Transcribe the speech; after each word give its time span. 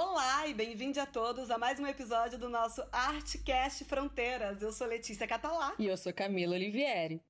Olá 0.00 0.46
e 0.46 0.54
bem-vindo 0.54 1.00
a 1.00 1.06
todos 1.06 1.50
a 1.50 1.58
mais 1.58 1.80
um 1.80 1.84
episódio 1.84 2.38
do 2.38 2.48
nosso 2.48 2.80
Artcast 2.92 3.84
Fronteiras. 3.84 4.62
Eu 4.62 4.70
sou 4.70 4.86
Letícia 4.86 5.26
Catalá. 5.26 5.74
E 5.76 5.88
eu 5.88 5.96
sou 5.96 6.12
Camila 6.12 6.54
Olivieri. 6.54 7.20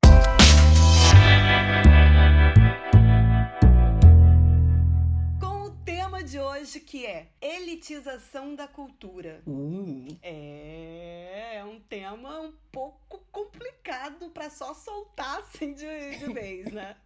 Com 5.41 5.63
o 5.63 5.71
tema 5.83 6.23
de 6.23 6.39
hoje 6.39 6.81
que 6.81 7.07
é 7.07 7.31
elitização 7.41 8.55
da 8.55 8.69
cultura. 8.69 9.41
Uh. 9.47 10.19
É, 10.21 11.55
é 11.55 11.65
um 11.65 11.81
tema 11.81 12.39
um 12.39 12.53
pouco 12.71 13.25
complicado 13.33 14.29
para 14.29 14.51
só 14.51 14.75
soltar 14.75 15.39
assim 15.41 15.73
de, 15.73 16.19
de 16.19 16.35
vez, 16.35 16.71
né? 16.71 16.97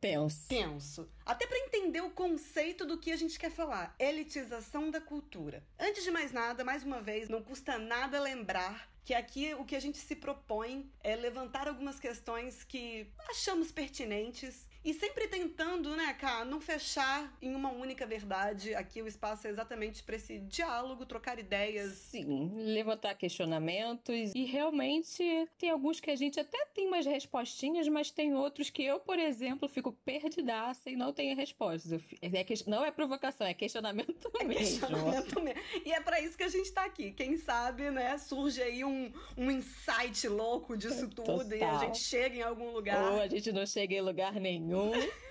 Tenso. 0.00 0.48
Tenso. 0.48 1.08
Até 1.24 1.46
para 1.46 1.58
entender 1.58 2.00
o 2.00 2.10
conceito 2.10 2.84
do 2.84 2.98
que 2.98 3.12
a 3.12 3.16
gente 3.16 3.38
quer 3.38 3.50
falar. 3.50 3.94
Elitização 3.98 4.90
da 4.90 5.00
cultura. 5.00 5.64
Antes 5.78 6.04
de 6.04 6.10
mais 6.10 6.32
nada, 6.32 6.64
mais 6.64 6.84
uma 6.84 7.00
vez, 7.00 7.28
não 7.28 7.42
custa 7.42 7.78
nada 7.78 8.20
lembrar 8.20 8.90
que 9.06 9.14
aqui 9.14 9.54
o 9.54 9.64
que 9.64 9.76
a 9.76 9.80
gente 9.80 9.98
se 9.98 10.16
propõe 10.16 10.90
é 11.00 11.14
levantar 11.14 11.68
algumas 11.68 12.00
questões 12.00 12.64
que 12.64 13.06
achamos 13.30 13.70
pertinentes 13.70 14.65
e 14.86 14.94
sempre 14.94 15.26
tentando, 15.26 15.96
né, 15.96 16.14
cá, 16.14 16.44
não 16.44 16.60
fechar 16.60 17.36
em 17.42 17.56
uma 17.56 17.72
única 17.72 18.06
verdade. 18.06 18.72
Aqui 18.72 19.02
o 19.02 19.08
espaço 19.08 19.48
é 19.48 19.50
exatamente 19.50 20.00
para 20.04 20.14
esse 20.14 20.38
diálogo, 20.38 21.04
trocar 21.04 21.40
ideias. 21.40 21.94
Sim, 21.94 22.52
levantar 22.54 23.16
questionamentos. 23.16 24.32
E 24.32 24.44
realmente 24.44 25.24
tem 25.58 25.70
alguns 25.70 25.98
que 25.98 26.08
a 26.08 26.14
gente 26.14 26.38
até 26.38 26.66
tem 26.66 26.86
umas 26.86 27.04
respostinhas, 27.04 27.88
mas 27.88 28.12
tem 28.12 28.36
outros 28.36 28.70
que 28.70 28.84
eu, 28.84 29.00
por 29.00 29.18
exemplo, 29.18 29.68
fico 29.68 29.90
perdidaça 29.90 30.88
e 30.88 30.94
não 30.94 31.12
tenho 31.12 31.34
respostas. 31.34 32.00
É 32.22 32.44
que, 32.44 32.54
não 32.70 32.84
é 32.84 32.92
provocação, 32.92 33.44
é 33.44 33.54
questionamento 33.54 34.30
é 34.38 34.44
mesmo. 34.44 34.60
Questionamento 34.60 35.42
mesmo. 35.42 35.60
E 35.84 35.92
é 35.92 36.00
para 36.00 36.20
isso 36.20 36.36
que 36.36 36.44
a 36.44 36.48
gente 36.48 36.70
tá 36.72 36.84
aqui. 36.84 37.10
Quem 37.10 37.36
sabe, 37.36 37.90
né, 37.90 38.16
surge 38.18 38.62
aí 38.62 38.84
um, 38.84 39.12
um 39.36 39.50
insight 39.50 40.28
louco 40.28 40.76
disso 40.76 41.08
tudo 41.08 41.24
Total. 41.24 41.58
e 41.58 41.64
a 41.64 41.78
gente 41.78 41.98
chega 41.98 42.36
em 42.36 42.42
algum 42.42 42.70
lugar. 42.70 43.14
Ou 43.14 43.20
a 43.20 43.26
gente 43.26 43.50
não 43.50 43.66
chega 43.66 43.92
em 43.92 44.00
lugar 44.00 44.34
nenhum. 44.34 44.75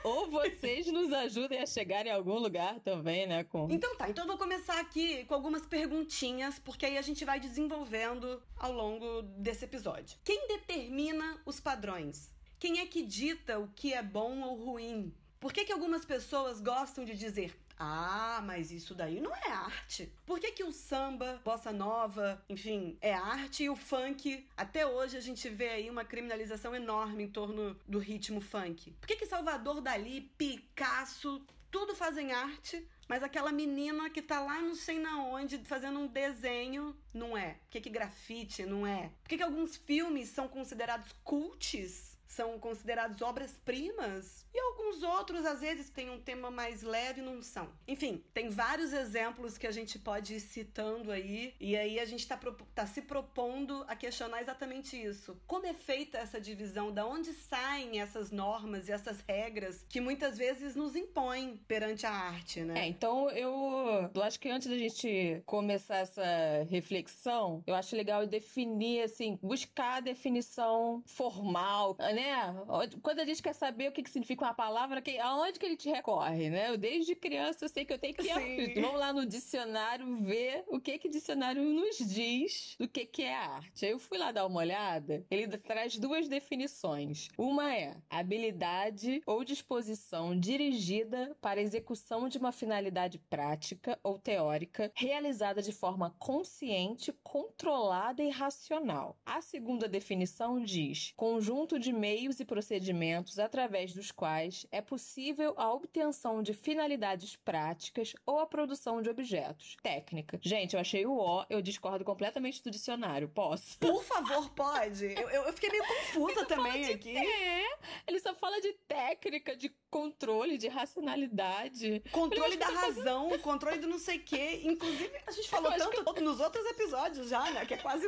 Ou 0.04 0.30
vocês 0.30 0.88
nos 0.88 1.12
ajudem 1.12 1.62
a 1.62 1.66
chegar 1.66 2.06
em 2.06 2.12
algum 2.12 2.38
lugar 2.38 2.80
também, 2.80 3.28
né? 3.28 3.44
Com... 3.44 3.68
Então 3.70 3.96
tá, 3.96 4.10
então 4.10 4.24
eu 4.24 4.28
vou 4.28 4.38
começar 4.38 4.80
aqui 4.80 5.26
com 5.26 5.34
algumas 5.34 5.66
perguntinhas, 5.66 6.60
porque 6.60 6.86
aí 6.86 6.98
a 6.98 7.02
gente 7.02 7.26
vai 7.26 7.40
desenvolvendo 7.40 8.42
ao 8.58 8.72
longo 8.72 9.22
desse 9.38 9.66
episódio. 9.66 10.18
Quem 10.24 10.48
determina 10.48 11.42
os 11.46 11.60
padrões? 11.60 12.32
Quem 12.60 12.80
é 12.80 12.86
que 12.86 13.02
dita 13.02 13.60
o 13.60 13.68
que 13.70 13.94
é 13.94 14.02
bom 14.02 14.42
ou 14.42 14.56
ruim? 14.56 15.14
Por 15.40 15.54
que, 15.54 15.66
que 15.66 15.72
algumas 15.72 16.06
pessoas 16.06 16.60
gostam 16.62 17.06
de 17.06 17.16
dizer 17.16 17.56
ah, 17.78 18.42
mas 18.46 18.72
isso 18.72 18.96
daí 18.96 19.20
não 19.20 19.36
é 19.36 19.50
arte. 19.50 20.12
Por 20.26 20.40
que, 20.40 20.52
que 20.52 20.64
o 20.64 20.72
samba, 20.72 21.42
bossa 21.44 21.72
nova, 21.72 22.44
enfim, 22.48 22.98
é 23.02 23.14
arte 23.14 23.64
e 23.64 23.70
o 23.70 23.76
funk, 23.76 24.48
até 24.56 24.86
hoje 24.86 25.18
a 25.18 25.22
gente 25.22 25.50
vê 25.50 25.70
aí 25.70 25.90
uma 25.90 26.06
criminalização 26.06 26.76
enorme 26.76 27.24
em 27.24 27.30
torno 27.30 27.78
do 27.88 28.00
ritmo 28.00 28.40
funk? 28.40 28.92
Por 29.00 29.08
que, 29.08 29.18
que 29.18 29.26
Salvador 29.26 29.82
Dali, 29.82 30.22
Picasso, 30.38 31.46
tudo 31.70 31.94
fazem 31.94 32.32
arte, 32.32 32.88
mas 33.08 33.22
aquela 33.22 33.52
menina 33.52 34.10
que 34.10 34.22
tá 34.22 34.40
lá 34.40 34.62
não 34.62 34.76
sei 34.76 34.98
na 34.98 35.24
onde 35.24 35.58
fazendo 35.60 36.00
um 36.00 36.08
desenho 36.08 36.96
não 37.14 37.38
é? 37.38 37.56
Por 37.56 37.72
que, 37.72 37.82
que 37.82 37.90
grafite 37.90 38.66
não 38.66 38.88
é? 38.88 39.12
Por 39.22 39.30
que, 39.30 39.38
que 39.38 39.44
alguns 39.44 39.76
filmes 39.76 40.30
são 40.30 40.48
considerados 40.48 41.12
cults? 41.24 42.15
São 42.28 42.60
considerados 42.60 43.22
obras-primas? 43.22 44.46
E 44.54 44.60
alguns 44.60 45.04
outros, 45.04 45.46
às 45.46 45.62
vezes, 45.62 45.90
têm 45.90 46.10
um 46.10 46.20
tema 46.20 46.50
mais 46.50 46.82
leve 46.82 47.22
não 47.22 47.42
são. 47.42 47.70
Enfim, 47.88 48.24
tem 48.34 48.50
vários 48.50 48.94
exemplos 48.94 49.58
que 49.58 49.68
a 49.68 49.72
gente 49.72 50.00
pode 50.00 50.36
ir 50.36 50.40
citando 50.40 51.12
aí. 51.12 51.54
E 51.60 51.76
aí 51.76 52.00
a 52.00 52.06
gente 52.06 52.28
tá, 52.28 52.40
tá 52.74 52.86
se 52.86 53.02
propondo 53.02 53.86
a 53.88 53.96
questionar 53.96 54.42
exatamente 54.42 55.02
isso. 55.02 55.40
Como 55.46 55.66
é 55.66 55.74
feita 55.74 56.18
essa 56.18 56.40
divisão? 56.40 56.92
Da 56.92 57.06
onde 57.06 57.34
saem 57.34 58.00
essas 58.00 58.32
normas 58.32 58.88
e 58.88 58.92
essas 58.92 59.24
regras 59.28 59.86
que 59.90 60.00
muitas 60.00 60.38
vezes 60.38 60.76
nos 60.76 60.96
impõem 60.96 61.58
perante 61.68 62.06
a 62.06 62.12
arte, 62.12 62.62
né? 62.62 62.80
É, 62.80 62.88
então 62.88 63.30
eu, 63.32 64.10
eu 64.14 64.24
acho 64.24 64.40
que 64.40 64.50
antes 64.50 64.68
da 64.68 64.78
gente 64.78 65.42
começar 65.46 65.98
essa 65.98 66.24
reflexão, 66.70 67.64
eu 67.68 67.76
acho 67.76 67.96
legal 67.96 68.26
definir, 68.26 69.02
assim, 69.02 69.38
buscar 69.42 69.98
a 69.98 70.00
definição 70.00 71.04
formal, 71.06 71.96
né? 72.16 72.56
Quando 73.02 73.20
a 73.20 73.26
gente 73.26 73.44
quer 73.44 73.54
saber 73.54 73.90
o 73.90 73.92
que, 73.92 74.02
que 74.02 74.10
significa 74.10 74.46
uma 74.46 74.54
palavra, 74.54 75.02
que, 75.02 75.20
aonde 75.20 75.60
que 75.60 75.66
ele 75.66 75.78
te 75.78 75.90
recorre, 75.90 76.50
né? 76.50 76.70
Eu, 76.70 76.78
desde 76.78 77.16
criança 77.16 77.66
eu 77.66 77.70
sei 77.70 77.86
que 77.86 77.94
eu 77.94 78.00
tenho 78.00 78.16
que 78.16 78.28
ir. 78.28 78.82
Vamos 78.82 79.00
lá 79.00 79.14
no 79.14 79.26
dicionário 79.26 80.06
ver 80.24 80.64
o 80.68 80.80
que 80.80 80.98
que 80.98 81.08
o 81.08 81.12
dicionário 81.12 81.62
nos 81.62 81.98
diz 81.98 82.76
do 82.80 82.88
que 82.88 83.06
que 83.06 83.24
é 83.24 83.36
arte. 83.36 83.86
Aí 83.86 83.92
eu 83.92 84.00
fui 84.00 84.18
lá 84.18 84.32
dar 84.32 84.46
uma 84.46 84.60
olhada, 84.60 85.26
ele 85.30 85.48
traz 85.58 85.98
duas 85.98 86.28
definições. 86.28 87.28
Uma 87.38 87.76
é 87.76 87.96
habilidade 88.10 89.22
ou 89.26 89.44
disposição 89.44 90.38
dirigida 90.40 91.36
para 91.42 91.62
execução 91.62 92.30
de 92.30 92.38
uma 92.38 92.52
finalidade 92.52 93.20
prática 93.30 94.00
ou 94.02 94.18
teórica 94.18 94.92
realizada 94.96 95.62
de 95.62 95.72
forma 95.72 96.16
consciente, 96.18 97.12
controlada 97.24 98.24
e 98.24 98.30
racional. 98.30 99.18
A 99.26 99.42
segunda 99.42 99.88
definição 99.88 100.64
diz 100.64 101.14
conjunto 101.16 101.80
de 101.80 101.92
meios 102.06 102.40
e 102.40 102.46
procedimentos 102.46 103.40
através 103.40 103.92
dos 103.92 104.12
quais 104.12 104.68
é 104.72 104.80
possível 104.80 105.56
a 105.58 105.74
obtenção 105.74 106.44
de 106.44 106.54
finalidades 106.54 107.36
práticas 107.36 108.14
ou 108.28 108.38
a 108.38 108.46
produção 108.46 109.02
de 109.02 109.10
objetos. 109.10 109.76
Técnica. 109.82 110.40
Gente, 110.40 110.76
eu 110.76 110.80
achei 110.80 111.04
o 111.08 111.18
O, 111.18 111.44
eu 111.50 111.64
discordo 111.64 112.06
completamente 112.06 112.62
do 112.62 112.70
dicionário. 112.70 113.28
Posso? 113.28 113.80
Por 113.80 114.04
favor, 114.04 114.52
pode. 114.52 115.06
Eu, 115.20 115.30
eu 115.30 115.54
fiquei 115.54 115.72
meio 115.72 115.84
confusa 115.84 116.46
também 116.46 116.94
aqui. 116.94 117.18
É, 117.18 117.76
ele 118.06 118.20
só 118.20 118.36
fala 118.36 118.62
de 118.62 118.72
técnica, 118.88 119.56
de 119.56 119.74
controle, 119.90 120.60
de 120.60 120.68
racionalidade. 120.68 122.04
Controle 122.12 122.56
da 122.56 122.68
razão, 122.68 123.30
fazendo... 123.30 123.42
controle 123.42 123.80
do 123.80 123.88
não 123.88 123.98
sei 123.98 124.18
o 124.18 124.24
quê. 124.24 124.62
Inclusive, 124.64 125.12
a 125.26 125.32
gente 125.32 125.50
falou 125.50 125.72
tanto 125.72 126.14
que... 126.14 126.22
nos 126.22 126.40
outros 126.40 126.64
episódios 126.68 127.30
já, 127.30 127.50
né? 127.50 127.66
Que 127.66 127.74
é 127.74 127.78
quase 127.78 128.08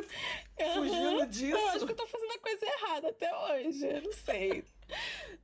fugindo 0.74 1.26
disso. 1.26 1.56
Eu 1.56 1.68
acho 1.70 1.84
que 1.84 1.92
eu 1.92 1.96
tô 1.96 2.06
fazendo 2.06 2.30
a 2.30 2.38
coisa 2.38 2.64
errada 2.64 3.08
até 3.08 3.36
hoje. 3.36 3.87
Eu 3.88 4.02
não 4.02 4.12
sei. 4.12 4.64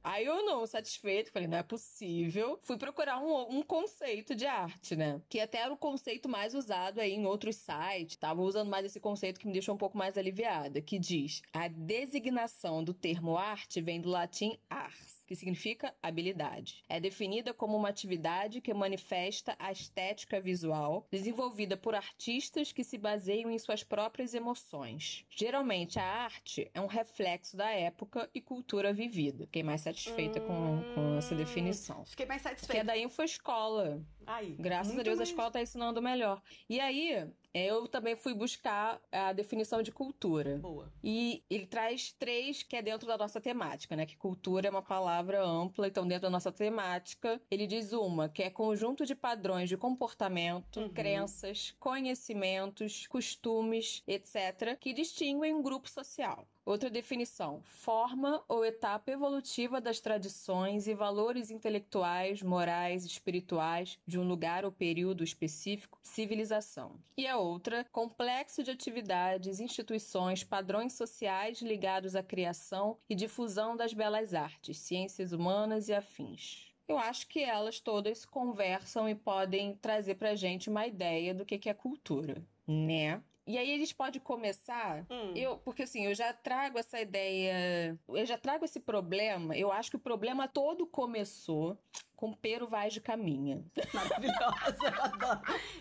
Aí 0.03 0.27
eu 0.27 0.45
não, 0.45 0.67
satisfeito, 0.67 1.33
falei, 1.33 1.49
não 1.49 1.59
é 1.59 1.63
possível. 1.63 2.59
Fui 2.63 2.77
procurar 2.77 3.19
um, 3.19 3.59
um, 3.59 3.63
conceito 3.63 4.35
de 4.35 4.45
arte, 4.47 4.95
né? 4.95 5.21
Que 5.29 5.41
até 5.41 5.59
era 5.59 5.73
o 5.73 5.79
conceito 5.79 6.29
mais 6.29 6.55
usado 6.55 7.01
aí 7.01 7.13
em 7.13 7.27
outros 7.27 7.57
sites. 7.57 8.17
Tava 8.17 8.43
usando 8.43 8.69
mais 8.69 8.85
esse 8.85 9.01
conceito 9.01 9.41
que 9.41 9.47
me 9.47 9.53
deixou 9.53 9.75
um 9.75 9.79
pouco 9.79 9.97
mais 9.97 10.19
aliviada, 10.19 10.83
que 10.83 10.99
diz: 10.99 11.41
a 11.53 11.69
designação 11.69 12.85
do 12.85 12.93
termo 12.93 13.37
arte 13.37 13.81
vem 13.81 14.01
do 14.01 14.11
latim 14.11 14.59
ars 14.69 15.14
que 15.27 15.37
significa 15.37 15.95
habilidade. 16.03 16.83
É 16.89 17.01
definida 17.01 17.53
como 17.55 17.77
uma 17.77 17.89
atividade 17.89 18.61
que 18.61 18.73
manifesta 18.75 19.57
a 19.59 19.73
estética 19.73 20.41
visual, 20.41 21.07
desenvolvida 21.11 21.77
por 21.77 21.95
artistas 21.95 22.73
que 22.73 22.85
se 22.85 22.99
baseiam 22.99 23.51
em 23.51 23.59
suas 23.59 23.83
próprias 23.83 24.35
emoções. 24.35 25.25
Geralmente, 25.31 25.99
a 25.99 26.05
arte 26.05 26.71
é 26.75 26.81
um 26.81 26.87
reflexo 26.87 27.57
da 27.57 27.71
época 27.71 28.29
e 28.35 28.41
cultura 28.41 28.93
vivida. 28.93 29.47
Fiquei 29.47 29.63
mais 29.63 29.81
satisfeita 29.83 30.43
hum, 30.43 30.47
com, 30.47 30.95
com 30.95 31.19
essa 31.19 31.35
definição. 31.35 32.05
Fiquei 32.05 32.27
mais 32.27 32.43
satisfeita. 32.43 32.67
Porque 32.67 32.79
é 32.79 32.85
da 32.85 32.97
Infoescola. 32.97 34.05
Aí, 34.27 34.55
Graças 34.59 34.99
a 34.99 35.03
Deus 35.03 35.19
mais... 35.19 35.29
a 35.29 35.31
escola 35.31 35.49
está 35.49 35.63
ensinando 35.63 36.03
melhor. 36.03 36.43
E 36.69 36.81
aí, 36.81 37.29
eu 37.55 37.87
também 37.87 38.17
fui 38.17 38.35
buscar 38.35 39.01
a 39.13 39.33
definição 39.33 39.83
de 39.83 39.93
cultura. 39.93 40.59
Boa. 40.59 40.93
E 41.03 41.45
ele 41.49 41.67
traz 41.67 42.13
três 42.13 42.63
que 42.63 42.77
é 42.77 42.83
dentro 42.83 43.07
da 43.07 43.17
nossa 43.17 43.41
temática, 43.41 43.95
né? 43.95 44.05
Que 44.05 44.17
cultura 44.17 44.67
é 44.67 44.71
uma 44.71 44.83
palavra 44.83 45.45
ampla, 45.45 45.87
então 45.87 46.07
dentro 46.07 46.23
da 46.23 46.31
nossa 46.31 46.51
temática, 46.51 47.41
ele 47.51 47.67
diz 47.67 47.93
uma, 47.93 48.29
que 48.29 48.43
é 48.43 48.51
conjunto 48.51 49.07
de 49.07 49.15
padrões 49.15 49.69
de 49.69 49.77
comportamento, 49.77 50.81
uhum. 50.81 50.89
crenças, 50.89 51.75
conhecimentos, 51.79 53.07
costumes, 53.07 54.03
etc., 54.07 54.77
que 54.79 54.93
distinguem 54.93 55.55
um 55.55 55.63
grupo 55.63 55.89
social. 55.89 56.49
Outra 56.67 56.89
definição: 56.89 57.61
forma 57.63 58.43
ou 58.49 58.65
etapa 58.65 59.11
evolutiva 59.11 59.83
das 59.83 60.01
tradições 60.01 60.89
e 60.89 60.95
valores 60.95 61.51
intelectuais, 61.51 62.43
morais, 62.43 63.05
espirituais 63.05 63.99
de 64.07 64.19
um 64.19 64.27
lugar 64.27 64.65
ou 64.65 64.73
período 64.73 65.23
específico, 65.23 65.99
civilização. 66.03 66.99
E 67.19 67.27
a 67.27 67.37
outra: 67.37 67.85
complexo 67.93 68.63
de 68.63 68.71
atividades, 68.71 69.61
instituições, 69.61 70.43
padrões 70.43 70.95
sociais 70.95 71.61
ligados 71.61 72.17
à 72.17 72.23
criação 72.23 72.97
e 73.11 73.15
difusão 73.15 73.77
das 73.77 73.93
belas 73.93 74.33
artes, 74.33 74.79
ciências 74.79 75.33
humanas 75.33 75.89
e 75.91 75.95
afins. 75.95 76.73
Eu 76.89 76.99
acho 76.99 77.27
que 77.29 77.41
elas 77.41 77.81
todas 77.81 78.25
conversam 78.25 79.09
e 79.09 79.15
podem 79.15 79.75
trazer 79.77 80.15
pra 80.17 80.35
gente 80.35 80.69
uma 80.71 80.87
ideia 80.87 81.35
do 81.35 81.45
que 81.45 81.69
é 81.69 81.75
cultura, 81.75 82.43
né? 82.67 83.23
E 83.47 83.59
aí 83.59 83.75
a 83.75 83.79
gente 83.79 83.95
pode 83.95 84.21
começar, 84.21 85.05
hum. 85.11 85.33
eu, 85.37 85.59
porque 85.59 85.83
assim, 85.83 86.07
eu 86.07 86.15
já 86.15 86.33
trago 86.33 86.79
essa 86.79 86.99
ideia, 86.99 87.99
eu 88.09 88.25
já 88.25 88.39
trago 88.39 88.65
esse 88.65 88.81
problema, 88.81 89.55
eu 89.55 89.71
acho 89.71 89.91
que 89.91 89.97
o 89.97 90.01
problema 90.01 90.49
todo 90.49 90.87
começou 90.87 91.79
com 92.17 92.33
Pero 92.33 92.67
Vaz 92.67 92.95
de 92.95 93.03
Caminha. 93.03 93.63
Maravilhosa, 93.93 94.79
eu 94.81 95.03
adoro. 95.03 95.41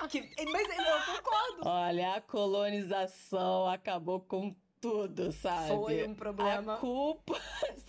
Que, 0.10 0.30
mas 0.51 0.77
eu 0.77 1.15
concordo. 1.15 1.69
Olha, 1.69 2.15
a 2.15 2.21
colonização 2.21 3.68
acabou 3.68 4.19
com 4.19 4.54
tudo, 4.81 5.31
sabe? 5.31 5.69
Foi 5.69 6.06
um 6.06 6.13
problema. 6.13 6.75
A 6.75 6.77
culpa 6.77 7.39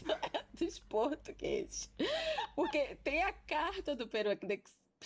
dos 0.54 0.78
portugueses. 0.78 1.90
Porque 2.54 2.96
tem 3.02 3.24
a 3.24 3.32
carta 3.32 3.96
do 3.96 4.06
Pero 4.06 4.30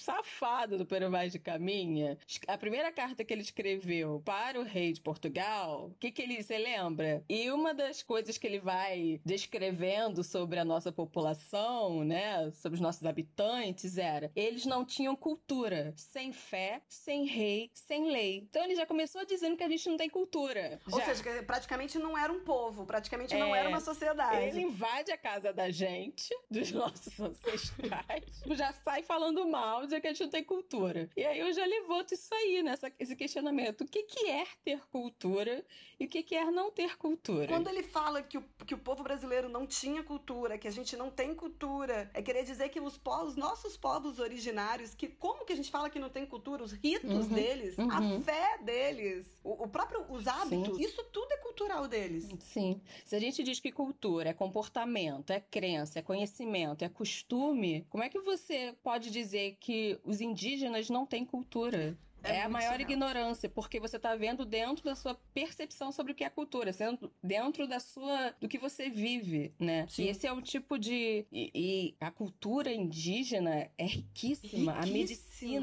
safado 0.01 0.79
do 0.79 0.87
Pero 0.87 1.11
Vaz 1.11 1.33
de 1.33 1.39
Caminha, 1.39 2.19
a 2.47 2.59
primeira 2.59 2.93
carta 2.93 3.25
que 3.25 3.33
ele 3.33 3.43
escreveu 3.43 4.23
para 4.25 4.61
o 4.61 4.65
rei 4.65 4.93
de 4.93 5.01
Portugal, 5.01 5.87
o 5.87 5.95
que, 5.99 6.11
que 6.11 6.23
ele 6.23 6.43
se 6.43 6.57
lembra? 6.57 7.25
E 7.29 7.51
uma 7.51 7.75
das 7.75 8.03
coisas 8.03 8.39
que 8.39 8.47
ele 8.47 8.61
vai 8.61 9.21
descrevendo 9.25 10.23
sobre 10.23 10.59
a 10.59 10.65
nossa 10.65 10.93
população, 10.93 12.05
né, 12.05 12.51
sobre 12.53 12.77
os 12.77 12.81
nossos 12.81 13.05
habitantes, 13.05 13.99
era 13.99 14.31
eles 14.35 14.65
não 14.65 14.85
tinham 14.85 15.17
cultura, 15.17 15.93
sem 15.97 16.33
fé, 16.33 16.83
sem 16.89 17.25
rei, 17.25 17.71
sem 17.75 18.11
lei. 18.11 18.47
Então 18.49 18.65
ele 18.65 18.75
já 18.75 18.87
começou 18.87 19.25
dizendo 19.25 19.57
que 19.57 19.65
a 19.65 19.69
gente 19.69 19.89
não 19.89 19.97
tem 19.97 20.09
cultura. 20.09 20.81
Ou 20.91 20.99
já. 21.01 21.15
seja, 21.15 21.43
praticamente 21.43 21.99
não 21.99 22.17
era 22.17 22.33
um 22.33 22.41
povo, 22.41 22.87
praticamente 22.87 23.35
não 23.35 23.55
É, 23.55 23.61
era 23.61 23.69
uma 23.69 23.81
sociedade. 23.81 24.45
Ele 24.45 24.63
invade 24.63 25.11
a 25.11 25.19
casa 25.19 25.53
da 25.53 25.71
gente, 25.71 26.35
dos 26.51 26.71
nossos 26.73 27.19
ancestrais, 27.21 28.43
já 28.51 28.73
sai 28.73 29.03
falando 29.03 29.47
mal, 29.49 29.87
dizendo 29.89 30.01
que 30.03 30.07
a 30.07 30.13
gente 30.13 30.23
não 30.23 30.31
tem 30.31 30.45
cultura. 30.45 31.11
E 31.17 31.25
aí 31.25 31.39
eu 31.39 31.53
já 31.53 31.65
levanto 31.65 32.15
isso 32.15 32.33
aí, 32.35 32.63
nessa, 32.63 32.93
esse 32.99 33.17
questionamento. 33.17 33.83
O 33.83 33.87
que, 33.87 34.03
que 34.05 34.29
é 34.29 34.47
ter 34.65 34.81
cultura 34.91 35.65
e 35.99 36.05
o 36.05 36.09
que, 36.09 36.23
que 36.23 36.35
é 36.35 36.51
não 36.51 36.71
ter 36.71 36.97
cultura? 36.97 37.49
Quando 37.49 37.69
ele 37.69 37.83
fala 37.83 38.23
que 38.23 38.39
o, 38.39 38.45
que 38.67 38.75
o 38.75 38.79
povo 38.79 39.03
brasileiro 39.03 39.49
não 39.49 39.67
tinha 39.67 40.03
cultura, 40.03 40.57
que 40.57 40.69
a 40.69 40.71
gente 40.71 40.97
não 40.97 41.11
tem 41.11 41.35
cultura, 41.35 42.11
é 42.15 42.23
querer 42.23 42.45
dizer 42.45 42.69
que 42.69 42.81
os 42.81 42.97
povos, 42.97 43.37
nossos 43.37 43.77
povos 43.77 44.19
originários, 44.19 44.95
que 44.95 45.09
como 45.09 45.45
que 45.45 45.53
a 45.53 45.57
gente 45.57 45.71
fala 45.71 45.91
que 45.91 45.99
não 45.99 46.11
tem 46.11 46.25
cultura? 46.25 46.63
Os 46.63 46.73
ritos 46.73 47.09
Uhum, 47.09 47.35
deles, 47.35 47.79
uhum. 47.79 47.91
a 47.91 48.21
fé 48.21 48.59
deles, 48.63 49.27
o, 49.43 49.65
o 49.65 49.69
próprio, 49.69 50.05
os 50.09 50.27
hábitos, 50.27 50.79
isso 50.79 51.03
tudo 51.13 51.33
é 51.33 51.37
cultural 51.39 51.89
deles. 51.89 52.29
Sim. 52.41 52.81
Se 53.05 53.17
a 53.17 53.19
gente 53.19 53.43
diz 53.43 53.61
que 53.61 53.73
cultura 53.73 54.31
é 54.31 54.35
comportamento, 54.35 55.31
é 55.31 55.41
crença, 55.41 55.99
é 55.99 56.03
conhecimento, 56.03 56.85
é 56.85 56.89
costume, 56.89 57.87
como 57.89 58.05
é 58.05 58.09
que 58.09 58.21
você 58.21 58.75
pode 58.83 59.11
dizer 59.11 59.57
que 59.61 59.78
os 60.05 60.21
indígenas 60.21 60.89
não 60.91 61.07
têm 61.07 61.25
cultura? 61.25 61.97
É 62.23 62.37
É, 62.39 62.43
a 62.43 62.49
maior 62.49 62.73
surreal. 62.73 62.91
ignorância, 62.91 63.49
porque 63.49 63.79
você 63.81 63.97
está 63.97 64.15
vendo 64.17 64.45
dentro 64.45 64.85
da 64.85 64.95
sua 64.95 65.15
percepção 65.33 65.91
sobre 65.93 66.13
o 66.13 66.15
que 66.15 66.25
é 66.25 66.31
cultura, 66.31 66.73
sendo 66.73 67.13
dentro 67.23 67.67
da 67.67 67.81
sua 67.81 68.35
do 68.41 68.49
que 68.49 68.59
você 68.59 68.89
vive, 68.91 69.53
né? 69.59 69.87
Sim. 69.89 70.05
E 70.05 70.09
esse 70.09 70.27
é 70.27 70.33
o 70.33 70.43
tipo 70.43 70.79
de 70.79 71.27
e, 71.33 71.51
e 71.55 71.95
a 72.01 72.11
cultura 72.11 72.73
indígena 72.73 73.71
é 73.79 73.85
riquíssima, 73.87 74.73
a 74.73 74.81
Riquíssima. 74.81 74.99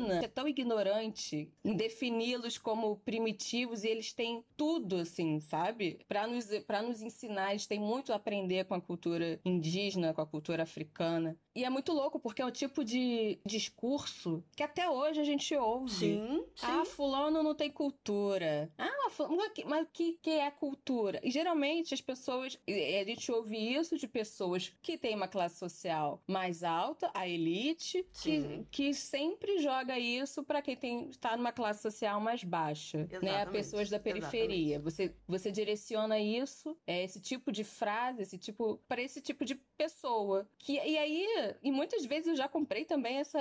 medicina 0.07 0.23
é 0.23 0.27
tão 0.27 0.47
ignorante 0.47 1.51
em 1.63 1.75
defini-los 1.75 2.57
como 2.57 2.97
primitivos 3.05 3.83
e 3.83 3.87
eles 3.89 4.13
têm 4.13 4.43
tudo 4.55 4.97
assim, 4.97 5.39
sabe? 5.39 5.99
Para 6.07 6.25
nos 6.27 6.45
para 6.65 6.81
nos 6.81 7.01
ensinar, 7.01 7.51
eles 7.51 7.67
têm 7.67 7.79
muito 7.79 8.11
a 8.13 8.15
aprender 8.15 8.65
com 8.65 8.73
a 8.73 8.81
cultura 8.81 9.39
indígena, 9.45 10.13
com 10.13 10.21
a 10.21 10.25
cultura 10.25 10.63
africana. 10.63 11.37
E 11.55 11.63
é 11.63 11.69
muito 11.69 11.93
louco 11.93 12.19
porque 12.19 12.41
é 12.41 12.45
o 12.45 12.51
tipo 12.51 12.83
de 12.83 13.39
discurso 13.45 14.43
que 14.55 14.63
até 14.63 14.89
hoje 14.89 15.19
a 15.21 15.23
gente 15.23 15.55
ouve. 15.55 15.91
Sim, 15.91 16.44
sim. 16.55 16.65
Ah, 16.67 16.85
fulano 16.85 17.41
não 17.41 17.55
tem 17.55 17.71
cultura. 17.71 18.71
Ah, 18.77 19.09
fu- 19.09 19.27
mas 19.65 19.83
o 19.85 19.89
que- 19.91 20.13
que, 20.21 20.29
é 20.31 20.49
cultura? 20.51 21.19
E 21.23 21.31
geralmente 21.31 21.93
as 21.93 22.01
pessoas. 22.01 22.57
A 22.67 23.03
gente 23.05 23.31
ouve 23.31 23.57
isso 23.75 23.97
de 23.97 24.07
pessoas 24.07 24.73
que 24.81 24.97
têm 24.97 25.15
uma 25.15 25.27
classe 25.27 25.57
social 25.57 26.21
mais 26.27 26.63
alta, 26.63 27.09
a 27.13 27.27
elite, 27.27 28.03
que, 28.21 28.41
Sim. 28.41 28.67
que 28.71 28.93
sempre 28.93 29.59
joga 29.59 29.97
isso 29.97 30.43
para 30.43 30.61
quem 30.61 30.75
tem, 30.75 31.09
tá 31.19 31.35
numa 31.37 31.51
classe 31.51 31.81
social 31.81 32.19
mais 32.19 32.43
baixa. 32.43 32.97
Né? 32.99 33.07
A 33.11 33.15
Exatamente, 33.17 33.51
pessoas 33.51 33.89
da 33.89 33.99
periferia. 33.99 34.79
Você, 34.79 35.13
você 35.27 35.51
direciona 35.51 36.19
isso, 36.19 36.77
é, 36.85 37.03
esse 37.03 37.19
tipo 37.21 37.51
de 37.51 37.63
frase, 37.63 38.21
esse 38.21 38.37
tipo. 38.37 38.77
para 38.87 39.01
esse 39.01 39.21
tipo 39.21 39.45
de 39.45 39.55
pessoa. 39.77 40.47
Que, 40.57 40.73
e 40.73 40.97
aí, 40.97 41.25
e 41.61 41.71
muitas 41.71 42.05
vezes 42.05 42.27
eu 42.27 42.35
já 42.35 42.47
comprei 42.47 42.85
também 42.85 43.17
essa. 43.17 43.39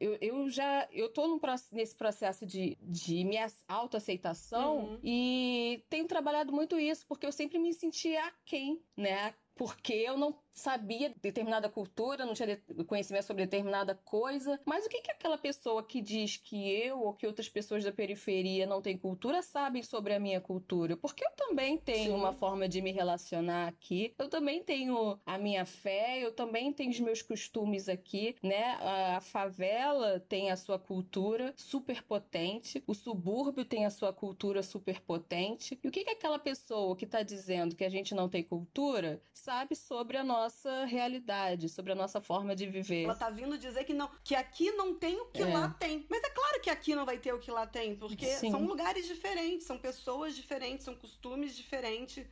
Eu, 0.00 0.16
eu 0.20 0.48
já. 0.50 0.86
Eu 0.90 1.08
tô 1.12 1.26
num 1.26 1.38
nesse 1.72 1.94
processo 1.94 2.35
de, 2.44 2.76
de 2.82 3.24
minha 3.24 3.46
autoaceitação 3.68 4.78
Uhum. 4.78 5.00
e 5.02 5.84
tenho 5.88 6.06
trabalhado 6.06 6.52
muito 6.52 6.78
isso, 6.78 7.06
porque 7.06 7.24
eu 7.26 7.32
sempre 7.32 7.58
me 7.58 7.72
sentia 7.72 8.24
aquém, 8.26 8.82
né? 8.96 9.34
Porque 9.54 9.92
eu 9.94 10.18
não 10.18 10.38
sabia 10.56 11.14
determinada 11.20 11.68
cultura, 11.68 12.24
não 12.24 12.32
tinha 12.32 12.56
conhecimento 12.86 13.26
sobre 13.26 13.44
determinada 13.44 13.94
coisa. 13.94 14.58
Mas 14.64 14.86
o 14.86 14.88
que, 14.88 15.02
que 15.02 15.10
aquela 15.10 15.36
pessoa 15.36 15.82
que 15.82 16.00
diz 16.00 16.38
que 16.38 16.68
eu 16.70 16.98
ou 17.02 17.12
que 17.12 17.26
outras 17.26 17.48
pessoas 17.48 17.84
da 17.84 17.92
periferia 17.92 18.66
não 18.66 18.80
têm 18.80 18.96
cultura 18.96 19.42
sabem 19.42 19.82
sobre 19.82 20.14
a 20.14 20.18
minha 20.18 20.40
cultura? 20.40 20.96
Porque 20.96 21.24
eu 21.24 21.30
também 21.36 21.76
tenho 21.76 22.12
Sim. 22.12 22.18
uma 22.18 22.32
forma 22.32 22.66
de 22.66 22.80
me 22.80 22.90
relacionar 22.90 23.68
aqui, 23.68 24.14
eu 24.18 24.30
também 24.30 24.62
tenho 24.62 25.20
a 25.26 25.36
minha 25.36 25.66
fé, 25.66 26.18
eu 26.24 26.32
também 26.32 26.72
tenho 26.72 26.90
os 26.90 27.00
meus 27.00 27.20
costumes 27.20 27.86
aqui, 27.88 28.34
né? 28.42 28.78
A, 28.80 29.16
a 29.18 29.20
favela 29.20 30.18
tem 30.20 30.50
a 30.50 30.56
sua 30.56 30.78
cultura 30.78 31.52
super 31.54 32.02
potente, 32.02 32.82
o 32.86 32.94
subúrbio 32.94 33.64
tem 33.64 33.84
a 33.84 33.90
sua 33.90 34.12
cultura 34.12 34.62
super 34.62 35.00
potente. 35.02 35.78
E 35.84 35.88
o 35.88 35.90
que, 35.90 36.02
que 36.02 36.10
aquela 36.10 36.38
pessoa 36.38 36.96
que 36.96 37.04
está 37.04 37.22
dizendo 37.22 37.76
que 37.76 37.84
a 37.84 37.90
gente 37.90 38.14
não 38.14 38.26
tem 38.26 38.42
cultura 38.42 39.20
sabe 39.34 39.76
sobre 39.76 40.16
a 40.16 40.24
nossa 40.24 40.45
realidade, 40.86 41.68
sobre 41.68 41.92
a 41.92 41.94
nossa 41.94 42.20
forma 42.20 42.54
de 42.54 42.66
viver? 42.66 43.04
Ela 43.04 43.14
tá 43.14 43.30
vindo 43.30 43.56
dizer 43.58 43.84
que 43.84 43.92
não, 43.94 44.10
que 44.24 44.34
aqui 44.34 44.70
não 44.72 44.94
tem 44.94 45.20
o 45.20 45.26
que 45.26 45.42
É. 45.42 45.46
lá 45.46 45.68
tem. 45.68 46.06
Mas 46.08 46.22
é 46.22 46.30
claro 46.30 46.60
que 46.60 46.70
aqui 46.70 46.94
não 46.94 47.04
vai 47.04 47.18
ter 47.18 47.32
o 47.32 47.38
que 47.38 47.50
lá 47.50 47.66
tem, 47.66 47.94
porque 47.96 48.26
Sim. 48.26 48.50
são 48.50 48.64
lugares 48.64 49.06
diferentes, 49.06 49.66
são 49.66 49.78
pessoas 49.78 50.34
diferentes, 50.34 50.84
são 50.84 50.94
costumes 50.94 51.56
diferentes. 51.56 52.26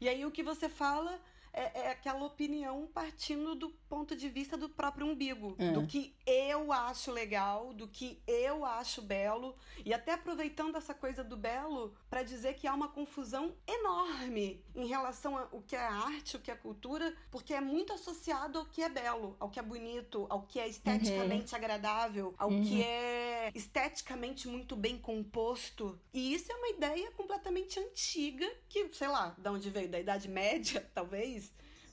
E 0.00 0.08
aí 0.08 0.24
o 0.24 0.30
que 0.30 0.42
você 0.42 0.68
fala 0.68 1.20
é, 1.56 1.80
é 1.86 1.90
aquela 1.90 2.24
opinião 2.24 2.86
partindo 2.92 3.54
do 3.54 3.70
ponto 3.88 4.14
de 4.14 4.28
vista 4.28 4.56
do 4.56 4.68
próprio 4.68 5.06
umbigo, 5.06 5.56
É. 5.58 5.72
do 5.72 5.86
que 5.86 6.14
eu 6.26 6.72
acho 6.72 7.10
legal, 7.10 7.72
do 7.72 7.88
que 7.88 8.20
eu 8.26 8.64
acho 8.64 9.00
belo, 9.02 9.56
e 9.84 9.94
até 9.94 10.12
aproveitando 10.12 10.76
essa 10.76 10.92
coisa 10.94 11.24
do 11.24 11.36
belo 11.36 11.94
para 12.10 12.22
dizer 12.22 12.54
que 12.54 12.66
há 12.66 12.74
uma 12.74 12.88
confusão 12.88 13.54
enorme 13.66 14.62
em 14.74 14.86
relação 14.86 15.36
ao 15.36 15.62
que 15.62 15.74
é 15.74 15.80
arte, 15.80 16.36
o 16.36 16.40
que 16.40 16.50
é 16.50 16.54
cultura, 16.54 17.14
porque 17.30 17.54
é 17.54 17.60
muito 17.60 17.92
associado 17.92 18.58
ao 18.58 18.66
que 18.66 18.82
é 18.82 18.88
belo, 18.88 19.36
ao 19.40 19.48
que 19.48 19.58
é 19.58 19.62
bonito, 19.62 20.26
ao 20.28 20.42
que 20.42 20.60
é 20.60 20.68
esteticamente 20.68 21.54
agradável, 21.56 22.34
ao 22.38 22.50
Uhum. 22.50 22.62
que 22.64 22.82
é 22.82 23.50
esteticamente 23.54 24.48
muito 24.48 24.76
bem 24.76 24.98
composto. 24.98 25.98
E 26.12 26.34
isso 26.34 26.50
é 26.50 26.54
uma 26.54 26.68
ideia 26.68 27.10
completamente 27.12 27.78
antiga 27.78 28.46
que, 28.68 28.92
sei 28.92 29.08
lá, 29.08 29.34
da 29.38 29.52
onde 29.52 29.70
veio 29.70 29.88
da 29.88 29.98
Idade 29.98 30.28
Média, 30.28 30.80
talvez. 30.94 31.45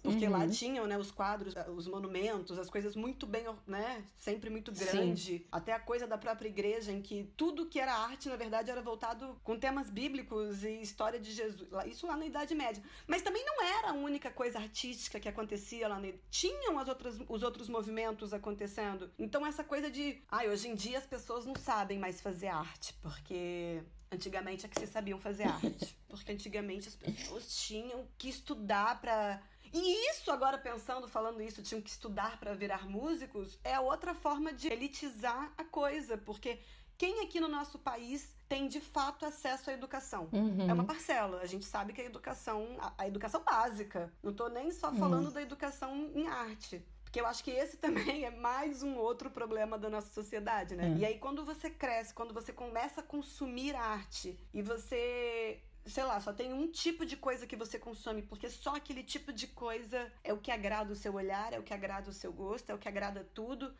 Porque 0.03 0.27
lá 0.27 0.39
Uhum. 0.39 0.49
tinham, 0.49 0.85
né, 0.85 0.97
os 0.97 1.09
quadros, 1.11 1.53
os 1.75 1.87
monumentos, 1.87 2.59
as 2.59 2.69
coisas 2.69 2.93
muito 2.93 3.25
bem, 3.25 3.45
né, 3.65 4.03
sempre 4.17 4.49
muito 4.49 4.75
Sim. 4.75 4.85
grande. 4.85 5.47
Até 5.49 5.71
a 5.71 5.79
coisa 5.79 6.05
da 6.05 6.17
própria 6.17 6.49
igreja, 6.49 6.91
em 6.91 7.01
que 7.01 7.31
tudo 7.37 7.65
que 7.67 7.79
era 7.79 7.93
arte, 7.95 8.27
na 8.27 8.35
verdade, 8.35 8.69
era 8.69 8.81
voltado 8.81 9.39
com 9.45 9.57
temas 9.57 9.89
bíblicos 9.89 10.63
e 10.65 10.81
história 10.81 11.19
de 11.19 11.31
Jesus. 11.31 11.69
Lá- 11.71 11.87
Isso 11.87 12.05
lá 12.05 12.17
na 12.17 12.25
Idade 12.25 12.53
Média. 12.53 12.83
Mas 13.07 13.21
também 13.21 13.45
não 13.45 13.63
era 13.63 13.91
a 13.91 13.93
única 13.93 14.29
coisa 14.29 14.59
artística 14.59 15.19
que 15.21 15.29
acontecia 15.29 15.87
lá. 15.87 15.97
Na... 15.97 16.09
Tinham 16.29 16.77
as 16.77 16.89
outras, 16.89 17.17
os 17.29 17.41
outros 17.41 17.69
movimentos 17.69 18.33
acontecendo. 18.33 19.09
Então 19.17 19.45
essa 19.45 19.63
coisa 19.63 19.89
de, 19.89 20.21
ai, 20.29 20.49
hoje 20.49 20.67
em 20.67 20.75
dia 20.75 20.97
as 20.97 21.05
pessoas 21.05 21.45
não 21.45 21.55
sabem 21.55 21.97
mais 21.97 22.19
fazer 22.19 22.47
arte, 22.47 22.93
porque 23.01 23.81
antigamente 24.11 24.65
é 24.65 24.69
que 24.69 24.79
se 24.79 24.85
sabiam 24.87 25.17
fazer 25.19 25.43
arte. 25.45 25.97
Porque 26.09 26.31
antigamente 26.31 26.87
as 26.89 26.95
pessoas 26.95 27.55
tinham 27.65 28.05
que 28.17 28.27
estudar 28.29 28.99
pra 29.01 29.41
e 29.73 30.09
isso, 30.11 30.31
agora 30.31 30.57
pensando, 30.57 31.07
falando 31.07 31.41
isso, 31.41 31.63
tinham 31.63 31.81
que 31.81 31.89
estudar 31.89 32.39
para 32.39 32.53
virar 32.53 32.87
músicos, 32.87 33.59
é 33.63 33.79
outra 33.79 34.13
forma 34.13 34.53
de 34.53 34.67
elitizar 34.71 35.51
a 35.57 35.63
coisa, 35.63 36.17
porque 36.17 36.59
quem 36.97 37.21
aqui 37.21 37.39
no 37.39 37.47
nosso 37.47 37.79
país 37.79 38.33
tem 38.47 38.67
de 38.67 38.79
fato 38.79 39.25
acesso 39.25 39.69
à 39.69 39.73
educação? 39.73 40.29
Uhum. 40.31 40.69
É 40.69 40.73
uma 40.73 40.83
parcela. 40.83 41.41
A 41.41 41.45
gente 41.47 41.65
sabe 41.65 41.91
que 41.91 42.01
a 42.01 42.05
educação, 42.05 42.77
a, 42.79 42.93
a 42.99 43.07
educação 43.07 43.43
básica. 43.43 44.13
Não 44.21 44.31
tô 44.31 44.47
nem 44.47 44.71
só 44.71 44.93
falando 44.93 45.31
da 45.31 45.41
educação 45.41 46.11
em 46.13 46.27
arte. 46.27 46.85
Porque 47.03 47.19
eu 47.19 47.25
acho 47.25 47.43
que 47.43 47.51
esse 47.51 47.77
também 47.77 48.25
é 48.25 48.31
mais 48.31 48.83
um 48.83 48.95
outro 48.95 49.29
problema 49.29 49.77
da 49.77 49.89
nossa 49.89 50.13
sociedade, 50.13 50.75
né? 50.75 50.93
É. 50.95 50.97
E 50.99 51.05
aí, 51.05 51.19
quando 51.19 51.43
você 51.43 51.69
cresce, 51.69 52.13
quando 52.13 52.33
você 52.33 52.53
começa 52.53 53.01
a 53.01 53.03
consumir 53.03 53.75
arte 53.75 54.39
e 54.53 54.61
você 54.61 55.61
sei 55.85 56.03
lá, 56.03 56.19
só 56.19 56.31
tem 56.31 56.53
um 56.53 56.67
tipo 56.67 57.05
de 57.05 57.17
coisa 57.17 57.45
que 57.45 57.55
você 57.55 57.77
consome, 57.77 58.21
porque 58.21 58.49
só 58.49 58.75
aquele 58.75 59.03
tipo 59.03 59.33
de 59.33 59.47
coisa 59.47 60.11
é 60.23 60.33
o 60.33 60.39
que 60.39 60.51
agrada 60.51 60.93
o 60.93 60.95
seu 60.95 61.13
olhar, 61.13 61.53
é 61.53 61.59
o 61.59 61.63
que 61.63 61.73
agrada 61.73 62.09
o 62.09 62.13
seu 62.13 62.31
gosto, 62.31 62.69
é 62.69 62.73
o 62.73 62.77
que 62.77 62.87
agrada 62.87 63.27
tudo. 63.33 63.73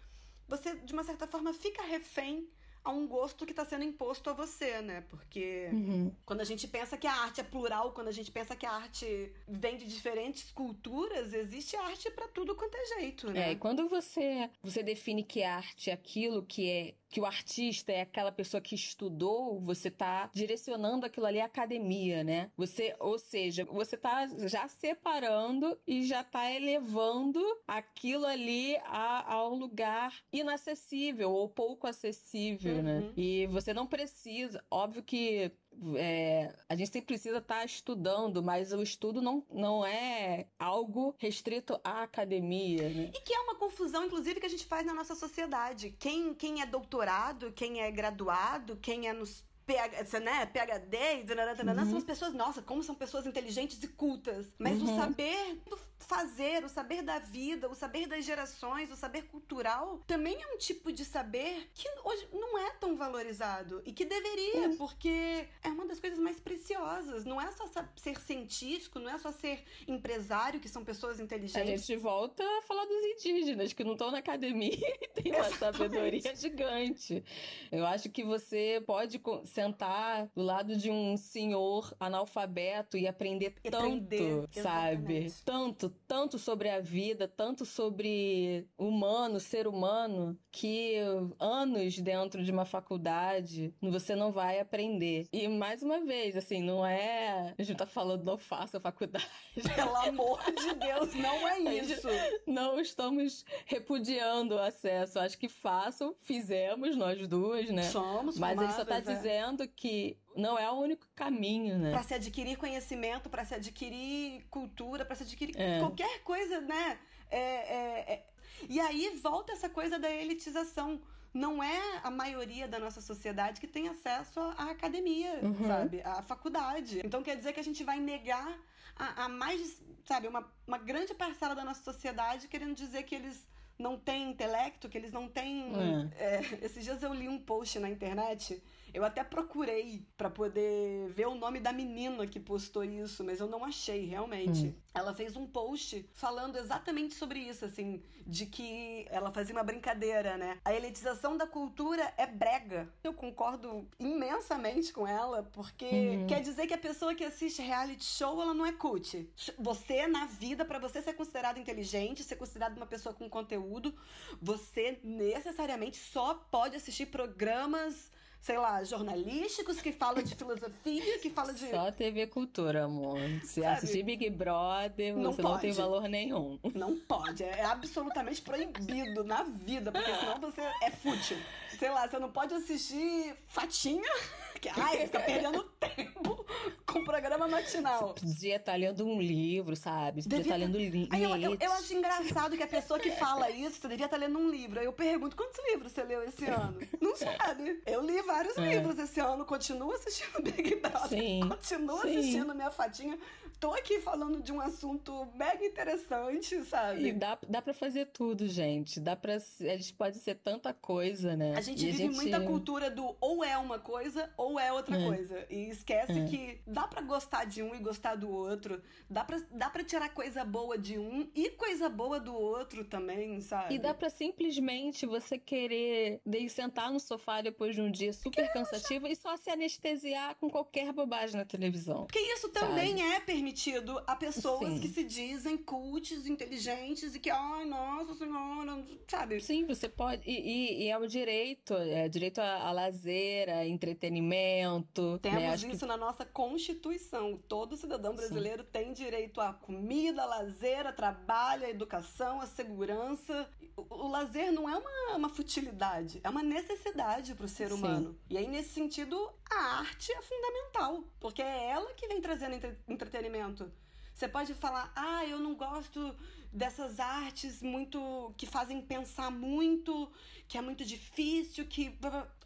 Você, 0.48 0.76
de 0.76 0.94
uma 0.94 1.04
certa 1.04 1.26
forma, 1.26 1.54
fica 1.54 1.82
refém 1.84 2.50
a 2.84 2.92
um 2.92 3.08
gosto 3.08 3.46
que 3.46 3.52
está 3.52 3.64
sendo 3.64 3.86
imposto 3.86 4.30
a 4.30 4.34
você, 4.34 4.82
né? 4.82 5.02
Porque 5.10 5.70
uhum. 5.72 6.12
quando 6.26 6.42
a 6.42 6.44
gente 6.44 6.68
pensa 6.68 6.98
que 6.98 7.08
a 7.08 7.14
arte 7.14 7.40
é 7.40 7.44
plural, 7.44 7.94
quando 7.94 8.10
a 8.10 8.12
gente 8.12 8.30
pensa 8.30 8.56
que 8.56 8.66
a 8.66 8.72
arte 8.72 9.34
vem 9.48 9.78
de 9.78 9.88
diferentes 9.88 10.52
culturas, 10.52 11.34
existe 11.34 11.78
arte 11.78 12.12
para 12.12 12.28
tudo 12.28 12.56
quanto 12.56 12.76
é 12.76 13.00
jeito, 13.00 13.32
né? 13.32 13.50
É, 13.50 13.52
e 13.54 13.56
quando 13.56 13.88
você, 13.88 14.50
você 14.62 14.84
define 14.84 15.24
que 15.24 15.44
arte 15.44 15.90
é 15.90 15.94
aquilo 15.94 16.44
que 16.44 16.70
é 16.70 16.94
que 17.14 17.22
o 17.22 17.28
artista 17.28 17.92
é 17.92 18.02
aquela 18.02 18.32
pessoa 18.32 18.60
que 18.60 18.74
estudou, 18.74 19.60
você 19.60 19.92
tá 19.92 20.32
direcionando 20.34 21.06
aquilo 21.06 21.28
ali 21.28 21.40
à 21.40 21.46
academia, 21.46 22.24
né? 22.24 22.50
Você, 22.58 22.96
ou 23.00 23.20
seja, 23.20 23.66
você 23.66 23.96
tá 23.96 24.28
já 24.48 24.68
separando 24.68 25.78
e 25.86 26.08
já 26.08 26.24
tá 26.24 26.52
elevando 26.52 27.40
aquilo 27.68 28.26
ali 28.26 28.76
a, 28.86 29.36
a 29.36 29.48
um 29.48 29.54
lugar 29.54 30.12
inacessível 30.32 31.32
ou 31.32 31.48
pouco 31.48 31.86
acessível, 31.86 32.82
né? 32.82 32.98
uhum. 32.98 33.02
né? 33.02 33.14
E 33.16 33.46
você 33.46 33.76
não 33.76 33.86
precisa, 33.86 34.64
óbvio 34.72 35.04
que 35.04 35.52
é, 35.96 36.54
a 36.70 36.76
gente 36.76 36.92
sempre 36.92 37.08
precisa 37.08 37.38
estar 37.38 37.60
tá 37.60 37.66
estudando, 37.66 38.42
mas 38.42 38.72
o 38.72 38.82
estudo 38.82 39.22
não, 39.22 39.46
não 39.52 39.86
é 39.86 40.48
algo 40.58 41.16
restrito 41.18 41.80
à 41.84 42.04
academia. 42.04 42.90
Né? 42.90 43.12
E 43.14 43.22
que 43.22 43.34
é 43.34 43.40
uma 43.40 43.56
confusão, 43.56 44.06
inclusive, 44.06 44.40
que 44.40 44.46
a 44.46 44.50
gente 44.50 44.66
faz 44.66 44.86
na 44.86 44.94
nossa 44.94 45.16
sociedade. 45.16 45.96
Quem, 46.00 46.34
quem 46.34 46.62
é 46.62 46.66
doutorado, 46.66 47.52
quem 47.52 47.82
é 47.82 47.92
graduado, 47.92 48.78
quem 48.78 49.08
é 49.08 49.14
nos 49.14 49.44
PH, 49.66 50.20
né, 50.20 50.46
PHD, 50.46 50.98
uhum. 50.98 51.90
são 51.90 51.98
as 51.98 52.04
pessoas, 52.04 52.34
nossa, 52.34 52.62
como 52.62 52.84
são 52.84 52.94
pessoas 52.96 53.26
inteligentes 53.26 53.82
e 53.82 53.88
cultas. 53.88 54.52
Mas 54.58 54.82
uhum. 54.82 54.94
o 54.94 55.00
saber 55.00 55.62
do 55.70 55.78
fazer, 56.00 56.64
o 56.64 56.70
saber 56.70 57.02
da 57.02 57.20
vida, 57.20 57.70
o 57.70 57.74
saber 57.74 58.08
das 58.08 58.26
gerações, 58.26 58.92
o 58.92 58.96
saber 58.96 59.24
cultural, 59.24 60.00
também 60.06 60.42
é 60.42 60.54
um 60.54 60.58
tipo 60.58 60.92
de 60.92 61.06
saber 61.06 61.70
que 61.74 61.88
hoje 62.04 62.28
não 62.34 62.58
é 62.60 62.72
tão 62.72 62.96
valorizado. 62.96 63.82
E 63.86 63.94
que 63.94 64.06
deveria, 64.06 64.70
uhum. 64.70 64.78
porque 64.78 65.48
é 65.64 65.70
uma 65.70 65.86
das 65.86 66.00
coisas 66.00 66.20
mais 66.20 66.40
preciosas. 66.40 67.24
Não 67.24 67.42
é 67.42 67.52
só 67.52 67.70
ser 67.96 68.20
científico, 68.20 69.00
não 69.00 69.10
é 69.10 69.18
só 69.18 69.32
ser 69.32 69.64
empresário, 69.88 70.60
que 70.60 70.68
são 70.68 70.84
pessoas 70.84 71.20
inteligentes. 71.20 71.62
A 71.62 71.66
gente 71.66 71.96
volta 71.98 72.44
a 72.44 72.62
falar 72.64 72.86
dos 72.86 73.04
indígenas, 73.06 73.74
que 73.74 73.84
não 73.84 73.94
estão 73.94 74.12
na 74.12 74.18
academia 74.20 74.74
e 75.02 75.08
tem 75.08 75.32
uma 75.32 75.48
Exatamente. 75.48 75.78
sabedoria 75.78 76.36
gigante. 76.36 77.24
Eu 77.72 77.86
acho 77.86 78.10
que 78.10 78.24
você 78.24 78.84
pode 78.86 79.20
sentar 79.54 80.30
do 80.36 80.42
lado 80.42 80.76
de 80.76 80.90
um 80.90 81.16
senhor 81.16 81.94
analfabeto 82.00 82.98
e 82.98 83.08
aprender 83.08 83.54
e 83.64 83.70
tanto, 83.70 83.86
aprender. 83.86 84.48
sabe? 84.52 85.18
Exatamente. 85.18 85.46
Tanto, 85.46 85.90
tanto 86.08 86.40
sobre 86.40 86.70
a 86.70 86.80
vida, 86.80 87.28
tanto 87.28 87.66
sobre 87.66 88.68
humano, 88.78 89.40
ser 89.40 89.68
humano, 89.68 90.38
que 90.52 90.96
anos 91.40 92.00
dentro 92.00 92.44
de 92.44 92.52
uma 92.52 92.66
faculdade 92.66 93.74
você 93.82 94.16
não 94.16 94.32
vai 94.32 94.60
aprender. 94.60 95.28
E 95.32 95.48
mais 95.48 95.84
uma 95.84 96.04
vez, 96.04 96.36
assim, 96.36 96.62
não 96.62 96.86
é. 96.86 97.54
A 97.58 97.64
gente 97.64 97.78
tá 97.78 97.86
falando, 97.86 98.24
não 98.24 98.38
faça 98.38 98.80
faculdade. 98.80 99.28
Pelo 99.76 99.96
amor 99.96 100.42
de 100.52 100.74
Deus, 100.76 101.14
não 101.14 101.48
é 101.48 101.60
isso. 101.78 102.08
Não 102.48 102.80
estamos 102.80 103.46
repudiando 103.66 104.56
o 104.56 104.60
acesso. 104.60 105.20
Acho 105.20 105.38
que 105.38 105.48
façam, 105.48 106.16
fizemos 106.22 106.96
nós 106.96 107.28
duas, 107.28 107.70
né? 107.70 107.84
Somos, 107.84 108.40
Mas 108.40 108.58
a 108.58 108.64
gente 108.64 108.76
só 108.76 108.86
tá 108.86 108.98
é. 108.98 109.02
dizendo 109.02 109.43
que 109.68 110.18
não 110.36 110.58
é 110.58 110.70
o 110.70 110.76
único 110.76 111.08
caminho, 111.16 111.78
né? 111.78 111.92
Para 111.92 112.04
se 112.04 112.14
adquirir 112.14 112.58
conhecimento, 112.58 113.30
para 113.30 113.46
se 113.46 113.56
adquirir 113.56 114.46
cultura, 114.50 115.06
para 115.06 115.16
se 115.16 115.24
adquirir 115.24 115.60
é. 115.60 115.80
qualquer 115.80 116.24
coisa, 116.24 116.62
né? 116.62 117.00
É, 117.30 117.40
é, 117.40 118.14
é, 118.14 118.26
e 118.70 118.80
aí 118.80 119.20
volta 119.22 119.52
essa 119.52 119.70
coisa 119.70 119.98
da 120.00 120.10
elitização. 120.10 121.02
Não 121.34 121.64
é 121.64 122.00
a 122.04 122.12
maioria 122.12 122.68
da 122.68 122.78
nossa 122.78 123.02
sociedade 123.02 123.60
que 123.60 123.68
tem 123.68 123.90
acesso 123.90 124.40
à 124.40 124.70
academia, 124.70 125.40
uhum. 125.42 125.68
sabe? 125.68 126.02
À 126.04 126.22
faculdade. 126.22 127.02
Então 127.04 127.24
quer 127.24 127.36
dizer 127.36 127.54
que 127.54 127.60
a 127.60 127.64
gente 127.64 127.84
vai 127.84 128.00
negar 128.00 128.56
a, 128.96 129.26
a 129.26 129.30
mais, 129.30 129.82
sabe, 130.06 130.28
uma, 130.28 130.48
uma 130.68 130.78
grande 130.78 131.14
parcela 131.16 131.56
da 131.56 131.64
nossa 131.64 131.84
sociedade 131.84 132.48
querendo 132.48 132.76
dizer 132.76 133.04
que 133.04 133.16
eles 133.16 133.48
não 133.80 133.98
têm 133.98 134.30
intelecto, 134.30 134.88
que 134.88 134.98
eles 134.98 135.12
não 135.12 135.28
têm. 135.28 135.74
É. 136.18 136.36
É, 136.36 136.60
esses 136.62 136.84
dias 136.84 137.02
eu 137.02 137.14
li 137.14 137.28
um 137.28 137.40
post 137.40 137.80
na 137.80 137.90
internet 137.90 138.62
eu 138.94 139.04
até 139.04 139.24
procurei 139.24 140.06
para 140.16 140.30
poder 140.30 141.08
ver 141.10 141.28
o 141.28 141.34
nome 141.34 141.60
da 141.60 141.74
menina 141.74 142.28
que 142.28 142.40
postou 142.40 142.84
isso, 142.84 143.24
mas 143.24 143.40
eu 143.40 143.48
não 143.48 143.66
achei 143.66 144.06
realmente. 144.06 144.68
Hum. 144.68 144.74
Ela 144.94 145.14
fez 145.16 145.36
um 145.36 145.48
post 145.48 146.08
falando 146.14 146.58
exatamente 146.58 147.16
sobre 147.16 147.40
isso, 147.40 147.66
assim, 147.66 148.04
de 148.28 148.46
que 148.46 149.08
ela 149.10 149.32
fazia 149.32 149.56
uma 149.56 149.64
brincadeira, 149.64 150.38
né? 150.38 150.60
A 150.64 150.72
elitização 150.72 151.36
da 151.36 151.48
cultura 151.48 152.14
é 152.16 152.28
brega. 152.28 152.88
Eu 153.04 153.14
concordo 153.14 153.90
imensamente 154.00 154.94
com 154.94 155.08
ela, 155.08 155.42
porque 155.52 155.86
uhum. 155.86 156.28
quer 156.28 156.42
dizer 156.42 156.68
que 156.68 156.76
a 156.76 156.78
pessoa 156.78 157.16
que 157.16 157.24
assiste 157.24 157.64
reality 157.64 158.06
show, 158.06 158.40
ela 158.40 158.54
não 158.54 158.66
é 158.66 158.72
cult. 158.72 159.28
Você, 159.58 160.06
na 160.06 160.28
vida, 160.28 160.64
para 160.64 160.78
você 160.78 161.02
ser 161.02 161.14
considerado 161.14 161.58
inteligente, 161.58 162.24
ser 162.24 162.36
considerado 162.36 162.78
uma 162.78 162.86
pessoa 162.86 163.16
com 163.16 163.28
conteúdo, 163.28 163.96
você 164.40 165.00
necessariamente 165.04 165.98
só 165.98 166.36
pode 166.52 166.76
assistir 166.76 167.08
programas 167.08 168.12
sei 168.44 168.58
lá, 168.58 168.84
jornalísticos 168.84 169.82
que 169.82 169.94
falam 169.94 170.22
de 170.22 170.36
filosofia, 170.36 171.18
que 171.20 171.30
falam 171.30 171.54
de. 171.54 171.70
Só 171.70 171.90
TV 171.92 172.28
Cultura, 172.28 172.84
amor. 172.84 173.18
Se 173.42 173.62
Sabe? 173.62 173.66
assistir 173.68 174.04
Big 174.04 174.30
Brother, 174.30 175.16
não 175.16 175.32
você 175.32 175.42
pode. 175.42 175.54
não 175.54 175.60
tem 175.62 175.72
valor 175.72 176.10
nenhum. 176.10 176.60
Não 176.76 177.00
pode. 177.00 177.42
É 177.42 177.64
absolutamente 177.64 178.42
proibido 178.42 179.24
na 179.24 179.44
vida, 179.44 179.94
porque 179.94 180.14
senão 180.16 180.42
você 180.42 180.62
é 180.82 180.92
fútil. 180.92 181.38
Sei 181.78 181.90
lá, 181.90 182.08
você 182.08 182.20
não 182.20 182.32
pode 182.32 182.54
assistir 182.54 183.36
Fatinha, 183.48 184.12
que 184.62 184.70
ai, 184.70 185.06
fica 185.06 185.20
perdendo 185.20 185.64
tempo 185.80 186.46
com 186.86 187.04
programa 187.04 187.48
matinal. 187.48 188.14
Você 188.14 188.26
podia 188.26 188.56
estar 188.58 188.76
lendo 188.76 189.06
um 189.06 189.20
livro, 189.20 189.76
sabe? 189.76 190.22
Você 190.22 190.30
podia 190.30 190.44
estar 190.44 190.56
lendo 190.56 190.78
livro. 190.78 191.08
Eu, 191.16 191.36
eu, 191.38 191.58
eu, 191.60 191.72
acho 191.74 191.94
engraçado 191.94 192.56
que 192.56 192.64
a 192.64 192.68
pessoa 192.68 193.00
que 193.00 193.12
fala 193.12 193.50
isso, 193.50 193.82
você 193.82 193.88
devia 193.88 194.06
estar 194.06 194.18
lendo 194.18 194.38
um 194.38 194.50
livro. 194.50 194.80
Aí 194.80 194.86
eu 194.86 194.94
pergunto, 194.94 195.36
quantos 195.36 195.60
livros 195.68 195.92
você 195.92 196.04
leu 196.04 196.24
esse 196.24 196.46
ano? 196.46 196.78
Não 197.02 197.16
sabe. 197.16 197.82
Eu 197.86 198.06
li 198.06 198.22
vários 198.22 198.58
é. 198.58 198.62
livros 198.62 198.98
esse 199.00 199.20
ano, 199.20 199.44
continuo 199.46 199.92
assistindo 199.92 200.42
Big 200.44 200.76
Brother, 200.76 201.10
sim, 201.10 201.42
continuo 201.48 202.02
sim. 202.02 202.18
assistindo 202.18 202.56
Minha 202.56 202.72
Fadinha. 202.72 203.18
Tô 203.60 203.74
aqui 203.74 204.02
falando 204.02 204.42
de 204.42 204.52
um 204.52 204.60
assunto 204.60 205.26
mega 205.36 205.66
interessante, 205.66 206.64
sabe? 206.66 207.08
E 207.08 207.14
dá, 207.14 207.38
dá 207.48 207.62
pra 207.62 207.74
fazer 207.74 208.08
tudo, 208.08 208.46
gente. 208.46 209.00
Dá 209.00 209.16
pra. 209.16 209.36
A 209.36 209.78
gente 209.78 209.94
pode 209.94 210.18
ser 210.18 210.36
tanta 210.36 210.74
coisa, 210.74 211.36
né? 211.36 211.54
A 211.64 211.66
gente 211.66 211.86
e 211.86 211.92
vive 211.92 212.04
gente... 212.04 212.16
muita 212.16 212.42
cultura 212.42 212.90
do 212.90 213.16
ou 213.22 213.44
é 213.44 213.58
uma 213.58 213.80
coisa 213.80 214.30
ou 214.36 214.60
é 214.60 214.72
outra 214.74 215.00
é. 215.00 215.06
coisa. 215.06 215.46
E 215.50 215.70
esquece 215.70 216.20
é. 216.20 216.26
que 216.26 216.62
dá 216.68 216.88
pra 216.88 217.02
gostar 217.02 217.46
de 217.46 217.64
um 217.64 217.74
e 217.74 217.80
gostar 217.80 218.16
do 218.16 218.30
outro. 218.30 218.82
Dá 219.10 219.24
pra, 219.24 219.42
dá 219.52 219.70
pra 219.70 219.84
tirar 219.84 220.10
coisa 220.10 220.44
boa 220.44 220.78
de 220.78 220.98
um 220.98 221.30
e 221.34 221.50
coisa 221.52 221.88
boa 221.88 222.20
do 222.20 222.34
outro 222.34 222.84
também, 222.84 223.40
sabe? 223.40 223.76
E 223.76 223.80
dá 223.80 223.94
pra 223.94 224.10
simplesmente 224.10 225.06
você 225.06 225.38
querer 225.38 226.20
de 226.26 226.50
sentar 226.50 226.92
no 226.92 227.00
sofá 227.00 227.42
depois 227.42 227.76
de 227.76 227.82
um 227.82 227.90
dia 227.90 228.12
super 228.12 228.52
cansativo 228.52 229.08
e 229.08 229.16
só 229.16 229.38
se 229.38 229.50
anestesiar 229.50 230.36
com 230.36 230.50
qualquer 230.50 230.92
bobagem 230.92 231.38
na 231.38 231.46
televisão. 231.46 232.06
Porque 232.06 232.20
isso 232.20 232.50
também 232.50 232.98
sabe? 232.98 233.12
é 233.14 233.20
permitido 233.20 234.02
a 234.06 234.16
pessoas 234.16 234.74
Sim. 234.74 234.80
que 234.80 234.88
se 234.88 235.04
dizem 235.04 235.58
cultes, 235.58 236.28
inteligentes 236.28 237.16
e 237.16 237.20
que, 237.20 237.30
ai, 237.30 237.66
nossa 237.66 238.14
senhora, 238.14 238.84
sabe? 239.08 239.40
Sim, 239.40 239.66
você 239.66 239.88
pode. 239.88 240.22
E, 240.26 240.34
e, 240.34 240.84
e 240.84 240.90
é 240.90 240.98
o 240.98 241.08
direito, 241.08 241.53
é 241.74 242.08
direito 242.08 242.40
a, 242.40 242.68
a 242.68 242.72
lazer, 242.72 243.50
a 243.50 243.66
entretenimento. 243.66 245.20
Temos 245.20 245.64
né? 245.64 245.70
isso 245.70 245.80
que... 245.80 245.86
na 245.86 245.98
nossa 245.98 246.26
Constituição. 246.26 247.38
Todo 247.48 247.78
cidadão 247.78 248.16
brasileiro 248.16 248.64
Sim. 248.64 248.70
tem 248.72 248.94
direito 248.94 249.42
a 249.42 249.54
comida, 249.54 250.24
a 250.24 250.26
lazer, 250.26 250.86
a 250.88 250.92
trabalho, 250.92 251.66
a 251.66 251.70
educação, 251.70 252.42
a 252.42 252.46
segurança. 252.48 253.50
O, 253.76 253.82
o 253.82 254.08
lazer 254.08 254.52
não 254.52 254.70
é 254.70 254.78
uma, 254.78 255.16
uma 255.16 255.30
futilidade, 255.30 256.20
é 256.24 256.30
uma 256.30 256.44
necessidade 256.44 257.34
para 257.34 257.46
o 257.46 257.50
ser 257.50 257.70
Sim. 257.70 257.76
humano. 257.76 258.20
E 258.30 258.38
aí, 258.38 258.48
nesse 258.48 258.70
sentido, 258.70 259.32
a 259.50 259.80
arte 259.80 260.12
é 260.12 260.22
fundamental, 260.22 261.04
porque 261.20 261.42
é 261.42 261.70
ela 261.70 261.94
que 261.94 262.08
vem 262.08 262.22
trazendo 262.22 262.56
entre 262.56 262.78
entretenimento. 262.88 263.72
Você 264.14 264.28
pode 264.28 264.54
falar, 264.54 264.92
ah, 264.96 265.26
eu 265.26 265.40
não 265.40 265.56
gosto 265.56 266.16
dessas 266.52 267.00
artes 267.00 267.62
muito 267.62 268.34
que 268.38 268.46
fazem 268.46 268.82
pensar 268.82 269.32
muito, 269.32 270.12
que 270.48 270.58
é 270.58 270.62
muito 270.62 270.86
difícil, 270.86 271.66
que. 271.66 271.98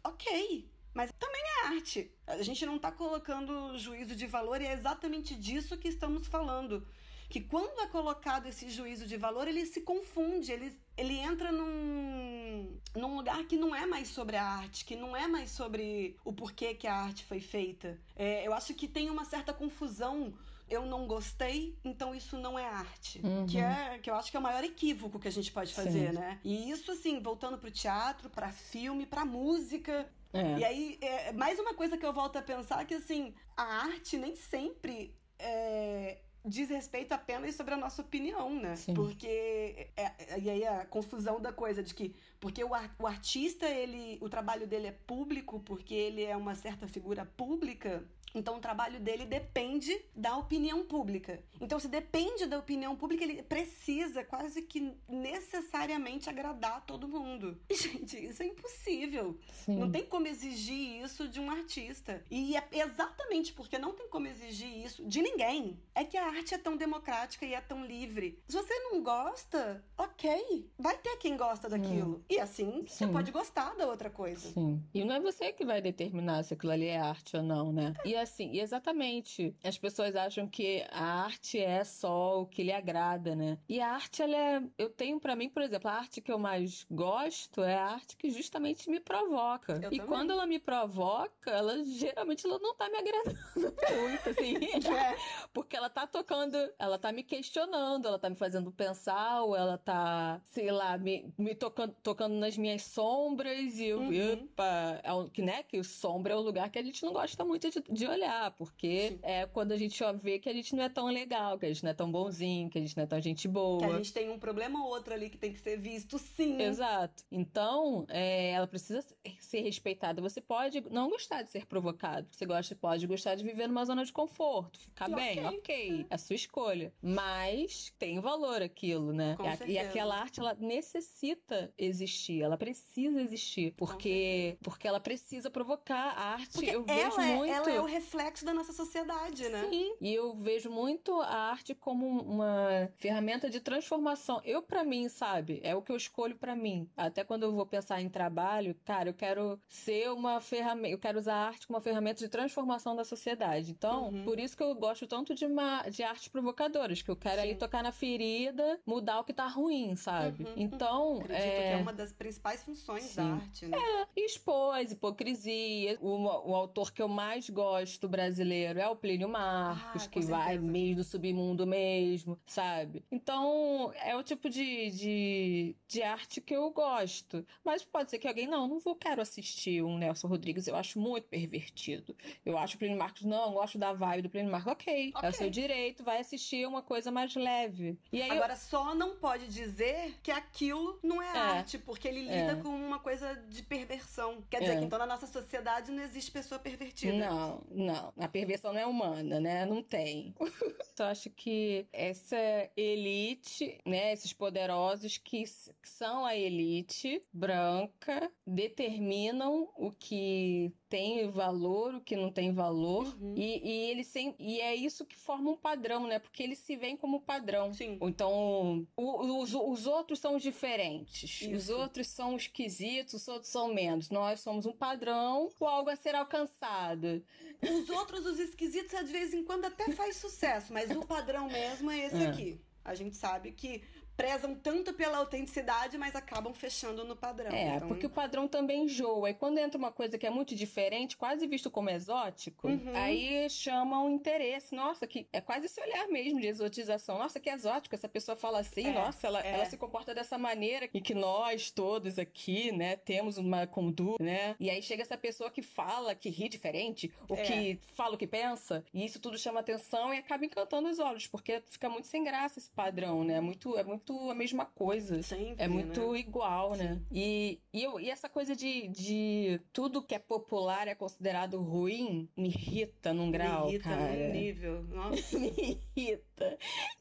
Ok, 0.02 0.68
mas 0.94 1.12
também 1.18 1.42
é 1.42 1.66
arte. 1.68 2.10
A 2.26 2.42
gente 2.42 2.64
não 2.64 2.76
está 2.76 2.90
colocando 2.90 3.76
juízo 3.76 4.16
de 4.16 4.26
valor 4.26 4.60
e 4.60 4.66
é 4.66 4.72
exatamente 4.72 5.34
disso 5.34 5.76
que 5.76 5.88
estamos 5.88 6.26
falando 6.26 6.86
que 7.28 7.40
quando 7.40 7.78
é 7.80 7.86
colocado 7.86 8.46
esse 8.46 8.70
juízo 8.70 9.06
de 9.06 9.16
valor, 9.16 9.46
ele 9.46 9.66
se 9.66 9.82
confunde, 9.82 10.50
ele, 10.50 10.72
ele 10.96 11.14
entra 11.18 11.52
num, 11.52 12.80
num 12.96 13.16
lugar 13.16 13.44
que 13.44 13.56
não 13.56 13.74
é 13.74 13.84
mais 13.84 14.08
sobre 14.08 14.36
a 14.36 14.44
arte, 14.44 14.84
que 14.84 14.96
não 14.96 15.14
é 15.14 15.26
mais 15.26 15.50
sobre 15.50 16.16
o 16.24 16.32
porquê 16.32 16.74
que 16.74 16.86
a 16.86 16.94
arte 16.94 17.24
foi 17.24 17.40
feita. 17.40 18.00
É, 18.16 18.46
eu 18.46 18.54
acho 18.54 18.72
que 18.74 18.88
tem 18.88 19.10
uma 19.10 19.26
certa 19.26 19.52
confusão 19.52 20.32
eu 20.70 20.86
não 20.86 21.06
gostei, 21.06 21.78
então 21.84 22.14
isso 22.14 22.36
não 22.36 22.58
é 22.58 22.66
arte. 22.66 23.20
Uhum. 23.24 23.46
Que 23.46 23.58
é 23.58 23.98
que 23.98 24.10
eu 24.10 24.14
acho 24.14 24.30
que 24.30 24.36
é 24.36 24.40
o 24.40 24.42
maior 24.42 24.62
equívoco 24.64 25.18
que 25.18 25.28
a 25.28 25.32
gente 25.32 25.52
pode 25.52 25.74
fazer, 25.74 26.10
Sim. 26.10 26.18
né? 26.18 26.40
E 26.44 26.70
isso, 26.70 26.92
assim, 26.92 27.20
voltando 27.20 27.58
pro 27.58 27.70
teatro, 27.70 28.30
para 28.30 28.50
filme, 28.50 29.06
para 29.06 29.24
música, 29.24 30.08
É. 30.32 30.58
E 30.58 30.64
aí, 30.64 30.98
é, 31.00 31.32
mais 31.32 31.58
uma 31.58 31.72
coisa 31.72 31.96
que 31.96 32.04
eu 32.04 32.12
volto 32.12 32.36
a 32.36 32.42
pensar 32.42 32.84
que, 32.84 32.94
assim, 32.94 33.34
a 33.56 33.62
arte 33.62 34.18
nem 34.18 34.36
sempre 34.36 35.16
é, 35.38 36.18
diz 36.44 36.68
respeito 36.68 37.12
apenas 37.12 37.54
sobre 37.54 37.74
a 37.74 37.76
nossa 37.76 38.02
opinião, 38.02 38.54
né? 38.54 38.76
Sim. 38.76 38.94
Porque 38.94 39.90
é, 39.96 40.12
é, 40.18 40.38
e 40.40 40.50
aí 40.50 40.66
a 40.66 40.84
confusão 40.86 41.40
da 41.40 41.52
coisa 41.52 41.82
de 41.82 41.94
que 41.94 42.14
porque 42.40 42.62
o, 42.62 42.70
o 42.98 43.06
artista 43.06 43.66
ele 43.66 44.18
o 44.20 44.28
trabalho 44.28 44.66
dele 44.66 44.88
é 44.88 44.92
público 44.92 45.60
porque 45.60 45.94
ele 45.94 46.24
é 46.24 46.36
uma 46.36 46.54
certa 46.54 46.86
figura 46.88 47.24
pública 47.24 48.02
então 48.34 48.56
o 48.56 48.60
trabalho 48.60 49.00
dele 49.00 49.24
depende 49.24 49.98
da 50.14 50.36
opinião 50.36 50.84
pública. 50.84 51.42
Então, 51.60 51.78
se 51.78 51.88
depende 51.88 52.46
da 52.46 52.58
opinião 52.58 52.94
pública, 52.94 53.24
ele 53.24 53.42
precisa 53.42 54.22
quase 54.24 54.62
que 54.62 54.92
necessariamente 55.08 56.28
agradar 56.28 56.84
todo 56.84 57.08
mundo. 57.08 57.58
E, 57.68 57.74
gente, 57.74 58.16
isso 58.16 58.42
é 58.42 58.46
impossível. 58.46 59.38
Sim. 59.52 59.76
Não 59.76 59.90
tem 59.90 60.04
como 60.04 60.26
exigir 60.26 61.02
isso 61.02 61.28
de 61.28 61.40
um 61.40 61.50
artista. 61.50 62.22
E 62.30 62.56
é 62.56 62.64
exatamente 62.72 63.52
porque 63.52 63.78
não 63.78 63.92
tem 63.92 64.08
como 64.08 64.26
exigir 64.26 64.84
isso 64.84 65.04
de 65.04 65.22
ninguém. 65.22 65.78
É 65.94 66.04
que 66.04 66.16
a 66.16 66.26
arte 66.26 66.54
é 66.54 66.58
tão 66.58 66.76
democrática 66.76 67.44
e 67.44 67.54
é 67.54 67.60
tão 67.60 67.84
livre. 67.84 68.38
Se 68.48 68.56
você 68.56 68.74
não 68.80 69.02
gosta, 69.02 69.84
ok. 69.96 70.70
Vai 70.78 70.96
ter 70.98 71.16
quem 71.16 71.36
gosta 71.36 71.68
daquilo. 71.68 72.16
Hum. 72.16 72.22
E 72.28 72.38
assim, 72.38 72.84
Sim. 72.86 73.06
você 73.06 73.06
pode 73.08 73.30
gostar 73.32 73.74
da 73.74 73.86
outra 73.86 74.10
coisa. 74.10 74.52
Sim. 74.52 74.82
E 74.94 75.04
não 75.04 75.14
é 75.14 75.20
você 75.20 75.52
que 75.52 75.64
vai 75.64 75.80
determinar 75.80 76.42
se 76.42 76.54
aquilo 76.54 76.72
ali 76.72 76.86
é 76.86 76.98
arte 76.98 77.36
ou 77.36 77.42
não, 77.42 77.72
né? 77.72 77.94
E 78.04 78.14
assim, 78.20 78.58
exatamente. 78.58 79.54
As 79.62 79.78
pessoas 79.78 80.14
acham 80.16 80.46
que 80.46 80.84
a 80.90 81.24
arte 81.24 81.58
é 81.58 81.84
só 81.84 82.42
o 82.42 82.46
que 82.46 82.62
lhe 82.62 82.72
agrada, 82.72 83.34
né? 83.34 83.58
E 83.68 83.80
a 83.80 83.90
arte, 83.90 84.22
ela 84.22 84.36
é. 84.36 84.62
Eu 84.76 84.90
tenho 84.90 85.20
para 85.20 85.36
mim, 85.36 85.48
por 85.48 85.62
exemplo, 85.62 85.88
a 85.88 85.94
arte 85.94 86.20
que 86.20 86.30
eu 86.30 86.38
mais 86.38 86.86
gosto 86.90 87.62
é 87.62 87.76
a 87.76 87.86
arte 87.86 88.16
que 88.16 88.30
justamente 88.30 88.88
me 88.90 89.00
provoca. 89.00 89.72
Eu 89.74 89.92
e 89.92 89.98
também. 89.98 90.06
quando 90.06 90.32
ela 90.32 90.46
me 90.46 90.58
provoca, 90.58 91.50
ela 91.50 91.82
geralmente 91.84 92.46
ela 92.46 92.58
não 92.58 92.74
tá 92.74 92.88
me 92.88 92.98
agradando 92.98 93.38
muito, 94.00 94.30
assim. 94.30 94.54
é. 94.94 95.16
Porque 95.52 95.76
ela 95.76 95.90
tá 95.90 96.06
tocando, 96.06 96.56
ela 96.78 96.98
tá 96.98 97.12
me 97.12 97.22
questionando, 97.22 98.06
ela 98.06 98.18
tá 98.18 98.28
me 98.28 98.36
fazendo 98.36 98.70
pensar, 98.72 99.42
ou 99.42 99.56
ela 99.56 99.78
tá, 99.78 100.40
sei 100.44 100.70
lá, 100.70 100.96
me, 100.98 101.32
me 101.36 101.54
tocando, 101.54 101.94
tocando 102.02 102.34
nas 102.34 102.56
minhas 102.56 102.82
sombras 102.82 103.78
e 103.78 103.86
eu, 103.86 104.00
uhum. 104.00 104.44
opa, 104.44 105.00
é, 105.02 105.30
que, 105.32 105.42
né, 105.42 105.62
que 105.62 105.78
o 105.78 105.84
sombra 105.84 106.34
é 106.34 106.36
um 106.36 106.40
lugar 106.40 106.70
que 106.70 106.78
a 106.78 106.82
gente 106.82 107.04
não 107.04 107.12
gosta 107.12 107.44
muito 107.44 107.70
de, 107.70 107.82
de 107.90 108.06
olhar, 108.08 108.50
porque 108.52 109.10
Sim. 109.10 109.18
é 109.22 109.46
quando 109.46 109.72
a 109.72 109.76
gente 109.76 109.98
vê 110.22 110.38
que 110.38 110.48
a 110.48 110.52
gente 110.52 110.74
não 110.74 110.82
é 110.82 110.88
tão 110.88 111.06
legal, 111.06 111.58
que 111.58 111.66
a 111.66 111.68
gente 111.68 111.82
não 111.82 111.90
é 111.90 111.94
tão 111.94 112.10
bonzinho, 112.10 112.70
que 112.70 112.78
a 112.78 112.80
gente 112.80 112.96
não 112.96 113.04
é 113.04 113.06
tão 113.06 113.20
gente 113.20 113.48
boa. 113.48 113.78
Que 113.78 113.84
a 113.84 113.96
gente 113.96 114.12
tem 114.12 114.30
um 114.30 114.38
problema 114.38 114.82
ou 114.84 114.90
outro 114.90 115.14
ali 115.14 115.30
que 115.30 115.38
tem 115.38 115.52
que 115.52 115.58
ser 115.58 115.76
visto, 115.76 116.18
sim. 116.18 116.60
Exato. 116.60 117.24
Então, 117.30 118.04
é, 118.08 118.50
ela 118.50 118.66
precisa 118.66 119.04
ser 119.38 119.60
respeitada. 119.60 120.20
Você 120.22 120.40
pode 120.40 120.82
não 120.90 121.08
gostar 121.08 121.42
de 121.42 121.50
ser 121.50 121.66
provocado. 121.66 122.28
Você 122.30 122.46
gosta, 122.46 122.74
pode 122.74 123.06
gostar 123.06 123.34
de 123.34 123.44
viver 123.44 123.66
numa 123.66 123.84
zona 123.84 124.04
de 124.04 124.12
conforto, 124.12 124.78
ficar 124.80 125.08
bem, 125.08 125.44
ok. 125.44 125.58
okay. 125.58 126.06
É 126.10 126.14
a 126.14 126.18
sua 126.18 126.36
escolha. 126.36 126.92
Mas 127.00 127.92
tem 127.98 128.20
valor 128.20 128.62
aquilo, 128.62 129.12
né? 129.12 129.36
e, 129.66 129.72
e 129.72 129.78
aquela 129.78 130.16
arte, 130.16 130.40
ela 130.40 130.54
necessita 130.54 131.72
existir. 131.76 132.42
Ela 132.42 132.56
precisa 132.56 133.20
existir. 133.20 133.72
Porque, 133.76 134.56
porque 134.62 134.86
ela 134.86 135.00
precisa 135.00 135.50
provocar 135.50 136.12
a 136.16 136.22
arte. 136.34 136.52
Porque 136.52 136.70
eu 136.70 136.84
vejo 136.84 137.20
é, 137.20 137.36
muito. 137.36 137.52
Ela 137.52 137.70
é 137.70 137.80
o 137.80 137.86
reflexo 137.98 138.44
da 138.44 138.54
nossa 138.54 138.72
sociedade, 138.72 139.48
né? 139.48 139.66
Sim. 139.68 139.94
E 140.00 140.14
eu 140.14 140.34
vejo 140.34 140.70
muito 140.70 141.20
a 141.20 141.50
arte 141.50 141.74
como 141.74 142.06
uma 142.06 142.88
ferramenta 142.96 143.50
de 143.50 143.60
transformação. 143.60 144.40
Eu, 144.44 144.62
para 144.62 144.84
mim, 144.84 145.08
sabe, 145.08 145.60
é 145.64 145.74
o 145.74 145.82
que 145.82 145.90
eu 145.90 145.96
escolho 145.96 146.36
para 146.36 146.54
mim. 146.54 146.88
Até 146.96 147.24
quando 147.24 147.42
eu 147.42 147.52
vou 147.52 147.66
pensar 147.66 148.00
em 148.00 148.08
trabalho, 148.08 148.74
cara, 148.84 149.10
eu 149.10 149.14
quero 149.14 149.60
ser 149.68 150.10
uma 150.12 150.40
ferramenta, 150.40 150.94
eu 150.94 150.98
quero 150.98 151.18
usar 151.18 151.34
a 151.34 151.46
arte 151.48 151.66
como 151.66 151.76
uma 151.76 151.82
ferramenta 151.82 152.20
de 152.20 152.28
transformação 152.28 152.94
da 152.94 153.04
sociedade. 153.04 153.72
Então, 153.72 154.10
uhum. 154.10 154.24
por 154.24 154.38
isso 154.38 154.56
que 154.56 154.62
eu 154.62 154.74
gosto 154.74 155.06
tanto 155.06 155.34
de, 155.34 155.44
uma, 155.44 155.82
de 155.88 156.02
artes 156.02 156.28
provocadoras, 156.28 157.02
que 157.02 157.10
eu 157.10 157.16
quero 157.16 157.36
Sim. 157.36 157.48
ali 157.48 157.54
tocar 157.56 157.82
na 157.82 157.92
ferida, 157.92 158.80
mudar 158.86 159.20
o 159.20 159.24
que 159.24 159.32
tá 159.32 159.48
ruim, 159.48 159.96
sabe? 159.96 160.44
Uhum. 160.44 160.54
Então, 160.56 161.16
Acredito 161.16 161.42
é... 161.42 161.50
que 161.50 161.78
é 161.78 161.82
uma 161.82 161.92
das 161.92 162.12
principais 162.12 162.62
funções 162.62 163.04
Sim. 163.04 163.16
da 163.16 163.24
arte, 163.34 163.66
né? 163.66 163.76
É, 163.76 164.20
expor 164.24 164.76
as 164.76 164.92
hipocrisias. 164.92 165.98
O, 166.00 166.16
o 166.50 166.54
autor 166.54 166.92
que 166.92 167.02
eu 167.02 167.08
mais 167.08 167.50
gosto 167.50 167.87
brasileiro 168.08 168.78
é 168.78 168.88
o 168.88 168.96
Plínio 168.96 169.28
Marcos, 169.28 170.04
ah, 170.04 170.08
que 170.08 170.20
certeza. 170.20 170.28
vai 170.28 170.58
meio 170.58 170.96
do 170.96 171.04
submundo 171.04 171.66
mesmo, 171.66 172.38
sabe? 172.46 173.04
Então, 173.10 173.92
é 174.04 174.16
o 174.16 174.22
tipo 174.22 174.50
de, 174.50 174.90
de, 174.90 175.76
de 175.86 176.02
arte 176.02 176.40
que 176.40 176.54
eu 176.54 176.70
gosto. 176.70 177.46
Mas 177.64 177.84
pode 177.84 178.10
ser 178.10 178.18
que 178.18 178.28
alguém, 178.28 178.46
não, 178.46 178.68
não 178.68 178.78
vou, 178.78 178.94
quero 178.94 179.22
assistir 179.22 179.82
um 179.82 179.96
Nelson 179.96 180.28
Rodrigues, 180.28 180.66
eu 180.66 180.76
acho 180.76 181.00
muito 181.00 181.28
pervertido. 181.28 182.16
Eu 182.44 182.58
acho 182.58 182.76
o 182.76 182.78
Plínio 182.78 182.98
Marcos, 182.98 183.24
não, 183.24 183.52
gosto 183.52 183.78
da 183.78 183.92
vibe 183.92 184.22
do 184.22 184.30
Plínio 184.30 184.50
Marcos. 184.50 184.72
Ok, 184.72 185.12
okay. 185.14 185.28
é 185.28 185.30
o 185.30 185.34
seu 185.34 185.50
direito, 185.50 186.04
vai 186.04 186.18
assistir 186.18 186.66
uma 186.66 186.82
coisa 186.82 187.10
mais 187.10 187.34
leve. 187.34 187.98
E 188.12 188.20
aí 188.20 188.30
Agora, 188.30 188.52
eu... 188.52 188.56
só 188.56 188.94
não 188.94 189.16
pode 189.16 189.46
dizer 189.48 190.18
que 190.22 190.30
aquilo 190.30 190.98
não 191.02 191.22
é, 191.22 191.26
é. 191.26 191.38
arte, 191.38 191.78
porque 191.78 192.08
ele 192.08 192.22
lida 192.22 192.52
é. 192.52 192.56
com 192.56 192.68
uma 192.68 192.98
coisa 192.98 193.34
de 193.48 193.62
perversão. 193.62 194.42
Quer 194.50 194.60
dizer, 194.60 194.72
é. 194.72 194.78
que 194.78 194.84
então 194.84 194.98
na 194.98 195.06
nossa 195.06 195.26
sociedade 195.26 195.90
não 195.90 196.02
existe 196.02 196.30
pessoa 196.30 196.58
pervertida. 196.58 197.12
Não, 197.12 197.62
não. 197.78 198.12
A 198.16 198.28
perversão 198.28 198.72
não 198.72 198.80
é 198.80 198.86
humana, 198.86 199.40
né? 199.40 199.64
Não 199.64 199.82
tem. 199.82 200.34
Eu 200.98 201.04
acho 201.06 201.30
que 201.30 201.86
essa 201.92 202.36
elite, 202.76 203.80
né? 203.86 204.12
Esses 204.12 204.32
poderosos 204.32 205.16
que 205.16 205.44
são 205.84 206.26
a 206.26 206.36
elite 206.36 207.22
branca 207.32 208.30
determinam 208.44 209.70
o 209.76 209.92
que 209.92 210.72
tem 210.88 211.30
valor, 211.30 211.94
o 211.94 212.00
que 212.00 212.16
não 212.16 212.30
tem 212.30 212.52
valor. 212.52 213.06
Uhum. 213.20 213.34
E, 213.36 213.60
e 213.62 213.90
eles 213.90 214.06
sem, 214.06 214.34
e 214.38 214.60
é 214.60 214.74
isso 214.74 215.04
que 215.04 215.16
forma 215.16 215.50
um 215.50 215.56
padrão, 215.56 216.06
né? 216.06 216.18
Porque 216.18 216.42
eles 216.42 216.58
se 216.58 216.76
veem 216.76 216.96
como 216.96 217.20
padrão. 217.20 217.72
Sim. 217.72 217.98
Então, 218.00 218.86
o, 218.96 219.42
os, 219.42 219.54
os 219.54 219.86
outros 219.86 220.18
são 220.18 220.38
diferentes. 220.38 221.42
Isso. 221.42 221.54
Os 221.54 221.68
outros 221.68 222.06
são 222.08 222.36
esquisitos, 222.36 223.14
os 223.14 223.28
outros 223.28 223.50
são 223.50 223.72
menos. 223.72 224.10
Nós 224.10 224.40
somos 224.40 224.66
um 224.66 224.72
padrão 224.72 225.50
ou 225.60 225.68
algo 225.68 225.90
a 225.90 225.96
ser 225.96 226.14
alcançado. 226.14 227.22
Os 227.62 227.90
outros, 227.90 228.24
os 228.24 228.38
esquisitos, 228.38 228.98
de 228.98 229.12
vez 229.12 229.34
em 229.34 229.44
quando 229.44 229.64
até 229.64 229.90
faz 229.92 230.16
sucesso, 230.16 230.72
mas 230.72 230.90
o 230.90 231.04
padrão 231.04 231.48
mesmo 231.48 231.90
é 231.90 232.06
esse 232.06 232.22
é. 232.22 232.26
aqui. 232.26 232.60
A 232.84 232.94
gente 232.94 233.16
sabe 233.16 233.52
que 233.52 233.82
prezam 234.18 234.52
tanto 234.52 234.92
pela 234.92 235.18
autenticidade, 235.18 235.96
mas 235.96 236.16
acabam 236.16 236.52
fechando 236.52 237.04
no 237.04 237.14
padrão. 237.14 237.52
É, 237.52 237.76
então... 237.76 237.86
porque 237.86 238.04
o 238.04 238.10
padrão 238.10 238.48
também 238.48 238.82
enjoa. 238.82 239.30
E 239.30 239.34
quando 239.34 239.58
entra 239.58 239.78
uma 239.78 239.92
coisa 239.92 240.18
que 240.18 240.26
é 240.26 240.30
muito 240.30 240.56
diferente, 240.56 241.16
quase 241.16 241.46
visto 241.46 241.70
como 241.70 241.88
exótico, 241.88 242.66
uhum. 242.66 242.96
aí 242.96 243.48
chama 243.48 244.02
um 244.02 244.10
interesse. 244.10 244.74
Nossa, 244.74 245.06
que 245.06 245.28
é 245.32 245.40
quase 245.40 245.66
esse 245.66 245.80
olhar 245.80 246.08
mesmo 246.08 246.40
de 246.40 246.48
exotização. 246.48 247.16
Nossa, 247.16 247.38
que 247.38 247.48
exótico. 247.48 247.94
Essa 247.94 248.08
pessoa 248.08 248.34
fala 248.34 248.58
assim, 248.58 248.88
é, 248.88 248.92
nossa, 248.92 249.24
ela, 249.24 249.40
é. 249.40 249.52
ela 249.52 249.64
se 249.66 249.76
comporta 249.76 250.12
dessa 250.12 250.36
maneira 250.36 250.90
e 250.92 251.00
que 251.00 251.14
nós 251.14 251.70
todos 251.70 252.18
aqui, 252.18 252.72
né, 252.72 252.96
temos 252.96 253.38
uma 253.38 253.68
conduta, 253.68 254.20
né? 254.20 254.56
E 254.58 254.68
aí 254.68 254.82
chega 254.82 255.02
essa 255.02 255.16
pessoa 255.16 255.48
que 255.48 255.62
fala, 255.62 256.12
que 256.16 256.28
ri 256.28 256.48
diferente, 256.48 257.12
ou 257.28 257.36
é. 257.36 257.42
que 257.42 257.78
fala 257.94 258.16
o 258.16 258.18
que 258.18 258.26
pensa, 258.26 258.84
e 258.92 259.04
isso 259.04 259.20
tudo 259.20 259.38
chama 259.38 259.60
atenção 259.60 260.12
e 260.12 260.18
acaba 260.18 260.44
encantando 260.44 260.88
os 260.88 260.98
olhos, 260.98 261.28
porque 261.28 261.62
fica 261.70 261.88
muito 261.88 262.08
sem 262.08 262.24
graça 262.24 262.58
esse 262.58 262.70
padrão, 262.70 263.22
né? 263.22 263.40
Muito, 263.40 263.78
é 263.78 263.84
muito 263.84 264.07
muito 264.08 264.30
a 264.30 264.34
mesma 264.34 264.64
coisa. 264.64 265.22
Sempre, 265.22 265.64
é 265.64 265.68
muito 265.68 266.12
né? 266.12 266.18
igual, 266.18 266.70
né? 266.72 266.76
Sim. 266.76 266.84
né? 266.84 267.02
E, 267.12 267.60
e, 267.72 267.82
eu, 267.82 268.00
e 268.00 268.10
essa 268.10 268.28
coisa 268.28 268.54
de, 268.56 268.88
de 268.88 269.60
tudo 269.72 270.02
que 270.02 270.14
é 270.14 270.18
popular 270.18 270.88
é 270.88 270.94
considerado 270.94 271.60
ruim 271.60 272.28
me 272.36 272.48
irrita 272.48 273.12
num 273.12 273.30
grau, 273.30 273.66
me 273.66 273.74
irrita 273.74 273.88
cara. 273.90 274.26
num 274.26 274.32
nível. 274.32 274.82
Nossa. 274.88 275.38
me 275.38 275.48
irrita. 275.96 276.27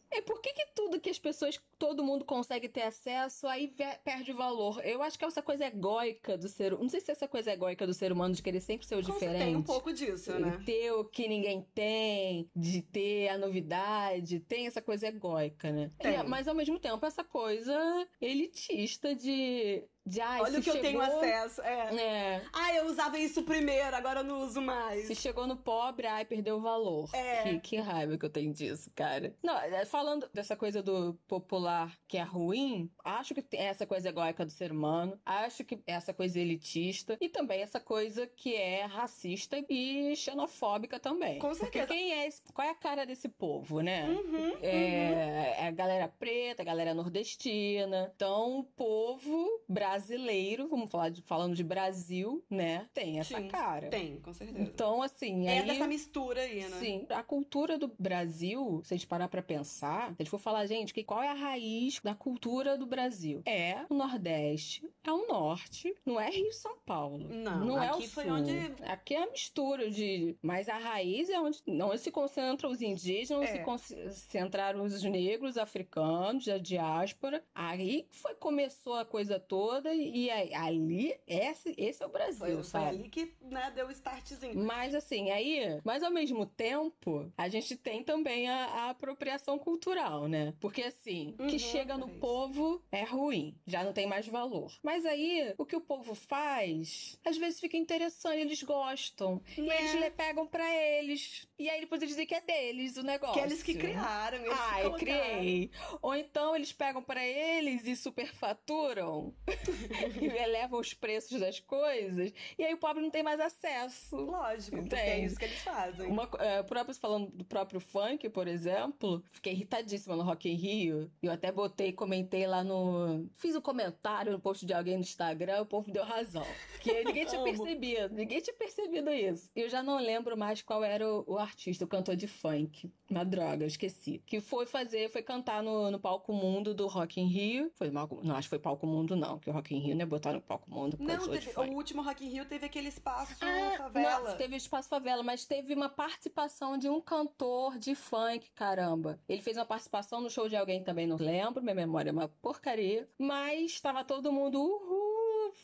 É 0.10 0.22
por 0.22 0.42
que, 0.42 0.54
que 0.54 0.68
tudo 0.74 1.02
que 1.02 1.10
as 1.10 1.20
pessoas, 1.20 1.60
todo 1.78 2.04
mundo 2.04 2.24
consegue 2.24 2.70
ter 2.70 2.84
acesso, 2.84 3.46
aí 3.46 3.74
perde 4.04 4.32
valor? 4.32 4.80
Eu 4.86 5.02
acho 5.02 5.20
que 5.20 5.26
é 5.26 5.28
essa 5.28 5.42
coisa 5.42 5.66
egóica 5.66 6.38
do 6.38 6.48
ser 6.48 6.72
Não 6.72 6.88
sei 6.88 7.02
se 7.02 7.12
é 7.12 7.14
essa 7.14 7.28
coisa 7.28 7.52
egóica 7.52 7.86
do 7.86 7.94
ser 7.94 8.12
humano 8.12 8.34
de 8.34 8.42
querer 8.42 8.62
sempre 8.62 8.88
ser 8.88 8.96
o 8.96 9.02
diferente. 9.02 9.44
Tem 9.44 9.56
um 9.56 9.62
pouco 9.62 9.92
disso, 9.92 10.40
né? 10.40 10.62
Ter 10.66 10.92
o 10.94 11.04
que 11.04 11.28
ninguém 11.28 11.68
tem, 11.76 12.50
de 12.56 12.82
ter 12.82 13.28
a 13.28 13.38
novidade, 13.38 14.40
tem 14.40 14.66
essa 14.66 14.82
coisa 14.82 15.08
egóica, 15.08 15.72
né? 15.72 15.92
Tem. 16.00 16.24
mas 16.24 16.48
ao 16.48 16.56
mesmo 16.56 16.80
tempo, 16.80 17.06
essa 17.06 17.24
coisa 17.24 18.08
elitista 18.22 19.14
de 19.14 19.84
de, 20.08 20.22
ai, 20.22 20.42
Olha 20.42 20.60
o 20.60 20.62
que 20.62 20.72
chegou... 20.72 20.78
eu 20.78 20.82
tenho 20.82 21.02
acesso. 21.02 21.62
É. 21.62 21.96
é. 21.96 22.42
Ah, 22.54 22.74
eu 22.76 22.86
usava 22.86 23.20
isso 23.20 23.44
primeiro, 23.44 23.96
agora 23.96 24.22
eu 24.22 24.24
não 24.24 24.42
uso 24.42 24.62
mais. 24.62 25.06
Se 25.06 25.16
chegou 25.16 25.46
no 25.46 25.58
pobre, 25.58 26.08
ai, 26.08 26.24
perdeu 26.24 26.58
o 26.58 26.62
valor. 26.62 27.10
É. 27.14 27.44
Que, 27.44 27.60
que 27.60 27.78
raiva 27.78 28.18
que 28.18 28.26
eu 28.26 28.30
tenho 28.30 28.54
disso, 28.54 28.90
cara. 28.96 29.36
Não, 29.44 29.58
é, 29.60 29.86
falando 29.86 30.30
dessa 30.34 30.56
coisa 30.56 30.82
do 30.82 31.14
popular 31.28 31.94
que 32.08 32.18
é 32.18 32.24
ruim, 32.24 32.90
acho 33.04 33.34
que 33.34 33.42
tem 33.42 33.60
essa 33.60 33.86
coisa 33.86 34.08
egóica 34.08 34.46
do 34.46 34.52
ser 34.52 34.72
humano, 34.72 35.20
acho 35.26 35.66
que 35.66 35.80
essa 35.86 36.14
coisa 36.14 36.40
elitista 36.40 37.18
e 37.20 37.28
também 37.28 37.62
essa 37.62 37.80
coisa 37.80 38.26
que 38.28 38.56
é 38.56 38.86
racista 38.86 39.58
e 39.70 40.16
xenofóbica 40.16 41.00
também. 41.00 41.40
Com 41.40 41.54
certeza. 41.54 41.86
Porque 41.86 42.00
quem 42.00 42.14
é 42.14 42.28
esse, 42.28 42.42
qual 42.54 42.66
é 42.66 42.72
a 42.72 42.76
cara 42.76 43.06
desse 43.06 43.28
povo, 43.28 43.82
né? 43.82 44.08
Uhum, 44.08 44.58
é, 44.62 45.56
uhum. 45.58 45.64
é 45.64 45.68
a 45.68 45.72
galera 45.72 46.08
preta, 46.08 46.62
a 46.62 46.66
galera 46.66 46.94
nordestina. 46.94 48.12
Então, 48.16 48.60
o 48.60 48.64
povo 48.64 49.62
brasileiro 49.68 49.97
brasileiro, 49.98 50.68
vamos 50.68 50.92
falar 50.92 51.10
de, 51.10 51.22
falando 51.24 51.56
de 51.56 51.64
Brasil, 51.64 52.44
né? 52.50 52.88
Tem 52.94 53.20
essa 53.20 53.38
Sim, 53.42 53.48
cara. 53.48 53.90
Tem, 53.90 54.20
com 54.20 54.32
certeza. 54.34 54.62
Então, 54.62 55.02
assim, 55.02 55.48
é 55.48 55.60
aí... 55.60 55.66
dessa 55.68 55.88
mistura 55.88 56.42
aí, 56.42 56.62
né? 56.62 56.78
Sim, 56.80 57.06
a 57.10 57.24
cultura 57.24 57.78
do 57.78 57.92
Brasil, 57.98 58.82
se 58.84 58.94
a 58.94 58.98
gente 58.98 59.08
parar 59.08 59.28
pra 59.28 59.42
pensar, 59.42 60.10
se 60.10 60.16
a 60.20 60.24
gente 60.24 60.30
for 60.30 60.40
falar, 60.40 60.66
gente, 60.68 60.94
que 60.94 61.04
qual 61.04 61.22
é 61.24 61.30
a 61.30 61.34
raiz 61.34 62.00
da 62.04 62.14
cultura 62.14 62.78
do 62.78 62.86
Brasil? 62.86 63.42
É 63.46 63.86
o 63.90 63.96
Nordeste, 63.96 64.88
é 65.04 65.12
o 65.12 65.28
Norte, 65.28 65.94
não 66.06 66.20
é 66.20 66.30
Rio 66.30 66.52
São 66.54 66.78
Paulo. 66.86 67.28
Não, 67.30 67.66
não 67.66 67.82
é 67.84 67.88
aqui 67.90 68.06
o 68.06 68.10
foi 68.10 68.26
Sul. 68.26 68.34
onde- 68.34 68.58
Aqui 68.84 69.16
é 69.16 69.24
a 69.24 69.32
mistura 69.32 69.90
de. 69.90 70.36
Mas 70.42 70.70
a 70.70 70.78
raiz 70.78 71.30
é 71.30 71.40
onde, 71.40 71.60
onde 71.68 71.98
se 72.00 72.12
concentram 72.12 72.70
os 72.70 72.82
indígenas, 72.82 73.50
É. 73.50 73.54
se 73.54 73.60
concentraram 73.64 74.84
os 74.84 75.04
negros, 75.04 75.58
africanos, 75.58 76.48
a 76.48 76.58
diáspora. 76.58 77.44
Aí 77.56 78.06
foi, 78.12 78.36
começou 78.36 78.96
a 78.96 79.06
coisa 79.06 79.40
toda 79.40 79.87
e 79.94 80.30
aí, 80.30 80.54
ali, 80.54 81.20
esse, 81.28 81.74
esse 81.78 82.04
é 82.04 82.06
o 82.06 82.10
Brasil, 82.10 82.40
Foi, 82.40 82.56
foi 82.56 82.64
sabe? 82.64 82.88
ali 82.88 83.10
que 83.10 83.34
né, 83.42 83.72
deu 83.76 83.88
o 83.88 83.92
startzinho. 83.92 84.56
Mas 84.64 84.94
assim, 84.96 85.30
aí, 85.32 85.80
mas 85.84 86.04
ao 86.04 86.12
mesmo 86.12 86.46
tempo, 86.46 87.32
a 87.38 87.48
gente 87.50 87.76
tem 87.76 88.04
também 88.04 88.48
a, 88.50 88.66
a 88.66 88.90
apropriação 88.90 89.58
cultural, 89.60 90.28
né? 90.28 90.54
Porque 90.60 90.82
assim, 90.84 91.36
o 91.40 91.48
que 91.48 91.54
Uhum, 91.54 91.60
chega 91.60 91.98
no 91.98 92.08
é 92.10 92.20
povo 92.20 92.82
é 92.92 93.04
ruim, 93.04 93.56
já 93.66 93.84
não 93.84 93.94
tem 93.94 94.06
mais 94.08 94.28
valor. 94.28 94.72
Mas 94.84 95.06
aí, 95.06 95.54
o 95.58 95.66
que 95.66 95.76
o 95.76 95.82
povo 95.82 96.14
faz, 96.16 97.18
às 97.26 97.38
vezes 97.38 97.60
fica 97.60 97.78
interessante, 97.78 98.40
eles 98.40 98.64
gostam. 98.64 99.42
E 99.58 99.62
Né? 99.62 99.74
aí 99.76 99.80
eles 99.80 99.94
le- 99.94 100.10
pegam 100.12 100.48
pra 100.48 100.74
eles. 100.76 101.48
E 101.60 101.70
aí 101.70 101.82
depois 101.82 102.02
eles 102.02 102.14
dizem 102.14 102.26
que 102.28 102.36
é 102.36 102.42
deles 102.42 102.98
o 102.98 103.04
negócio. 103.04 103.34
Que 103.36 103.40
eles 103.48 103.64
que 103.64 103.74
criaram, 103.76 104.38
eles 104.38 104.58
Ah, 104.60 104.80
que 104.82 104.92
criei. 105.06 105.72
Ou 106.02 106.16
então 106.16 106.56
eles 106.56 106.72
pegam 106.72 107.02
pra 107.02 107.26
eles 107.26 107.86
e 107.86 107.96
superfaturam 107.96 109.34
e 110.22 110.26
elevam 110.26 110.80
os 110.80 110.94
preços 110.94 111.40
das 111.40 111.60
coisas. 111.60 112.34
E 112.58 112.64
aí 112.64 112.74
o 112.74 112.78
pobre 112.78 113.02
não 113.02 113.10
tem 113.10 113.24
mais 113.24 113.40
acesso. 113.40 114.16
Lógico, 114.16 114.78
porque 114.78 114.96
é 114.96 115.20
isso 115.20 115.38
que 115.38 115.46
eles 115.46 115.60
fazem. 115.60 116.08
Uma, 116.08 116.30
é, 116.40 116.64
próprio, 116.64 116.96
falando 116.96 117.30
do 117.32 117.46
próprio 117.46 117.80
funk, 117.80 118.30
por 118.30 118.48
exemplo, 118.48 119.24
fiquei 119.32 119.54
irritadíssima 119.54 120.16
no 120.16 120.24
Rock 120.24 120.50
in 120.50 120.56
Rio. 120.56 121.12
Eu 121.22 121.32
até 121.32 121.52
botei, 121.52 121.92
comentei 121.92 122.48
lá 122.48 122.64
no. 122.64 123.28
Fiz 123.36 123.56
um 123.56 123.62
comentário 123.62 124.32
no 124.32 124.40
post 124.40 124.66
de 124.66 124.74
alguém 124.74 124.96
no 124.96 125.02
Instagram, 125.02 125.62
o 125.62 125.66
povo 125.66 125.92
deu 125.92 126.04
razão. 126.04 126.46
Que 126.80 127.04
ninguém 127.04 127.26
tinha 127.26 127.42
percebido, 127.44 128.16
ninguém 128.16 128.42
tinha 128.42 128.56
percebido 128.56 129.12
isso. 129.12 129.50
Eu 129.56 129.70
já 129.70 129.82
não 129.84 130.00
lembro 130.00 130.38
mais 130.38 130.62
qual 130.62 130.84
era 130.84 131.08
o, 131.08 131.24
o 131.28 131.38
artista, 131.38 131.86
o 131.86 131.88
cantor 131.88 132.16
de 132.16 132.28
funk. 132.28 132.92
Uma 133.10 133.24
droga, 133.24 133.64
eu 133.64 133.68
esqueci. 133.68 134.22
Que 134.26 134.42
foi 134.42 134.66
fazer, 134.66 135.10
foi 135.10 135.22
cantar 135.22 135.64
no, 135.64 135.90
no 135.90 136.00
palco 136.00 136.34
mundo 136.34 136.74
do 136.74 136.88
Rock 136.88 137.22
in 137.22 137.28
Rio. 137.28 137.72
Foi, 137.76 137.90
mal- 137.90 138.10
não, 138.24 138.36
acho 138.36 138.48
que 138.48 138.50
foi 138.50 138.60
palco 138.60 138.86
mundo, 138.86 139.16
não, 139.16 139.40
que 139.40 139.50
o 139.50 139.54
Rock 139.54 139.74
in 139.76 139.80
Rio 139.80 139.96
não 139.96 140.04
é 140.04 140.06
botar 140.06 140.34
no 140.34 140.42
palco 140.42 140.70
mundo. 140.70 140.98
Não, 141.00 141.28
teve- 141.30 141.52
o 141.58 141.74
último 141.74 142.02
Rock 142.02 142.26
in 142.26 142.30
Rio 142.30 142.46
teve 142.46 142.66
aquele 142.66 142.90
espaço 142.90 143.36
Ah, 143.42 143.76
favela. 143.78 144.30
não, 144.32 144.38
teve 144.38 144.56
o 144.56 144.58
Espaço 144.58 144.90
Favela, 144.90 145.24
mas 145.24 145.46
teve 145.46 145.74
uma 145.74 145.90
participação 145.90 146.78
de 146.78 146.90
um 146.90 147.00
cantor 147.00 147.78
de 147.78 147.96
funk, 147.96 148.50
caramba. 148.56 149.20
Ele 149.30 149.42
fez 149.42 149.56
uma 149.58 149.66
participação 149.66 150.20
no 150.22 150.30
show 150.30 150.50
de 150.50 150.56
alguém 150.56 150.84
também, 150.84 151.08
não 151.08 151.18
lembro, 151.18 151.62
minha 151.64 151.76
memória 151.76 152.10
é 152.10 152.14
uma 152.14 152.28
porcaria. 152.28 153.08
Mas 153.18 153.72
estava 153.72 154.04
todo 154.04 154.32
mundo, 154.32 154.62
uhul, 154.62 155.07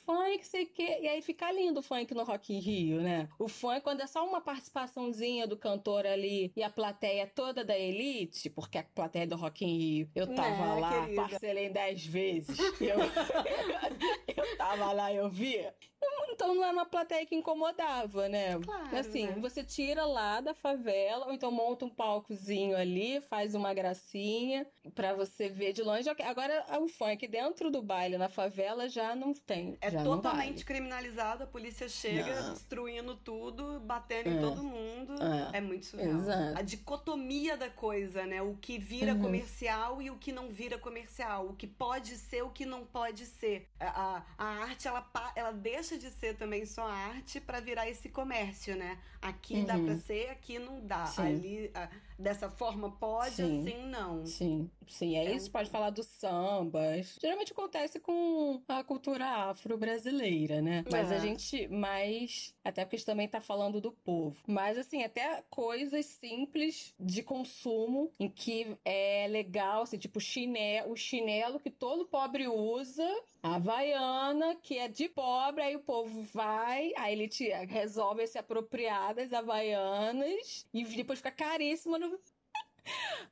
funk, 0.06 0.46
sei 0.46 0.64
o 0.64 0.68
quê. 0.68 1.00
E 1.02 1.08
aí 1.08 1.22
fica 1.22 1.52
lindo 1.52 1.80
o 1.80 1.84
funk 1.84 2.14
no 2.14 2.24
Rock 2.24 2.54
in 2.54 2.60
Rio, 2.60 3.02
né? 3.02 3.30
O 3.40 3.48
funk, 3.48 3.82
quando 3.82 4.02
é 4.02 4.08
só 4.08 4.26
uma 4.28 4.42
participaçõezinha 4.42 5.48
do 5.48 5.58
cantor 5.58 6.06
ali 6.06 6.52
e 6.56 6.64
a 6.64 6.70
plateia 6.70 7.26
toda 7.28 7.64
da 7.64 7.78
elite, 7.78 8.50
porque 8.50 8.78
a 8.78 8.84
plateia 8.84 9.28
do 9.28 9.36
Rock 9.36 9.66
in 9.66 9.78
Rio, 9.78 10.10
eu 10.16 10.34
tava 10.34 10.76
Né, 10.76 10.82
lá, 10.82 11.02
querida? 11.06 11.22
parcelei 11.30 11.70
10 11.70 12.06
vezes. 12.06 12.58
Eu, 12.80 12.98
eu 14.36 14.58
tava 14.58 14.92
lá, 14.92 15.14
eu 15.14 15.30
via. 15.30 15.74
Então 16.34 16.56
não 16.56 16.64
era 16.64 16.74
uma 16.74 16.86
plateia 16.86 17.24
que 17.28 17.36
incomodava, 17.36 18.28
né? 18.28 18.58
Claro, 18.60 18.98
assim, 18.98 19.28
né? 19.28 19.36
você 19.40 19.64
tira 19.64 20.04
lá 20.04 20.42
da 20.42 20.56
favela, 20.56 21.28
ou 21.28 21.32
então 21.34 21.52
monta 21.52 21.86
um 21.86 21.90
palcozinho 21.90 22.76
ali, 22.76 23.22
faz 23.22 23.54
uma 23.54 23.72
gracinha 23.72 24.66
pra 24.96 25.14
você 25.14 25.48
ver 25.48 25.74
de 25.74 25.84
longe. 25.84 26.10
Agora 26.10 26.66
o 26.82 26.88
funk 26.88 27.28
dentro 27.28 27.70
do 27.70 27.84
baile 27.84 28.18
na 28.18 28.30
favela 28.30 28.90
já 28.90 29.16
não 29.16 29.32
tem. 29.32 29.78
É 29.80 29.92
totalmente 29.92 30.66
criminalizado, 30.66 31.44
a 31.44 31.48
polícia 31.48 31.88
chega 31.88 32.42
Não. 32.42 32.54
destruindo 32.54 33.16
tudo, 33.16 33.80
batendo 33.82 34.30
em 34.30 34.38
É. 34.38 34.42
todo 34.42 34.64
mundo. 34.64 35.14
É. 35.54 35.58
É, 35.58 35.62
muito 35.62 35.86
surreal. 35.86 36.18
Exato. 36.18 36.58
A 36.58 36.62
dicotomia 36.64 37.56
da 37.56 37.70
coisa, 37.70 38.26
né? 38.26 38.42
O 38.42 38.56
que 38.58 38.80
vira 38.80 39.14
Uhum. 39.14 39.22
comercial 39.22 40.02
e 40.02 40.10
o 40.10 40.18
que 40.18 40.32
não 40.32 40.50
vira 40.50 40.80
comercial. 40.80 41.46
O 41.48 41.56
que 41.56 41.68
pode 41.68 42.18
ser, 42.18 42.42
o 42.44 42.50
que 42.50 42.66
não 42.66 42.84
pode 42.86 43.28
ser. 43.28 43.70
A, 43.80 43.86
a, 44.18 44.26
a 44.38 44.46
arte, 44.64 44.88
ela, 44.88 45.08
ela 45.36 45.52
deixa 45.52 45.93
de 45.98 46.10
ser 46.12 46.36
também 46.36 46.66
só 46.66 46.88
arte 46.88 47.40
pra 47.40 47.60
virar 47.60 47.90
esse 47.90 48.10
comércio, 48.10 48.76
né? 48.76 48.98
Aqui 49.22 49.64
dá 49.64 49.76
Uhum. 49.76 49.86
pra 49.86 49.98
ser, 49.98 50.30
aqui 50.30 50.60
não 50.60 50.86
dá. 50.86 51.06
Sim. 51.06 51.22
Ali, 51.22 51.72
dessa 52.18 52.50
forma 52.50 52.92
pode, 52.92 53.36
Sim. 53.36 53.62
assim 53.68 53.86
não. 53.88 54.26
Sim, 54.26 54.70
sim, 54.88 55.16
é 55.18 55.26
É 55.26 55.36
isso. 55.36 55.50
um- 55.50 55.52
Pode 55.52 55.70
falar 55.70 55.90
dos 55.90 56.08
sambas. 56.08 57.18
Geralmente 57.22 57.52
acontece 57.52 58.00
com 58.00 58.62
a 58.68 58.84
cultura 58.84 59.26
afro-brasileira, 59.26 60.62
né? 60.62 60.84
Mas 60.92 61.12
É. 61.12 61.16
a 61.16 61.20
gente, 61.20 61.68
mas 61.68 62.54
até 62.64 62.84
porque 62.84 62.96
a 62.96 63.00
gente 63.00 63.06
também 63.06 63.28
tá 63.28 63.40
falando 63.42 63.80
do 63.82 63.92
povo. 63.92 64.36
Mas 64.48 64.78
assim, 64.78 65.04
até 65.04 65.44
coisas 65.50 66.06
simples 66.06 66.94
de 67.00 67.22
consumo 67.24 68.12
em 68.20 68.30
que 68.30 68.78
é 68.86 69.28
legal, 69.30 69.84
assim, 69.84 69.98
tipo 69.98 70.20
chinelo, 70.20 70.92
o 70.92 70.96
chinelo 70.96 71.60
que 71.60 71.70
todo 71.70 72.06
pobre 72.06 72.48
usa, 72.48 73.08
a 73.42 73.56
havaiana, 73.56 74.56
que 74.62 74.78
é 74.78 74.88
de 74.88 75.10
pobre, 75.10 75.64
aí 75.64 75.76
o 75.76 75.80
povo 75.82 76.24
vai, 76.34 76.94
aí 76.98 77.14
ele 77.14 77.28
te 77.28 77.50
resolve 77.68 78.26
se 78.28 78.38
apropriar 78.38 79.14
das 79.16 79.32
havaianas 79.34 80.66
e 80.74 80.84
depois 80.84 81.20
fica 81.20 81.32
caríssimo 81.32 81.98
no 82.08 82.20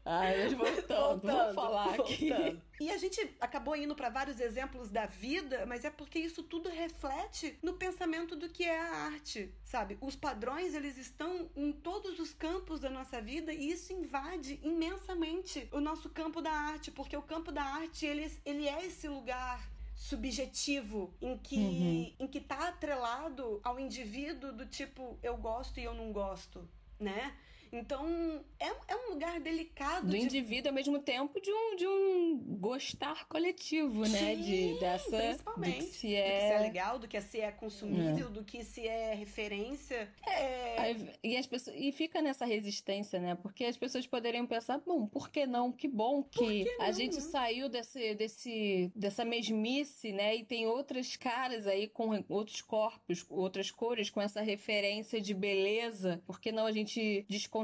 Ai, 0.05 0.49
mas 0.55 0.75
voltando, 0.87 1.21
vamos 1.21 1.55
falar 1.55 1.93
aqui. 1.99 2.29
voltando. 2.29 2.61
E 2.79 2.89
a 2.89 2.97
gente 2.97 3.35
acabou 3.39 3.75
indo 3.75 3.93
para 3.95 4.09
vários 4.09 4.39
exemplos 4.39 4.89
da 4.89 5.05
vida, 5.05 5.65
mas 5.65 5.83
é 5.85 5.89
porque 5.91 6.17
isso 6.17 6.41
tudo 6.41 6.69
reflete 6.69 7.59
no 7.61 7.73
pensamento 7.73 8.35
do 8.35 8.49
que 8.49 8.63
é 8.63 8.79
a 8.79 8.95
arte, 9.07 9.53
sabe? 9.63 9.97
Os 10.01 10.15
padrões, 10.15 10.73
eles 10.73 10.97
estão 10.97 11.49
em 11.55 11.71
todos 11.71 12.17
os 12.19 12.33
campos 12.33 12.79
da 12.79 12.89
nossa 12.89 13.21
vida 13.21 13.53
e 13.53 13.69
isso 13.71 13.91
invade 13.93 14.59
imensamente 14.63 15.67
o 15.71 15.79
nosso 15.81 16.09
campo 16.09 16.41
da 16.41 16.51
arte, 16.51 16.89
porque 16.89 17.15
o 17.15 17.21
campo 17.21 17.51
da 17.51 17.63
arte, 17.63 18.05
ele, 18.05 18.31
ele 18.45 18.67
é 18.67 18.85
esse 18.85 19.07
lugar 19.07 19.69
subjetivo 19.95 21.13
em 21.21 21.37
que 21.37 21.55
Uhum. 21.57 22.15
em 22.19 22.27
que 22.27 22.39
tá 22.39 22.69
atrelado 22.69 23.59
ao 23.63 23.79
indivíduo 23.79 24.51
do 24.51 24.65
tipo 24.65 25.19
eu 25.21 25.37
gosto 25.37 25.79
e 25.79 25.83
eu 25.83 25.93
não 25.93 26.11
gosto, 26.11 26.67
né? 26.99 27.35
Então, 27.71 28.43
é, 28.59 28.67
é 28.89 28.95
um 28.95 29.11
lugar 29.11 29.39
delicado 29.39 30.05
Do 30.05 30.11
de 30.11 30.17
indivíduo 30.17 30.69
ao 30.69 30.75
mesmo 30.75 30.99
tempo 30.99 31.39
de 31.39 31.49
um, 31.51 31.75
de 31.77 31.87
um 31.87 32.37
gostar 32.59 33.25
coletivo, 33.27 34.01
né? 34.01 34.35
Sim, 34.35 34.41
de, 34.41 34.79
dessa. 34.79 35.09
Do 35.09 35.17
principalmente. 35.17 35.77
que 35.77 35.83
se 35.83 35.87
do 35.87 35.91
que 35.91 35.97
se 36.01 36.15
é 36.15 36.53
é. 36.53 36.59
legal, 36.59 36.99
do 36.99 37.07
que 37.07 37.21
se 37.21 37.39
é 37.39 37.51
consumível, 37.51 38.29
do 38.29 38.43
que 38.43 38.63
se 38.63 38.85
é 38.85 39.13
referência. 39.13 40.11
É, 40.27 40.79
Aí- 40.79 41.09
e, 41.23 41.37
as 41.37 41.47
pessoas, 41.47 41.75
e 41.79 41.91
fica 41.93 42.21
nessa 42.21 42.45
resistência, 42.45 43.19
né? 43.19 43.35
Porque 43.35 43.63
as 43.63 43.77
pessoas 43.77 44.05
poderiam 44.05 44.45
pensar, 44.45 44.77
bom, 44.79 45.07
por 45.07 45.29
que 45.29 45.45
não? 45.45 45.71
Que 45.71 45.87
bom 45.87 46.23
que, 46.23 46.65
que 46.65 46.69
a 46.81 46.87
não, 46.87 46.93
gente 46.93 47.15
né? 47.15 47.21
saiu 47.21 47.69
desse, 47.69 48.15
desse, 48.15 48.91
dessa 48.93 49.23
mesmice, 49.23 50.11
né? 50.11 50.35
E 50.35 50.43
tem 50.43 50.67
outras 50.67 51.15
caras 51.15 51.65
aí 51.67 51.87
com 51.87 52.21
outros 52.27 52.61
corpos, 52.61 53.25
outras 53.29 53.71
cores, 53.71 54.09
com 54.09 54.21
essa 54.21 54.41
referência 54.41 55.21
de 55.21 55.33
beleza. 55.33 56.21
Por 56.25 56.39
que 56.39 56.51
não 56.51 56.65
a 56.65 56.71
gente 56.71 57.25
desconstruir 57.29 57.60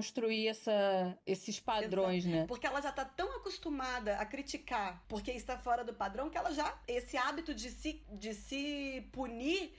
essa, 0.47 1.17
esses 1.25 1.59
padrões, 1.59 2.25
né? 2.25 2.45
Porque 2.47 2.65
ela 2.65 2.81
já 2.81 2.91
tá 2.91 3.05
tão 3.05 3.35
acostumada 3.37 4.17
a 4.17 4.25
criticar 4.25 5.03
porque 5.07 5.31
está 5.31 5.57
fora 5.57 5.83
do 5.83 5.93
padrão 5.93 6.29
que 6.29 6.37
ela 6.37 6.51
já. 6.51 6.77
Esse 6.87 7.17
hábito 7.17 7.53
de 7.53 7.69
se, 7.69 8.01
de 8.11 8.33
se 8.33 9.07
punir 9.11 9.73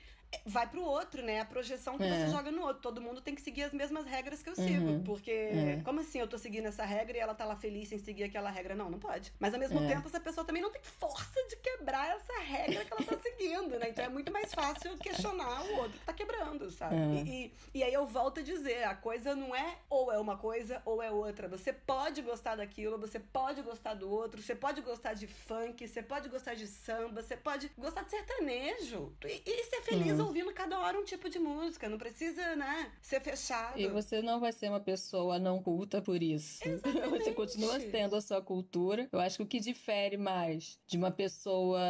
vai 0.44 0.66
pro 0.68 0.82
outro, 0.82 1.22
né? 1.22 1.40
A 1.40 1.44
projeção 1.44 1.96
que 1.96 2.04
É. 2.04 2.26
você 2.26 2.30
joga 2.30 2.50
no 2.50 2.62
outro. 2.62 2.82
Todo 2.82 3.00
mundo 3.00 3.20
tem 3.20 3.34
que 3.34 3.40
seguir 3.40 3.62
as 3.64 3.72
mesmas 3.72 4.04
regras 4.06 4.42
que 4.42 4.50
eu 4.50 4.54
sigo. 4.54 4.86
Uhum. 4.86 5.02
Porque, 5.04 5.30
É. 5.30 5.80
como 5.84 6.00
assim 6.00 6.18
eu 6.20 6.28
tô 6.28 6.36
seguindo 6.38 6.66
essa 6.66 6.84
regra 6.84 7.16
e 7.16 7.20
ela 7.20 7.34
tá 7.34 7.44
lá 7.44 7.56
feliz 7.56 7.88
sem 7.88 7.98
seguir 7.98 8.24
aquela 8.24 8.50
regra? 8.50 8.74
Não, 8.74 8.90
não 8.90 8.98
pode. 8.98 9.32
Mas 9.38 9.54
ao 9.54 9.60
mesmo 9.60 9.82
É. 9.82 9.88
tempo, 9.88 10.06
essa 10.06 10.20
pessoa 10.20 10.44
também 10.46 10.60
não 10.62 10.70
tem 10.70 10.82
força 10.82 11.42
de 11.48 11.56
quebrar 11.56 12.16
essa 12.16 12.38
regra 12.40 12.84
que 12.84 12.92
ela 12.92 13.02
tá 13.04 13.18
seguindo, 13.22 13.78
né? 13.78 13.88
Então 13.88 14.04
é 14.04 14.08
muito 14.08 14.30
mais 14.32 14.52
fácil 14.54 14.96
questionar 14.98 15.62
o 15.64 15.76
outro 15.78 15.98
que 15.98 16.04
tá 16.04 16.12
quebrando, 16.12 16.70
sabe? 16.70 16.96
É. 16.96 17.22
E, 17.22 17.28
e, 17.74 17.78
e 17.78 17.82
aí 17.82 17.92
eu 17.94 18.06
volto 18.06 18.40
a 18.40 18.42
dizer: 18.42 18.84
a 18.84 18.94
coisa 18.94 19.34
não 19.34 19.54
é 19.56 19.76
ou 19.88 20.12
é 20.12 20.18
uma 20.18 20.36
coisa 20.36 20.82
ou 20.84 21.02
é 21.02 21.10
outra. 21.10 21.48
Você 21.48 21.72
pode 21.72 22.20
gostar 22.22 22.56
daquilo, 22.56 22.98
você 22.98 23.18
pode 23.18 23.62
gostar 23.62 23.94
do 23.94 24.10
outro, 24.10 24.42
você 24.42 24.54
pode 24.54 24.80
gostar 24.82 25.14
de 25.14 25.26
funk, 25.26 25.86
você 25.88 26.02
pode 26.02 26.28
gostar 26.28 26.54
de 26.54 26.66
samba, 26.66 27.22
você 27.22 27.36
pode 27.36 27.70
gostar 27.78 28.02
de 28.02 28.10
sertanejo 28.10 29.12
e, 29.24 29.42
e 29.46 29.64
ser 29.64 29.80
feliz 29.82 30.17
precisa 30.18 30.24
ouvindo 30.24 30.52
cada 30.52 30.78
hora 30.80 30.98
um 30.98 31.04
tipo 31.04 31.28
de 31.28 31.38
música, 31.38 31.88
não 31.88 31.98
precisa, 31.98 32.56
né, 32.56 32.90
ser 33.00 33.20
fechado. 33.20 33.78
E 33.78 33.86
você 33.88 34.20
não 34.20 34.40
vai 34.40 34.52
ser 34.52 34.68
uma 34.68 34.80
pessoa 34.80 35.38
não 35.38 35.62
culta 35.62 36.00
por 36.02 36.22
isso. 36.22 36.66
Exatamente. 36.66 37.08
Você 37.28 37.32
continua 37.32 37.78
tendo 37.80 38.16
a 38.16 38.20
sua 38.20 38.40
cultura. 38.40 39.08
Eu 39.10 39.20
acho 39.20 39.38
que 39.38 39.42
o 39.42 39.46
que 39.46 39.60
difere 39.60 40.16
mais 40.16 40.78
de 40.86 40.96
uma 40.96 41.10
pessoa 41.10 41.80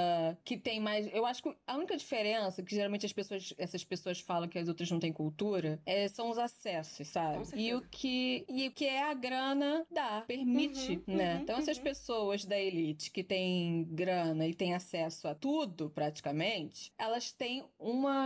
que 0.45 0.57
tem 0.57 0.81
mais. 0.81 1.09
Eu 1.13 1.27
acho 1.27 1.43
que 1.43 1.55
a 1.67 1.77
única 1.77 1.97
diferença 1.97 2.63
que 2.63 2.75
geralmente 2.75 3.05
as 3.05 3.13
pessoas, 3.13 3.53
essas 3.59 3.85
pessoas 3.85 4.21
falam 4.21 4.49
que 4.49 4.59
as 4.59 4.69
outras 4.69 4.91
não 4.91 4.99
têm 4.99 5.13
cultura 5.13 5.81
é, 5.85 6.09
são 6.09 6.31
os 6.31 6.39
acessos, 6.39 7.09
sabe? 7.09 7.47
E 7.55 7.75
o 7.75 7.83
que 7.83 8.45
e 8.49 8.69
o 8.69 8.73
que 8.73 8.87
é 8.87 9.03
a 9.03 9.15
grana 9.15 9.87
dá, 9.91 10.23
permite, 10.27 11.03
uhum, 11.07 11.17
né? 11.17 11.35
Uhum, 11.35 11.43
então 11.43 11.59
essas 11.59 11.77
uhum. 11.77 11.85
pessoas 11.85 12.45
da 12.45 12.59
elite 12.59 13.11
que 13.11 13.23
têm 13.23 13.85
grana 13.91 14.47
e 14.47 14.55
têm 14.55 14.75
acesso 14.75 15.29
a 15.29 15.35
tudo 15.35 15.91
praticamente, 15.91 16.93
elas 16.99 17.33
têm 17.33 17.65
uma 17.79 18.18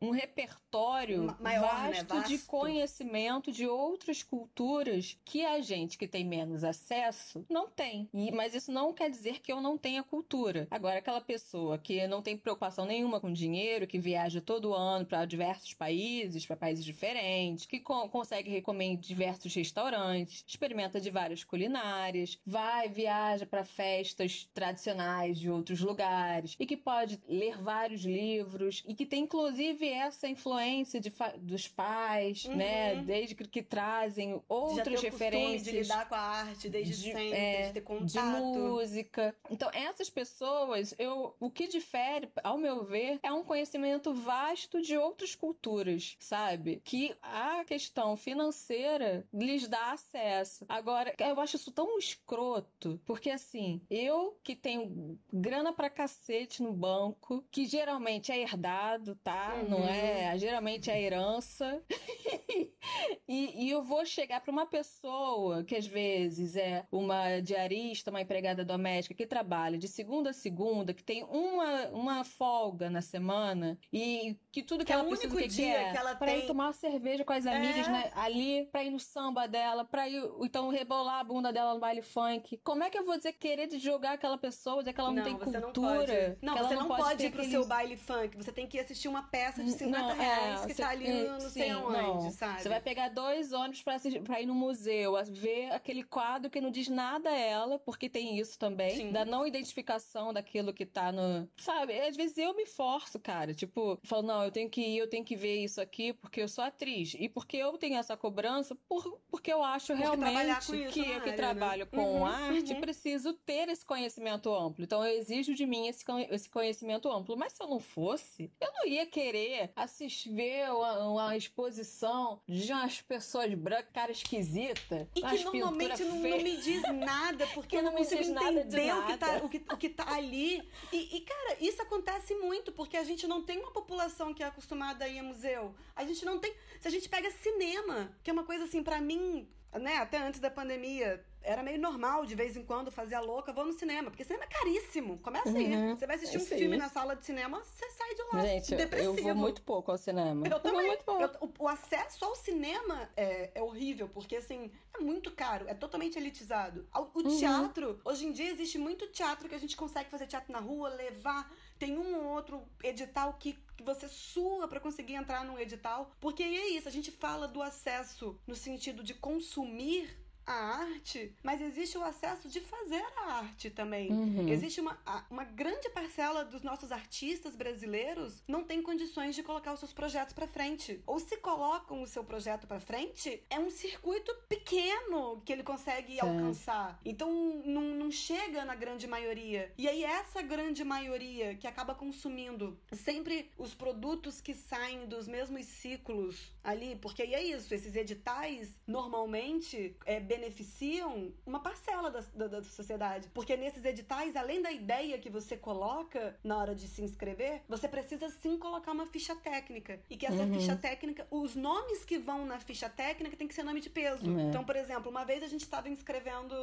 um 0.00 0.10
repertório 0.10 1.36
Maior, 1.40 1.62
né? 1.62 1.68
vasto, 1.68 2.14
né? 2.14 2.20
vasto 2.20 2.28
de 2.28 2.38
conhecimento 2.40 3.52
de 3.52 3.66
outras 3.66 4.22
culturas 4.22 5.18
que 5.24 5.44
a 5.44 5.60
gente 5.60 5.98
que 5.98 6.06
tem 6.06 6.24
menos 6.24 6.64
acesso 6.64 7.44
não 7.48 7.68
tem. 7.68 8.08
E, 8.12 8.30
mas 8.32 8.54
isso 8.54 8.72
não 8.72 8.92
quer 8.92 9.10
dizer 9.10 9.40
que 9.40 9.52
eu 9.52 9.60
não 9.60 9.78
tenha 9.78 10.02
cultura. 10.02 10.66
Agora, 10.70 10.98
aquela 10.98 11.20
pessoa 11.20 11.78
que 11.78 12.06
não 12.06 12.22
tem 12.22 12.36
preocupação 12.36 12.84
nenhuma 12.84 13.20
com 13.20 13.32
dinheiro, 13.32 13.86
que 13.86 13.98
viaja 13.98 14.40
todo 14.40 14.74
ano 14.74 15.06
para 15.06 15.24
diversos 15.24 15.74
países, 15.74 16.46
para 16.46 16.56
países 16.56 16.84
diferentes, 16.84 17.66
que 17.66 17.80
co 17.80 18.08
consegue 18.08 18.50
recomendar 18.50 18.84
diversos 18.96 19.54
restaurantes, 19.54 20.44
experimenta 20.46 21.00
de 21.00 21.10
várias 21.10 21.42
culinárias, 21.42 22.38
vai, 22.44 22.88
viaja 22.88 23.46
para 23.46 23.64
festas 23.64 24.48
tradicionais 24.52 25.38
de 25.38 25.50
outros 25.50 25.80
lugares 25.80 26.56
e 26.58 26.66
que 26.66 26.76
pode 26.76 27.20
ler 27.28 27.60
vários 27.62 28.02
livros 28.02 28.82
e 28.86 28.94
que 28.94 29.06
tem 29.06 29.23
inclusive 29.24 29.88
essa 29.88 30.28
influência 30.28 31.00
de 31.00 31.12
dos 31.38 31.66
pais, 31.66 32.44
uhum. 32.44 32.56
né, 32.56 32.96
desde 32.96 33.34
que, 33.34 33.46
que 33.48 33.62
trazem 33.62 34.40
outras 34.48 35.02
referências 35.02 35.64
de 35.64 35.82
lidar 35.82 36.08
com 36.08 36.14
a 36.14 36.18
arte 36.18 36.68
desde 36.68 36.94
de, 36.94 37.12
sempre, 37.12 37.32
é, 37.32 37.66
de 37.68 37.72
ter 37.74 37.80
contato. 37.80 38.52
De 38.52 38.58
música. 38.58 39.34
Então, 39.50 39.70
essas 39.72 40.10
pessoas, 40.10 40.94
eu, 40.98 41.34
o 41.40 41.50
que 41.50 41.66
difere, 41.66 42.28
ao 42.42 42.58
meu 42.58 42.84
ver, 42.84 43.18
é 43.22 43.32
um 43.32 43.42
conhecimento 43.42 44.12
vasto 44.12 44.80
de 44.80 44.96
outras 44.96 45.34
culturas, 45.34 46.16
sabe? 46.18 46.80
Que 46.84 47.14
a 47.22 47.64
questão 47.64 48.16
financeira 48.16 49.26
lhes 49.32 49.66
dá 49.66 49.92
acesso. 49.92 50.64
Agora, 50.68 51.14
eu 51.18 51.40
acho 51.40 51.56
isso 51.56 51.72
tão 51.72 51.98
escroto, 51.98 53.00
porque 53.04 53.30
assim, 53.30 53.80
eu 53.90 54.38
que 54.42 54.54
tenho 54.54 55.18
grana 55.32 55.72
pra 55.72 55.90
cacete 55.90 56.62
no 56.62 56.72
banco, 56.72 57.44
que 57.50 57.66
geralmente 57.66 58.30
é 58.30 58.40
herdado, 58.40 59.13
tá? 59.22 59.54
Uhum. 59.62 59.70
Não 59.70 59.88
é? 59.88 60.36
Geralmente 60.38 60.90
é 60.90 61.00
herança. 61.00 61.82
e, 63.28 63.64
e 63.64 63.70
eu 63.70 63.82
vou 63.82 64.04
chegar 64.04 64.40
pra 64.40 64.52
uma 64.52 64.66
pessoa 64.66 65.64
que 65.64 65.76
às 65.76 65.86
vezes 65.86 66.56
é 66.56 66.86
uma 66.90 67.40
diarista, 67.40 68.10
uma 68.10 68.20
empregada 68.20 68.64
doméstica 68.64 69.14
que 69.14 69.26
trabalha 69.26 69.78
de 69.78 69.88
segunda 69.88 70.30
a 70.30 70.32
segunda, 70.32 70.94
que 70.94 71.02
tem 71.02 71.24
uma, 71.24 71.88
uma 71.88 72.24
folga 72.24 72.90
na 72.90 73.00
semana 73.00 73.78
e 73.92 74.36
que 74.50 74.62
tudo 74.62 74.80
que, 74.80 74.86
que 74.86 74.92
ela 74.92 75.04
é 75.04 75.08
precisa 75.08 75.36
que 75.36 75.48
quer 75.48 75.92
que 75.92 75.98
ela 75.98 76.14
pra 76.14 76.26
tem... 76.26 76.40
ir 76.40 76.46
tomar 76.46 76.66
uma 76.66 76.72
cerveja 76.72 77.24
com 77.24 77.32
as 77.32 77.46
amigas, 77.46 77.86
é... 77.88 77.90
né? 77.90 78.10
Ali, 78.14 78.68
pra 78.70 78.84
ir 78.84 78.90
no 78.90 79.00
samba 79.00 79.46
dela, 79.46 79.84
pra 79.84 80.08
ir, 80.08 80.22
então 80.40 80.68
rebolar 80.68 81.20
a 81.20 81.24
bunda 81.24 81.52
dela 81.52 81.74
no 81.74 81.80
baile 81.80 82.02
funk. 82.02 82.58
Como 82.62 82.82
é 82.82 82.90
que 82.90 82.98
eu 82.98 83.04
vou 83.04 83.16
dizer 83.16 83.32
querer 83.32 83.66
de 83.66 83.78
jogar 83.78 84.12
aquela 84.12 84.38
pessoa, 84.38 84.78
dizer 84.78 84.92
que 84.92 85.00
ela 85.00 85.12
não, 85.12 85.16
não 85.16 85.24
tem 85.24 85.52
cultura? 85.60 86.38
Não, 86.40 86.56
você 86.56 86.74
não, 86.74 86.88
não 86.88 86.96
pode, 86.96 87.26
ir 87.26 87.30
pro 87.30 87.44
seu 87.44 87.66
baile 87.66 87.96
funk. 87.96 88.36
Você 88.36 88.52
tem 88.52 88.66
que 88.66 88.78
assistir 88.78 89.03
uma 89.08 89.22
peça 89.22 89.62
de 89.62 89.72
50 89.72 89.98
não, 89.98 90.10
é, 90.10 90.14
reais 90.14 90.62
é, 90.62 90.66
que 90.66 90.74
você, 90.74 90.82
tá 90.82 90.88
ali 90.90 91.08
no, 91.08 91.32
não 91.32 91.40
sim, 91.40 91.48
sei 91.50 91.74
onde, 91.74 92.32
sabe? 92.32 92.62
Você 92.62 92.68
vai 92.68 92.80
pegar 92.80 93.08
dois 93.08 93.52
ônibus 93.52 93.82
pra, 93.82 93.94
assistir, 93.94 94.20
pra 94.22 94.40
ir 94.40 94.46
no 94.46 94.54
museu, 94.54 95.14
ver 95.30 95.72
aquele 95.72 96.02
quadro 96.02 96.50
que 96.50 96.60
não 96.60 96.70
diz 96.70 96.88
nada 96.88 97.30
a 97.30 97.36
ela, 97.36 97.78
porque 97.78 98.08
tem 98.08 98.38
isso 98.38 98.58
também, 98.58 98.96
Sim. 98.96 99.12
da 99.12 99.24
não 99.24 99.46
identificação 99.46 100.32
daquilo 100.32 100.72
que 100.72 100.86
tá 100.86 101.12
no. 101.12 101.48
Sabe? 101.56 101.98
Às 102.00 102.16
vezes 102.16 102.38
eu 102.38 102.54
me 102.54 102.66
forço, 102.66 103.18
cara. 103.18 103.54
Tipo, 103.54 103.98
falo, 104.04 104.22
não, 104.22 104.44
eu 104.44 104.50
tenho 104.50 104.68
que 104.68 104.80
ir, 104.80 104.98
eu 104.98 105.08
tenho 105.08 105.24
que 105.24 105.36
ver 105.36 105.62
isso 105.62 105.80
aqui 105.80 106.12
porque 106.12 106.40
eu 106.40 106.48
sou 106.48 106.64
atriz. 106.64 107.14
E 107.18 107.28
porque 107.28 107.56
eu 107.56 107.76
tenho 107.78 107.96
essa 107.96 108.16
cobrança, 108.16 108.74
por, 108.88 109.20
porque 109.28 109.52
eu 109.52 109.62
acho 109.62 109.88
porque 109.88 110.02
realmente 110.02 110.66
que 110.92 111.00
eu 111.00 111.20
que 111.20 111.30
né? 111.30 111.36
trabalho 111.36 111.86
com 111.86 112.20
uhum, 112.20 112.26
arte 112.26 112.72
uhum. 112.72 112.80
preciso 112.80 113.32
ter 113.32 113.68
esse 113.68 113.84
conhecimento 113.84 114.52
amplo. 114.54 114.84
Então 114.84 115.04
eu 115.04 115.18
exijo 115.18 115.54
de 115.54 115.66
mim 115.66 115.88
esse, 115.88 116.04
esse 116.30 116.48
conhecimento 116.48 117.10
amplo. 117.10 117.36
Mas 117.36 117.52
se 117.52 117.62
eu 117.62 117.68
não 117.68 117.80
fosse, 117.80 118.50
eu 118.60 118.72
não 118.72 118.86
ia 118.86 118.93
querer 119.06 119.72
assistir, 119.74 120.32
ver 120.34 120.70
uma, 120.70 121.08
uma 121.08 121.36
exposição 121.36 122.40
de 122.48 122.72
umas 122.72 123.00
pessoas 123.00 123.52
brancas, 123.54 123.92
cara 123.92 124.12
esquisita. 124.12 125.08
E 125.14 125.22
que 125.22 125.44
normalmente 125.44 126.04
não, 126.04 126.16
não, 126.16 126.38
me 126.38 126.56
diz 126.56 126.82
nada, 126.82 127.46
porque 127.54 127.76
eu 127.76 127.82
não, 127.82 127.92
não 127.92 127.98
consigo 127.98 128.22
entender 128.22 128.94
o 128.94 129.06
que, 129.06 129.16
tá, 129.16 129.36
o, 129.42 129.48
que, 129.48 129.64
o 129.72 129.76
que 129.76 129.88
tá 129.88 130.14
ali. 130.14 130.62
E, 130.92 131.16
e, 131.16 131.20
cara, 131.20 131.56
isso 131.60 131.80
acontece 131.82 132.34
muito, 132.36 132.72
porque 132.72 132.96
a 132.96 133.04
gente 133.04 133.26
não 133.26 133.42
tem 133.42 133.58
uma 133.58 133.72
população 133.72 134.32
que 134.34 134.42
é 134.42 134.46
acostumada 134.46 135.04
a 135.04 135.08
ir 135.08 135.18
a 135.18 135.22
museu. 135.22 135.74
A 135.94 136.04
gente 136.04 136.24
não 136.24 136.38
tem. 136.38 136.54
Se 136.80 136.88
a 136.88 136.90
gente 136.90 137.08
pega 137.08 137.30
cinema, 137.30 138.14
que 138.22 138.30
é 138.30 138.32
uma 138.32 138.44
coisa 138.44 138.64
assim, 138.64 138.82
para 138.82 139.00
mim, 139.00 139.48
né, 139.72 139.96
até 139.98 140.18
antes 140.18 140.40
da 140.40 140.50
pandemia, 140.50 141.24
era 141.44 141.62
meio 141.62 141.78
normal 141.78 142.24
de 142.24 142.34
vez 142.34 142.56
em 142.56 142.64
quando 142.64 142.90
fazer 142.90 143.14
a 143.14 143.20
louca, 143.20 143.52
vou 143.52 143.66
no 143.66 143.72
cinema, 143.72 144.10
porque 144.10 144.24
cinema 144.24 144.44
é 144.44 144.46
caríssimo. 144.46 145.18
Começa 145.18 145.50
aí. 145.50 145.74
Uhum, 145.74 145.96
você 145.96 146.06
vai 146.06 146.16
assistir 146.16 146.38
um 146.38 146.44
filme 146.44 146.76
na 146.76 146.88
sala 146.88 147.14
de 147.14 147.24
cinema, 147.24 147.62
você 147.62 147.90
sai 147.90 148.14
de 148.14 148.22
lá 148.32 148.42
Gente, 148.42 148.74
depressivo. 148.74 149.18
Eu 149.18 149.24
vou 149.24 149.34
muito 149.34 149.62
pouco 149.62 149.90
ao 149.90 149.98
cinema. 149.98 150.46
Eu, 150.46 150.52
eu 150.52 150.60
também. 150.60 150.86
Muito 150.86 151.04
pouco. 151.04 151.22
Eu, 151.22 151.30
o, 151.40 151.64
o, 151.64 151.68
acesso 151.68 152.24
ao 152.24 152.34
cinema 152.34 153.08
é, 153.16 153.50
é, 153.54 153.62
horrível, 153.62 154.08
porque 154.08 154.36
assim, 154.36 154.70
é 154.94 154.98
muito 154.98 155.30
caro, 155.30 155.66
é 155.68 155.74
totalmente 155.74 156.18
elitizado. 156.18 156.86
O, 156.94 157.18
o 157.18 157.22
uhum. 157.22 157.38
teatro, 157.38 158.00
hoje 158.04 158.26
em 158.26 158.32
dia 158.32 158.50
existe 158.50 158.78
muito 158.78 159.06
teatro 159.08 159.48
que 159.48 159.54
a 159.54 159.60
gente 159.60 159.76
consegue 159.76 160.10
fazer 160.10 160.26
teatro 160.26 160.52
na 160.52 160.60
rua, 160.60 160.88
levar. 160.88 161.52
Tem 161.78 161.98
um 161.98 162.16
ou 162.16 162.24
outro 162.32 162.62
edital 162.82 163.34
que 163.34 163.58
que 163.76 163.82
você 163.82 164.08
sua 164.08 164.68
para 164.68 164.78
conseguir 164.78 165.14
entrar 165.14 165.44
num 165.44 165.58
edital, 165.58 166.12
porque 166.20 166.44
é 166.44 166.68
isso, 166.68 166.88
a 166.88 166.92
gente 166.92 167.10
fala 167.10 167.48
do 167.48 167.60
acesso 167.60 168.38
no 168.46 168.54
sentido 168.54 169.02
de 169.02 169.14
consumir 169.14 170.16
a 170.46 170.52
arte, 170.52 171.34
mas 171.42 171.60
existe 171.60 171.96
o 171.96 172.02
acesso 172.02 172.48
de 172.48 172.60
fazer 172.60 173.04
a 173.16 173.34
arte 173.38 173.70
também. 173.70 174.10
Uhum. 174.12 174.48
Existe 174.48 174.80
uma, 174.80 174.98
uma 175.30 175.44
grande 175.44 175.88
parcela 175.90 176.44
dos 176.44 176.62
nossos 176.62 176.92
artistas 176.92 177.56
brasileiros 177.56 178.42
não 178.46 178.64
tem 178.64 178.82
condições 178.82 179.34
de 179.34 179.42
colocar 179.42 179.72
os 179.72 179.80
seus 179.80 179.92
projetos 179.92 180.34
para 180.34 180.46
frente. 180.46 181.00
Ou 181.06 181.18
se 181.18 181.36
colocam 181.38 182.02
o 182.02 182.06
seu 182.06 182.24
projeto 182.24 182.66
para 182.66 182.80
frente, 182.80 183.42
é 183.48 183.58
um 183.58 183.70
circuito 183.70 184.34
pequeno 184.48 185.42
que 185.44 185.52
ele 185.52 185.62
consegue 185.62 186.20
alcançar. 186.20 187.00
Então 187.04 187.62
não, 187.64 187.82
não 187.82 188.10
chega 188.10 188.64
na 188.64 188.74
grande 188.74 189.06
maioria. 189.06 189.72
E 189.78 189.88
aí 189.88 190.04
essa 190.04 190.42
grande 190.42 190.84
maioria 190.84 191.54
que 191.54 191.66
acaba 191.66 191.94
consumindo 191.94 192.78
sempre 192.92 193.50
os 193.58 193.74
produtos 193.74 194.40
que 194.40 194.54
saem 194.54 195.06
dos 195.06 195.26
mesmos 195.26 195.66
ciclos 195.66 196.52
ali, 196.62 196.96
porque 196.96 197.22
aí 197.22 197.34
é 197.34 197.42
isso, 197.42 197.74
esses 197.74 197.94
editais 197.94 198.74
normalmente 198.86 199.96
é 200.06 200.20
beneficiam 200.34 201.32
uma 201.46 201.60
parcela 201.60 202.10
da, 202.10 202.20
da, 202.34 202.46
da, 202.48 202.62
sociedade. 202.64 203.28
Porque 203.32 203.56
nesses 203.56 203.84
editais, 203.84 204.34
além 204.36 204.60
da 204.60 204.72
ideia 204.72 205.18
que 205.18 205.30
você 205.30 205.56
coloca 205.56 206.36
na 206.42 206.58
hora 206.58 206.74
de 206.74 206.88
se 206.88 207.02
inscrever, 207.02 207.62
você 207.68 207.88
precisa 207.88 208.28
sim 208.28 208.58
colocar 208.58 208.92
uma 208.92 209.06
ficha 209.06 209.34
técnica. 209.36 210.00
E 210.10 210.16
que 210.16 210.26
essa 210.26 210.42
uhum. 210.42 210.54
ficha 210.54 210.76
técnica, 210.76 211.26
os 211.30 211.54
nomes 211.54 212.04
que 212.04 212.18
vão 212.18 212.44
na 212.44 212.58
ficha 212.58 212.88
técnica 212.88 213.36
tem 213.36 213.46
que 213.46 213.54
ser 213.54 213.62
nome 213.62 213.80
de 213.80 213.90
peso. 213.90 214.28
Uhum. 214.28 214.48
Então, 214.48 214.64
por 214.64 214.76
exemplo, 214.76 215.10
uma 215.10 215.24
vez 215.24 215.42
a 215.42 215.48
gente 215.48 215.62
estava 215.62 215.88
inscrevendo 215.88 216.54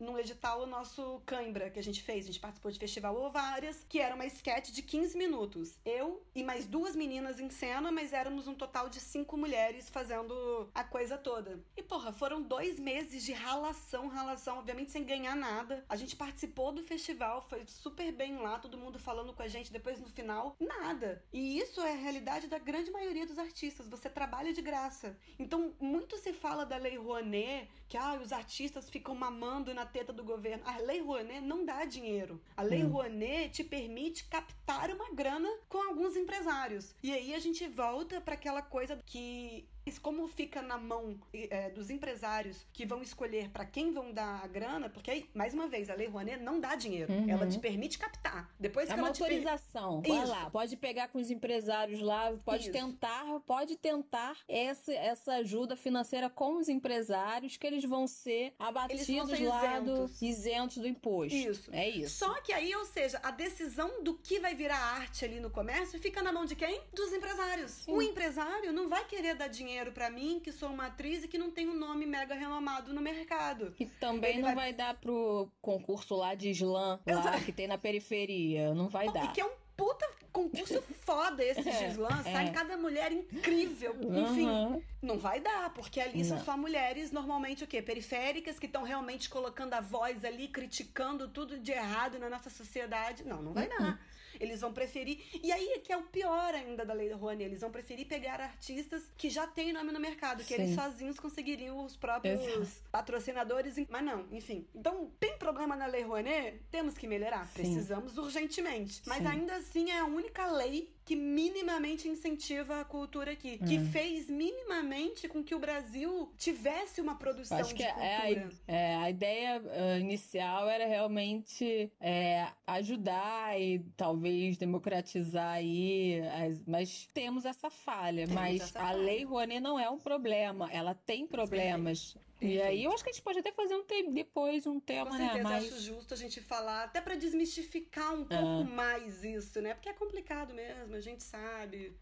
num 0.00 0.18
edital 0.18 0.62
o 0.62 0.66
nosso 0.66 1.20
Cãibra 1.26 1.70
que 1.70 1.78
a 1.78 1.82
gente 1.82 2.02
fez. 2.02 2.24
A 2.24 2.26
gente 2.28 2.40
participou 2.40 2.70
de 2.70 2.78
Festival 2.78 3.16
Ovárias, 3.16 3.84
que 3.88 4.00
era 4.00 4.14
uma 4.14 4.26
sketch 4.26 4.70
de 4.70 4.82
15 4.82 5.16
minutos. 5.18 5.78
Eu 5.84 6.22
e 6.34 6.42
mais 6.42 6.66
duas 6.66 6.96
meninas 6.96 7.38
em 7.40 7.50
cena, 7.50 7.92
mas 7.92 8.12
éramos 8.12 8.46
um 8.46 8.54
total 8.54 8.88
de 8.88 9.00
cinco 9.00 9.36
mulheres 9.36 9.90
fazendo 9.90 10.68
a 10.74 10.82
coisa 10.82 11.18
toda. 11.18 11.60
E, 11.76 11.82
porra, 11.82 12.12
foram 12.12 12.40
dois 12.40 12.78
meses 12.86 13.24
de 13.24 13.32
ralação, 13.32 14.06
ralação, 14.06 14.58
obviamente 14.58 14.92
sem 14.92 15.02
ganhar 15.02 15.34
nada. 15.34 15.84
A 15.88 15.96
gente 15.96 16.14
participou 16.14 16.70
do 16.70 16.84
festival, 16.84 17.42
foi 17.42 17.64
super 17.66 18.12
bem 18.12 18.38
lá, 18.38 18.60
todo 18.60 18.78
mundo 18.78 18.96
falando 18.96 19.32
com 19.32 19.42
a 19.42 19.48
gente, 19.48 19.72
depois 19.72 20.00
no 20.00 20.08
final, 20.08 20.54
nada. 20.60 21.20
E 21.32 21.58
isso 21.58 21.80
é 21.80 21.94
a 21.94 21.96
realidade 21.96 22.46
da 22.46 22.60
grande 22.60 22.92
maioria 22.92 23.26
dos 23.26 23.40
artistas, 23.40 23.88
você 23.88 24.08
trabalha 24.08 24.52
de 24.52 24.62
graça. 24.62 25.18
Então, 25.36 25.74
muito 25.80 26.16
se 26.16 26.32
fala 26.32 26.64
da 26.64 26.76
Lei 26.76 26.96
Rouanet, 26.96 27.68
que 27.88 27.96
ah, 27.96 28.20
os 28.22 28.32
artistas 28.32 28.88
ficam 28.88 29.16
mamando 29.16 29.74
na 29.74 29.84
teta 29.84 30.12
do 30.12 30.22
governo. 30.22 30.62
A 30.64 30.78
Lei 30.78 31.00
Rouanet 31.00 31.40
não 31.40 31.64
dá 31.64 31.84
dinheiro. 31.84 32.40
A 32.56 32.62
Lei 32.62 32.84
hum. 32.84 32.90
Rouanet 32.90 33.50
te 33.50 33.64
permite 33.64 34.28
captar 34.28 34.90
uma 34.92 35.12
grana 35.12 35.48
com 35.68 35.78
alguns 35.88 36.14
empresários. 36.14 36.94
E 37.02 37.12
aí 37.12 37.34
a 37.34 37.40
gente 37.40 37.66
volta 37.66 38.20
para 38.20 38.34
aquela 38.34 38.62
coisa 38.62 38.96
que 39.04 39.68
como 39.98 40.26
fica 40.26 40.60
na 40.60 40.76
mão 40.76 41.18
é, 41.32 41.70
dos 41.70 41.90
empresários 41.90 42.66
que 42.72 42.84
vão 42.84 43.02
escolher 43.02 43.50
para 43.50 43.64
quem 43.64 43.92
vão 43.92 44.12
dar 44.12 44.42
a 44.42 44.46
grana, 44.46 44.88
porque 44.88 45.10
aí, 45.10 45.30
mais 45.32 45.54
uma 45.54 45.68
vez, 45.68 45.88
a 45.88 45.94
Lei 45.94 46.08
Rouanet 46.08 46.42
não 46.42 46.58
dá 46.58 46.74
dinheiro. 46.74 47.12
Uhum. 47.12 47.30
Ela 47.30 47.46
te 47.46 47.58
permite 47.58 47.98
captar. 47.98 48.50
Depois 48.58 48.88
é 48.88 48.94
que 48.94 48.98
uma 48.98 49.08
ela 49.08 49.14
te 49.14 49.22
autorização. 49.22 50.02
per... 50.02 50.12
Vai 50.12 50.22
Isso. 50.22 50.32
lá, 50.32 50.50
pode 50.50 50.76
pegar 50.76 51.08
com 51.08 51.18
os 51.18 51.30
empresários 51.30 52.00
lá, 52.00 52.32
pode 52.44 52.64
Isso. 52.64 52.72
tentar, 52.72 53.40
pode 53.46 53.76
tentar 53.76 54.36
essa, 54.48 54.92
essa 54.92 55.34
ajuda 55.34 55.76
financeira 55.76 56.28
com 56.28 56.58
os 56.58 56.68
empresários 56.68 57.56
que 57.56 57.66
eles 57.66 57.84
vão 57.84 58.06
ser 58.06 58.54
abatidos 58.58 59.06
vão 59.06 59.26
ser 59.26 59.46
lá 59.46 59.78
isentos. 59.78 60.20
do 60.20 60.26
isentos 60.26 60.76
do 60.78 60.88
imposto. 60.88 61.36
Isso. 61.36 61.70
É 61.72 61.88
isso. 61.88 62.18
Só 62.18 62.40
que 62.40 62.52
aí, 62.52 62.74
ou 62.74 62.84
seja, 62.84 63.20
a 63.22 63.30
decisão 63.30 64.02
do 64.02 64.14
que 64.14 64.40
vai 64.40 64.54
virar 64.54 64.78
arte 64.78 65.24
ali 65.24 65.38
no 65.38 65.50
comércio 65.50 66.00
fica 66.00 66.22
na 66.22 66.32
mão 66.32 66.44
de 66.44 66.56
quem? 66.56 66.80
Dos 66.92 67.12
empresários. 67.12 67.86
O 67.86 68.02
empresário 68.02 68.72
não 68.72 68.88
vai 68.88 69.04
querer 69.04 69.34
dar 69.34 69.48
dinheiro 69.48 69.75
pra 69.92 70.10
mim, 70.10 70.40
que 70.42 70.50
sou 70.52 70.70
uma 70.70 70.86
atriz 70.86 71.24
e 71.24 71.28
que 71.28 71.38
não 71.38 71.50
tem 71.50 71.68
um 71.68 71.74
nome 71.76 72.06
mega 72.06 72.34
renomado 72.34 72.92
no 72.94 73.00
mercado. 73.00 73.72
Que 73.72 73.86
também 73.86 74.30
Ele 74.34 74.38
não 74.42 74.48
vai- 74.48 74.54
vai... 74.54 74.72
dar 74.72 74.94
pro 74.94 75.50
concurso 75.60 76.14
lá 76.16 76.34
de 76.34 76.50
slam, 76.50 76.98
lá 77.06 77.12
Exato. 77.20 77.44
que 77.44 77.52
tem 77.52 77.66
na 77.68 77.78
periferia. 77.78 78.74
Não 78.74 78.88
vai 78.88 79.08
E 79.08 79.12
dar. 79.12 79.32
que 79.32 79.40
é 79.40 79.44
um 79.44 79.52
puta 79.76 80.08
concurso 80.32 80.82
foda 81.00 81.42
esse 81.44 81.62
de 81.62 81.68
É, 81.84 81.88
slam. 81.88 82.20
é. 82.24 82.32
Sai 82.32 82.50
cada 82.52 82.76
mulher 82.76 83.12
incrível. 83.12 83.94
Enfim, 84.02 84.46
Aham. 84.48 84.80
não 85.02 85.18
vai 85.18 85.40
dar, 85.40 85.70
porque 85.74 86.00
ali 86.00 86.24
são 86.24 86.38
Não. 86.38 86.44
só 86.44 86.56
mulheres, 86.56 87.10
normalmente 87.12 87.64
o 87.64 87.66
quê? 87.66 87.80
Periféricas, 87.82 88.58
que 88.58 88.66
estão 88.66 88.82
realmente 88.82 89.28
colocando 89.28 89.74
a 89.74 89.80
voz 89.80 90.24
ali, 90.24 90.48
criticando 90.48 91.28
tudo 91.28 91.58
de 91.58 91.72
errado 91.72 92.18
na 92.18 92.28
nossa 92.30 92.48
sociedade. 92.50 93.24
Não, 93.24 93.42
não 93.42 93.52
vai 93.52 93.68
Uhum. 93.68 93.78
dar. 93.78 94.00
Eles 94.40 94.60
vão 94.60 94.72
preferir. 94.72 95.18
E 95.42 95.52
aí 95.52 95.68
é 95.72 95.78
que 95.78 95.92
é 95.92 95.96
o 95.96 96.02
pior 96.02 96.54
ainda 96.54 96.84
da 96.84 96.94
Lei 96.94 97.12
Rouanet. 97.12 97.44
Eles 97.44 97.60
vão 97.60 97.70
preferir 97.70 98.06
pegar 98.06 98.40
artistas 98.40 99.02
que 99.16 99.30
já 99.30 99.46
têm 99.46 99.72
nome 99.72 99.92
no 99.92 100.00
mercado, 100.00 100.38
que 100.44 100.54
Sim. 100.54 100.62
eles 100.62 100.74
sozinhos 100.74 101.18
conseguiriam 101.18 101.84
os 101.84 101.96
próprios 101.96 102.40
Exato. 102.40 102.90
patrocinadores. 102.90 103.76
Mas 103.88 104.04
não, 104.04 104.26
enfim. 104.32 104.66
Então, 104.74 105.10
tem 105.18 105.36
problema 105.38 105.76
na 105.76 105.86
Lei 105.86 106.02
Rouanet? 106.02 106.60
Temos 106.70 106.96
que 106.96 107.06
melhorar. 107.06 107.46
Sim. 107.48 107.54
Precisamos 107.54 108.16
urgentemente. 108.18 109.02
Mas 109.06 109.18
Sim. 109.18 109.26
ainda 109.26 109.56
assim 109.56 109.90
é 109.90 109.98
a 109.98 110.04
única 110.04 110.46
lei 110.50 110.95
que 111.06 111.14
minimamente 111.14 112.08
incentiva 112.08 112.80
a 112.80 112.84
cultura 112.84 113.30
aqui. 113.30 113.58
Que 113.58 113.78
Hum. 113.78 113.86
fez 113.92 114.28
minimamente 114.28 115.28
com 115.28 115.42
que 115.42 115.54
o 115.54 115.58
Brasil 115.60 116.28
tivesse 116.36 117.00
uma 117.00 117.14
produção 117.14 117.56
Acho 117.58 117.74
que 117.74 117.84
de 117.84 117.88
é, 117.88 118.18
cultura. 118.26 118.50
a, 118.66 118.72
é, 118.72 118.96
a 118.96 119.08
ideia 119.10 119.62
ah, 119.64 119.98
inicial 120.00 120.68
era 120.68 120.84
realmente 120.84 121.90
é, 122.00 122.48
ajudar 122.66 123.58
e 123.58 123.78
talvez 123.96 124.56
democratizar 124.58 125.54
aí, 125.54 126.20
as- 126.44 126.60
mas 126.66 127.08
temos 127.14 127.44
essa 127.44 127.70
falha. 127.70 128.26
Temos 128.26 128.34
mas 128.34 128.60
essa 128.62 128.80
a 128.80 128.82
falha. 128.88 128.98
Lei 128.98 129.22
Rouanet 129.24 129.60
não 129.60 129.78
é 129.78 129.88
um 129.88 129.98
problema, 129.98 130.68
ela 130.72 130.92
tem 130.94 131.24
problemas. 131.24 132.16
E 132.40 132.60
aí 132.60 132.84
eu 132.84 132.92
acho 132.92 133.02
que 133.02 133.10
a 133.10 133.12
gente 133.12 133.22
pode 133.22 133.38
até 133.38 133.50
fazer 133.50 133.74
um 133.74 133.82
te- 133.84 134.10
depois 134.10 134.66
um 134.66 134.78
tema, 134.78 135.10
Com 135.10 135.16
né? 135.16 135.24
certeza, 135.24 135.42
mais... 135.48 135.72
acho 135.72 135.80
justo 135.82 136.12
a 136.14 136.16
gente 136.16 136.40
falar, 136.40 136.84
até 136.84 137.00
pra 137.00 137.14
desmistificar 137.14 138.14
um 138.14 138.24
pouco 138.24 138.64
mais 138.64 139.24
isso, 139.24 139.60
né? 139.62 139.74
Porque 139.74 139.88
é 139.88 139.94
complicado 139.94 140.52
mesmo, 140.52 140.94
a 140.94 141.00
gente 141.00 141.22
sabe. 141.22 141.96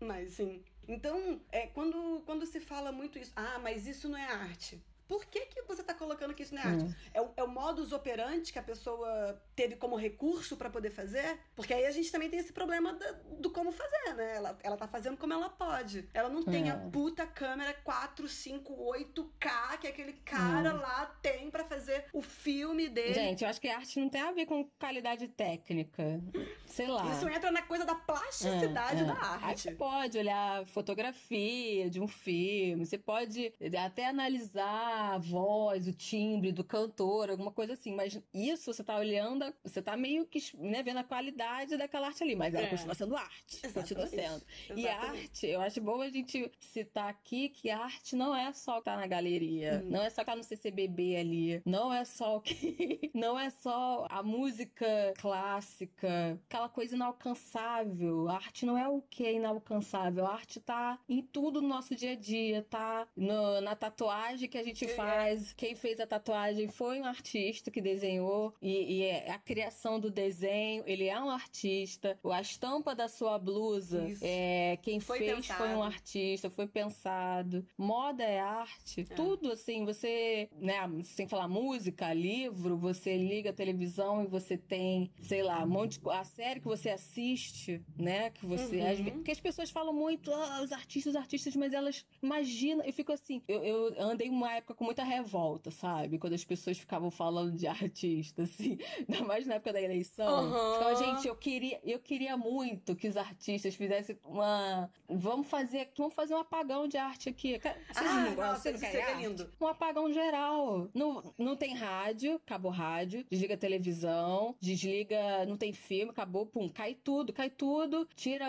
Mas 0.00 0.32
sim. 0.32 0.64
Então, 0.88 1.40
é, 1.50 1.66
quando, 1.68 2.22
quando 2.26 2.46
se 2.46 2.60
fala 2.60 2.92
muito 2.92 3.18
isso, 3.18 3.32
ah, 3.36 3.58
mas 3.62 3.86
isso 3.86 4.08
não 4.08 4.18
é 4.18 4.24
arte. 4.24 4.82
Por 5.06 5.24
que, 5.26 5.46
que 5.46 5.62
você 5.62 5.82
tá 5.82 5.92
colocando 5.94 6.34
que 6.34 6.42
isso 6.42 6.54
não 6.54 6.62
é 6.62 6.66
arte? 6.66 6.84
Hum. 6.84 6.94
É, 7.12 7.20
o, 7.20 7.30
é 7.36 7.42
o 7.42 7.48
modus 7.48 7.92
operandi 7.92 8.52
que 8.52 8.58
a 8.58 8.62
pessoa 8.62 9.40
teve 9.54 9.76
como 9.76 9.96
recurso 9.96 10.56
pra 10.56 10.70
poder 10.70 10.90
fazer? 10.90 11.38
Porque 11.54 11.72
aí 11.74 11.86
a 11.86 11.90
gente 11.90 12.10
também 12.10 12.30
tem 12.30 12.38
esse 12.40 12.52
problema 12.52 12.92
da- 12.94 13.12
do 13.38 13.50
como 13.50 13.70
fazer, 13.72 14.14
né? 14.14 14.36
Ela, 14.36 14.58
ela 14.62 14.76
tá 14.76 14.86
fazendo 14.86 15.16
como 15.16 15.32
ela 15.32 15.48
pode. 15.50 16.08
Ela 16.14 16.28
não 16.28 16.42
tem 16.42 16.68
É. 16.68 16.72
a 16.72 16.76
puta 16.76 17.26
câmera 17.26 17.74
4, 17.84 18.26
5, 18.28 18.72
8K 18.74 19.76
que 19.78 19.86
aquele 19.86 20.12
cara 20.14 20.74
Hum. 20.74 20.80
lá 20.80 21.06
tem 21.22 21.50
pra 21.50 21.64
fazer 21.64 22.06
o 22.12 22.22
filme 22.22 22.88
dele. 22.88 23.14
Gente, 23.14 23.44
eu 23.44 23.50
acho 23.50 23.60
que 23.60 23.68
a 23.68 23.76
arte 23.76 23.98
não 24.00 24.08
tem 24.08 24.20
a 24.22 24.32
ver 24.32 24.46
com 24.46 24.64
qualidade 24.78 25.28
técnica. 25.28 26.20
Sei 26.66 26.86
lá. 26.86 27.04
Isso 27.12 27.28
entra 27.28 27.50
na 27.50 27.62
coisa 27.62 27.84
da 27.84 27.94
plasticidade 27.94 29.00
É, 29.00 29.02
é. 29.02 29.04
da 29.06 29.12
Aí 29.12 29.44
arte. 29.44 29.60
você 29.62 29.72
pode 29.72 30.18
olhar 30.18 30.64
fotografia 30.66 31.88
de 31.90 32.00
um 32.00 32.08
filme, 32.08 32.84
você 32.86 32.98
pode 32.98 33.52
até 33.84 34.06
analisar 34.06 34.93
a 35.14 35.18
voz, 35.18 35.86
o 35.88 35.92
timbre 35.92 36.52
do 36.52 36.62
cantor, 36.64 37.30
alguma 37.30 37.50
coisa 37.50 37.72
assim, 37.74 37.94
mas 37.94 38.20
isso 38.32 38.72
você 38.72 38.82
tá 38.84 38.96
olhando, 38.96 39.52
você 39.62 39.80
tá 39.82 39.96
meio 39.96 40.26
que 40.26 40.40
né, 40.56 40.82
vendo 40.82 40.98
a 40.98 41.04
qualidade 41.04 41.76
daquela 41.76 42.06
arte 42.08 42.22
ali, 42.22 42.34
mas 42.36 42.54
ela 42.54 42.66
É. 42.66 42.70
continua 42.70 42.94
sendo 42.94 43.16
arte. 43.16 43.60
Continua 43.72 44.04
Exatamente. 44.04 44.44
sendo. 44.68 44.78
E 44.78 44.86
a 44.88 44.92
Exatamente. 44.92 45.22
arte, 45.24 45.46
eu 45.46 45.60
acho 45.60 45.80
bom 45.80 46.00
a 46.00 46.08
gente 46.08 46.50
citar 46.60 47.08
aqui 47.08 47.48
que 47.48 47.70
a 47.70 47.78
arte 47.78 48.14
não 48.16 48.34
é 48.34 48.52
só 48.52 48.78
que 48.78 48.84
tá 48.84 48.96
na 48.96 49.06
galeria, 49.06 49.82
Hum. 49.84 49.90
não 49.90 50.02
é 50.02 50.10
só 50.10 50.22
que 50.22 50.26
tá 50.30 50.36
no 50.36 50.44
CCBB 50.44 51.16
ali, 51.16 51.62
não 51.64 51.92
é 51.92 52.04
só 52.04 52.36
o 52.36 52.40
que. 52.40 52.54
não 53.14 53.38
é 53.38 53.50
só 53.50 54.06
a 54.10 54.22
música 54.22 54.86
clássica, 55.18 56.40
aquela 56.48 56.68
coisa 56.68 56.94
inalcançável. 56.94 58.28
A 58.28 58.34
arte 58.34 58.64
não 58.66 58.76
é 58.76 58.88
o 58.88 59.02
que 59.02 59.24
é 59.26 59.32
inalcançável, 59.34 60.26
a 60.26 60.32
arte 60.32 60.60
tá 60.60 60.98
em 61.08 61.22
tudo 61.22 61.60
no 61.60 61.68
nosso 61.68 61.94
dia 61.94 62.12
a 62.12 62.16
dia, 62.16 62.62
tá 62.68 63.06
no- 63.16 63.60
na 63.60 63.74
tatuagem 63.74 64.48
que 64.48 64.58
a 64.58 64.62
gente 64.62 64.83
É. 64.86 64.94
faz. 64.94 65.52
Quem 65.54 65.74
fez 65.74 66.00
a 66.00 66.06
tatuagem 66.06 66.68
foi 66.68 67.00
um 67.00 67.04
artista 67.04 67.70
que 67.70 67.80
desenhou, 67.80 68.54
e, 68.60 68.98
e 68.98 69.02
é 69.04 69.30
a 69.30 69.38
criação 69.38 69.98
do 70.00 70.10
desenho, 70.10 70.82
ele 70.86 71.06
é 71.06 71.18
um 71.20 71.30
artista. 71.30 72.18
A 72.24 72.40
estampa 72.40 72.94
da 72.94 73.08
sua 73.08 73.38
blusa, 73.38 74.08
Isso. 74.08 74.22
é, 74.24 74.78
quem 74.82 75.00
Foi 75.00 75.18
fez 75.18 75.34
pensado. 75.36 75.58
foi 75.58 75.74
um 75.74 75.82
artista, 75.82 76.50
foi 76.50 76.66
pensado. 76.66 77.66
Moda 77.76 78.22
é 78.24 78.40
arte, 78.40 79.06
É. 79.10 79.14
tudo 79.14 79.52
assim, 79.52 79.84
você, 79.84 80.48
né, 80.60 80.80
sem 81.04 81.26
falar 81.28 81.48
música, 81.48 82.12
livro, 82.12 82.76
você 82.76 83.16
liga 83.16 83.50
a 83.50 83.52
televisão 83.52 84.22
e 84.22 84.26
você 84.26 84.56
tem, 84.56 85.10
sei 85.22 85.42
lá, 85.42 85.62
um 85.64 85.68
monte 85.68 85.98
de, 85.98 86.10
a 86.10 86.24
série 86.24 86.60
que 86.60 86.66
você 86.66 86.90
assiste, 86.90 87.82
né, 87.98 88.30
que 88.30 88.44
você, 88.46 88.64
Uhum. 88.64 88.70
vezes, 88.84 89.10
porque 89.10 89.30
as 89.30 89.40
pessoas 89.40 89.70
falam 89.70 89.92
muito, 89.92 90.32
ah, 90.32 90.60
os 90.62 90.72
artistas, 90.72 91.14
os 91.14 91.16
artistas, 91.20 91.54
mas 91.56 91.72
elas 91.72 92.04
imaginam, 92.22 92.84
eu 92.84 92.92
fico 92.92 93.12
assim, 93.12 93.42
eu, 93.46 93.62
eu 93.62 93.94
andei 94.02 94.28
uma 94.28 94.52
época 94.54 94.73
com 94.74 94.84
muita 94.84 95.02
revolta, 95.04 95.70
sabe, 95.70 96.18
quando 96.18 96.32
as 96.34 96.44
pessoas 96.44 96.78
ficavam 96.78 97.10
falando 97.10 97.52
de 97.56 97.66
artista, 97.68 98.42
assim, 98.42 98.78
ainda 98.98 99.24
mais 99.24 99.46
na 99.46 99.54
época 99.54 99.72
da 99.72 99.80
eleição, 99.80 100.52
ficava, 100.74 100.94
gente, 100.96 101.28
eu 101.28 101.36
queria, 101.36 101.80
eu 101.84 101.98
queria 101.98 102.36
muito 102.36 102.94
que 102.96 103.08
os 103.08 103.16
artistas 103.16 103.74
fizessem 103.74 104.18
uma, 104.24 104.90
vamos 105.08 105.46
fazer, 105.46 105.80
aqui- 105.80 105.98
vamos 105.98 106.14
fazer 106.14 106.34
um 106.34 106.38
apagão 106.38 106.86
de 106.88 106.96
arte 106.96 107.28
aqui, 107.28 107.58
vocês 107.60 107.74
Ah, 107.96 108.24
não 108.30 108.34
nossa, 108.36 108.76
Você 108.76 108.92
não 108.92 109.10
isso 109.10 109.18
lindo. 109.20 109.50
Um 109.60 109.66
apagão 109.66 110.12
geral. 110.12 110.88
Não, 110.94 111.34
não 111.38 111.56
tem 111.56 111.74
rádio, 111.74 112.34
acabou 112.36 112.70
rádio. 112.70 113.24
Desliga 113.30 113.54
a 113.54 113.58
televisão, 113.58 114.54
desliga. 114.60 115.44
Não 115.46 115.56
tem 115.56 115.72
filme, 115.72 116.10
acabou, 116.10 116.46
pum, 116.46 116.68
cai 116.68 116.94
tudo, 116.94 117.32
cai 117.32 117.50
tudo. 117.50 118.08
Tira 118.14 118.44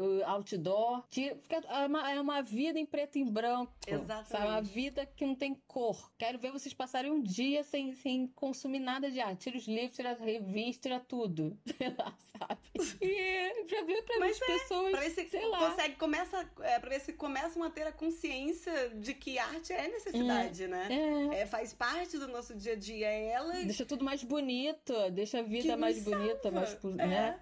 o 0.00 0.24
outdoor. 0.24 1.04
Tira, 1.10 1.36
fica, 1.36 1.56
é, 1.56 1.86
uma, 1.86 2.10
é 2.12 2.20
uma 2.20 2.42
vida 2.42 2.78
em 2.78 2.86
preto 2.86 3.18
e 3.18 3.24
branco. 3.24 3.72
Exatamente. 3.86 4.28
Sabe? 4.28 4.46
Uma 4.46 4.62
vida 4.62 5.06
que 5.06 5.24
não 5.26 5.34
tem 5.34 5.54
cor. 5.68 6.10
Quero 6.18 6.38
ver 6.38 6.50
vocês 6.50 6.72
passarem 6.74 7.10
um 7.12 7.22
dia 7.22 7.62
sem, 7.62 7.92
sem 7.94 8.26
consumir 8.28 8.80
nada 8.80 9.10
de 9.10 9.20
arte. 9.20 9.42
Tira 9.44 9.58
os 9.58 9.68
livros, 9.68 9.94
tira 9.94 10.10
as 10.12 10.18
revistas, 10.18 10.82
tira 10.82 10.98
tudo. 10.98 11.56
Sei 11.78 11.94
lá, 11.96 12.12
sabe? 12.38 12.60
E 13.00 13.64
pra 13.66 13.82
ver 13.82 14.02
pra 14.02 14.18
Mas 14.18 14.40
as 14.40 14.46
pessoas. 14.46 14.90
Pra 14.90 15.00
ver 15.00 15.10
se 15.10 15.28
sei 15.28 15.46
lá. 15.46 15.70
consegue, 15.70 15.94
começa, 15.96 16.50
é, 16.62 16.78
pra 16.78 16.88
ver 16.90 17.00
se 17.00 17.12
começam 17.12 17.62
a 17.62 17.70
ter 17.70 17.82
a 17.86 17.92
consciência 17.92 18.88
de 18.90 19.12
que 19.14 19.38
arte 19.38 19.72
é 19.72 19.88
necessidade, 19.88 20.66
né? 20.66 20.88
É. 21.32 21.40
É, 21.42 21.46
faz 21.46 21.72
parte 21.74 22.16
do 22.18 22.26
nosso 22.28 22.54
dia 22.56 22.72
a 22.72 22.76
dia. 22.76 23.06
É 23.06 23.26
ela 23.28 23.52
Deixa 23.64 23.84
tudo 23.84 24.04
mais 24.04 24.24
bonito, 24.24 24.92
deixa 25.12 25.40
a 25.40 25.42
vida 25.42 25.76
mais 25.76 25.96
nos 25.96 26.04
bonita, 26.04 26.42
salva. 26.42 26.60
mais, 26.60 26.74
pu- 26.74 26.90
É. 26.98 27.06
né? 27.06 27.40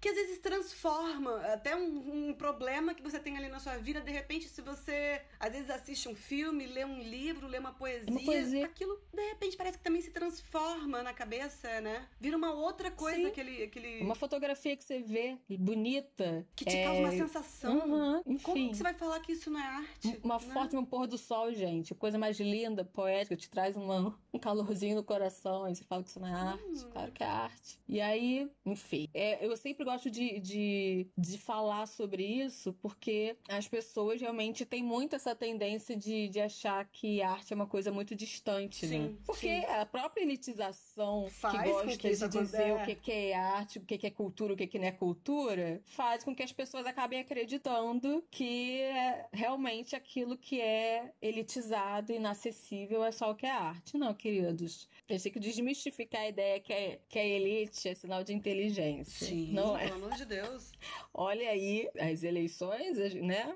Que 0.00 0.08
às 0.08 0.14
vezes 0.14 0.38
transforma 0.38 1.40
até 1.46 1.74
um, 1.76 2.28
um 2.28 2.34
problema 2.34 2.94
que 2.94 3.02
você 3.02 3.18
tem 3.18 3.36
ali 3.36 3.48
na 3.48 3.58
sua 3.58 3.76
vida. 3.78 4.00
De 4.00 4.10
repente, 4.12 4.48
se 4.48 4.62
você 4.62 5.20
às 5.40 5.52
vezes 5.52 5.70
assiste 5.70 6.08
um 6.08 6.14
filme, 6.14 6.66
lê 6.66 6.84
um 6.84 7.00
livro, 7.02 7.46
lê 7.46 7.58
uma 7.58 7.72
poesia, 7.72 8.10
Uma 8.10 8.20
poesia. 8.20 8.64
aquilo 8.66 9.00
de 9.12 9.22
repente 9.28 9.56
parece 9.56 9.78
que 9.78 9.84
também 9.84 10.00
se 10.00 10.10
transforma 10.10 11.02
na 11.02 11.12
cabeça, 11.12 11.80
né? 11.80 12.06
Vira 12.20 12.36
uma 12.36 12.52
outra 12.52 12.90
coisa, 12.90 13.18
Sim. 13.18 13.26
aquele, 13.26 13.62
aquele 13.64 14.00
Uma 14.00 14.14
fotografia 14.14 14.76
que 14.76 14.84
você 14.84 15.00
vê, 15.00 15.36
bonita. 15.58 16.46
que 16.54 16.64
te 16.64 16.76
é... 16.76 16.84
causa 16.84 17.00
uma 17.00 17.12
sensação. 17.12 17.80
Como 17.80 18.22
enfim. 18.26 18.70
que 18.70 18.76
você 18.76 18.82
vai 18.82 18.94
falar 18.94 19.20
que 19.20 19.32
isso 19.32 19.50
não 19.50 19.60
é 19.60 19.66
arte? 19.66 20.20
Uma 20.22 20.38
né? 20.38 20.52
foto 20.52 20.70
de 20.70 20.76
um 20.76 20.84
pôr 20.84 21.06
do 21.06 21.18
sol, 21.18 21.52
gente. 21.52 21.94
Coisa 21.94 22.18
mais 22.18 22.38
linda, 22.38 22.84
poética, 22.84 23.36
te 23.36 23.48
traz 23.50 23.76
uma, 23.76 24.16
um 24.32 24.38
calorzinho 24.38 24.96
no 24.96 25.02
coração. 25.02 25.64
Aí 25.64 25.74
você 25.74 25.84
fala 25.84 26.02
que 26.02 26.10
isso 26.10 26.20
não 26.20 26.28
é 26.28 26.32
arte. 26.32 26.84
Hum. 26.84 26.90
Claro 26.92 27.12
que 27.12 27.22
é 27.22 27.26
arte. 27.26 27.80
E 27.88 28.00
aí, 28.00 28.50
enfim. 28.64 29.08
é, 29.14 29.44
eu 29.44 29.56
sempre 29.56 29.84
gosto 29.88 30.10
de, 30.10 30.38
de, 30.38 31.06
de 31.16 31.38
falar 31.38 31.86
sobre 31.86 32.22
isso 32.22 32.74
porque 32.74 33.36
as 33.48 33.66
pessoas 33.66 34.20
realmente 34.20 34.66
têm 34.66 34.82
muito 34.82 35.16
essa 35.16 35.34
tendência 35.34 35.96
de, 35.96 36.28
de 36.28 36.40
achar 36.40 36.84
que 36.86 37.22
arte 37.22 37.54
é 37.54 37.56
uma 37.56 37.66
coisa 37.66 37.90
muito 37.90 38.14
distante, 38.14 38.86
sim, 38.86 38.98
né? 38.98 39.14
Porque 39.24 39.60
sim. 39.60 39.64
a 39.64 39.86
própria 39.86 40.22
elitização 40.22 41.26
Faz 41.30 41.56
que 41.62 41.70
gosta 41.70 41.96
que 41.96 42.10
de 42.10 42.28
dizer 42.28 42.74
o 42.74 42.84
que, 42.84 42.94
que 42.96 43.12
é 43.12 43.34
arte, 43.34 43.78
o 43.78 43.80
que, 43.82 43.96
que 43.96 44.06
é 44.06 44.10
cultura, 44.10 44.52
o 44.52 44.56
que, 44.56 44.66
que 44.66 44.78
não 44.78 44.86
é 44.86 44.92
cultura, 44.92 45.80
faz 45.86 46.22
com 46.22 46.34
que 46.34 46.42
as 46.42 46.52
pessoas 46.52 46.84
acabem 46.84 47.20
acreditando 47.20 48.22
que 48.30 48.82
é 48.82 49.26
realmente 49.32 49.96
aquilo 49.96 50.36
que 50.36 50.60
é 50.60 51.12
elitizado, 51.22 52.12
inacessível, 52.12 53.02
é 53.04 53.12
só 53.12 53.30
o 53.30 53.34
que 53.34 53.46
é 53.46 53.50
arte. 53.50 53.96
Não, 53.96 54.12
queridos. 54.12 54.86
A 55.08 55.12
gente 55.14 55.22
tem 55.22 55.32
que 55.32 55.40
desmistificar 55.40 56.22
a 56.22 56.28
ideia 56.28 56.60
que, 56.60 56.72
é, 56.72 56.98
que 57.08 57.18
a 57.18 57.24
elite 57.24 57.88
é 57.88 57.94
sinal 57.94 58.22
de 58.22 58.34
inteligência. 58.34 59.26
Sim, 59.26 59.52
não 59.52 59.77
é? 59.80 59.88
pelo 59.88 60.04
amor 60.04 60.16
de 60.16 60.24
Deus. 60.24 60.72
Olha 61.12 61.48
aí 61.50 61.88
as 61.98 62.22
eleições, 62.22 62.96
né? 63.14 63.54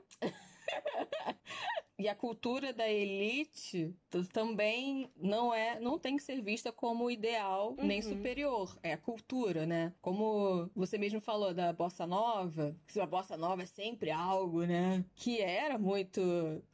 E 1.98 2.08
a 2.08 2.14
cultura 2.16 2.72
da 2.72 2.88
elite 2.88 3.94
também 4.32 5.08
não 5.16 5.54
é, 5.54 5.78
não 5.78 5.98
tem 5.98 6.16
que 6.16 6.22
ser 6.22 6.40
vista 6.42 6.72
como 6.72 7.08
ideal 7.10 7.76
Uhum. 7.78 7.86
nem 7.86 8.02
superior. 8.02 8.76
É 8.82 8.94
a 8.94 8.98
cultura, 8.98 9.66
né? 9.66 9.92
Como 10.00 10.68
você 10.74 10.98
mesmo 10.98 11.20
falou 11.20 11.54
da 11.54 11.72
bossa 11.72 12.04
nova, 12.06 12.74
que 12.88 12.98
a 12.98 13.06
bossa 13.06 13.36
nova 13.36 13.62
é 13.62 13.66
sempre 13.66 14.10
algo, 14.10 14.64
né? 14.64 15.04
Que 15.14 15.40
era 15.40 15.78
muito 15.78 16.20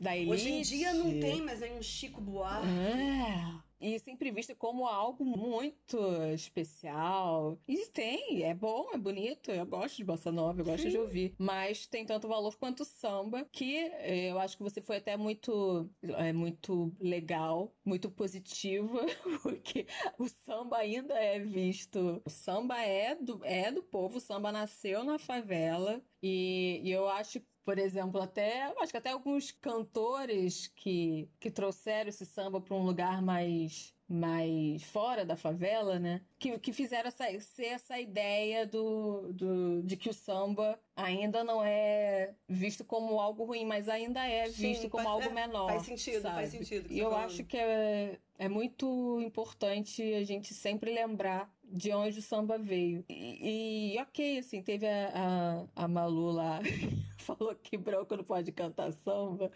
da 0.00 0.16
elite. 0.16 0.32
Hoje 0.32 0.48
em 0.50 0.62
dia 0.62 0.94
não 0.94 1.20
tem 1.20 1.42
mais 1.42 1.60
nenhum 1.60 1.82
Chico 1.82 2.20
Buarque. 2.22 2.66
É. 2.66 3.67
E 3.80 3.98
sempre 3.98 4.30
vista 4.30 4.54
como 4.54 4.86
algo 4.86 5.24
muito 5.24 5.98
especial. 6.34 7.58
E 7.66 7.86
tem, 7.86 8.42
é 8.42 8.54
bom, 8.54 8.88
é 8.92 8.98
bonito. 8.98 9.50
Eu 9.50 9.66
gosto 9.66 9.96
de 9.96 10.04
bossa 10.04 10.32
nova, 10.32 10.60
eu 10.60 10.64
gosto 10.64 10.82
Sim. 10.82 10.90
de 10.90 10.98
ouvir. 10.98 11.34
Mas 11.38 11.86
tem 11.86 12.04
tanto 12.04 12.28
valor 12.28 12.56
quanto 12.56 12.80
o 12.80 12.84
samba, 12.84 13.46
que 13.52 13.90
eu 14.02 14.38
acho 14.38 14.56
que 14.56 14.62
você 14.62 14.80
foi 14.80 14.96
até 14.96 15.16
muito, 15.16 15.88
é, 16.02 16.32
muito 16.32 16.92
legal, 17.00 17.72
muito 17.84 18.10
positiva, 18.10 19.06
porque 19.42 19.86
o 20.18 20.28
samba 20.28 20.78
ainda 20.78 21.14
é 21.14 21.38
visto. 21.38 22.20
O 22.24 22.30
samba 22.30 22.80
é 22.80 23.14
do, 23.14 23.40
é 23.44 23.70
do 23.70 23.82
povo, 23.82 24.18
o 24.18 24.20
samba 24.20 24.50
nasceu 24.50 25.04
na 25.04 25.18
favela. 25.18 26.02
E, 26.22 26.80
e 26.82 26.90
eu 26.90 27.08
acho 27.08 27.40
por 27.68 27.78
exemplo, 27.78 28.18
até 28.22 28.62
acho 28.80 28.90
que 28.92 28.96
até 28.96 29.10
alguns 29.10 29.50
cantores 29.50 30.68
que, 30.74 31.28
que 31.38 31.50
trouxeram 31.50 32.08
esse 32.08 32.24
samba 32.24 32.62
para 32.62 32.74
um 32.74 32.82
lugar 32.82 33.20
mais 33.20 33.94
mais 34.10 34.82
fora 34.84 35.22
da 35.22 35.36
favela, 35.36 35.98
né? 35.98 36.22
Que, 36.38 36.58
que 36.58 36.72
fizeram 36.72 37.08
essa, 37.08 37.26
ser 37.40 37.66
essa 37.66 38.00
ideia 38.00 38.66
do, 38.66 39.30
do, 39.34 39.82
de 39.82 39.98
que 39.98 40.08
o 40.08 40.14
samba 40.14 40.80
ainda 40.96 41.44
não 41.44 41.62
é 41.62 42.32
visto 42.48 42.86
como 42.86 43.20
algo 43.20 43.44
ruim, 43.44 43.66
mas 43.66 43.86
ainda 43.86 44.26
é 44.26 44.46
Sim, 44.46 44.68
visto 44.68 44.88
como 44.88 45.04
faz- 45.04 45.14
algo 45.14 45.28
é, 45.38 45.46
menor. 45.46 45.66
faz 45.66 45.82
sentido, 45.82 46.22
sabe? 46.22 46.34
faz 46.36 46.48
sentido 46.48 46.90
E 46.90 46.98
eu 46.98 47.10
tá 47.10 47.16
acho 47.18 47.34
falando. 47.36 47.48
que 47.48 47.56
é, 47.58 48.18
é 48.38 48.48
muito 48.48 49.20
importante 49.20 50.02
a 50.14 50.24
gente 50.24 50.54
sempre 50.54 50.90
lembrar 50.90 51.52
de 51.70 51.92
onde 51.92 52.18
o 52.18 52.22
samba 52.22 52.58
veio. 52.58 53.04
E, 53.08 53.94
e, 53.94 54.00
ok, 54.00 54.38
assim, 54.38 54.62
teve 54.62 54.86
a, 54.86 55.66
a, 55.76 55.84
a 55.84 55.88
Malu 55.88 56.30
lá, 56.32 56.60
falou 57.18 57.54
que 57.54 57.76
branco 57.76 58.16
não 58.16 58.24
pode 58.24 58.50
cantar 58.52 58.92
samba. 58.92 59.50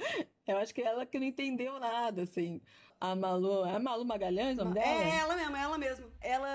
Eu 0.47 0.59
acho 0.59 0.75
que 0.75 0.83
ela 0.83 1.07
que 1.07 1.19
não 1.19 1.27
entendeu 1.27 1.79
nada, 1.79 2.23
assim. 2.23 2.61
A 3.01 3.17
Malu, 3.17 3.65
é 3.65 3.75
a 3.75 3.81
Malu 3.81 4.05
Magalhães, 4.05 4.59
o 4.59 4.65
nome 4.65 4.75
dela? 4.75 4.87
É 5.05 5.19
ela 5.19 5.35
mesma, 5.37 5.59
é 5.59 5.63
ela 5.63 5.79
mesma. 5.79 6.07
Ela, 6.21 6.49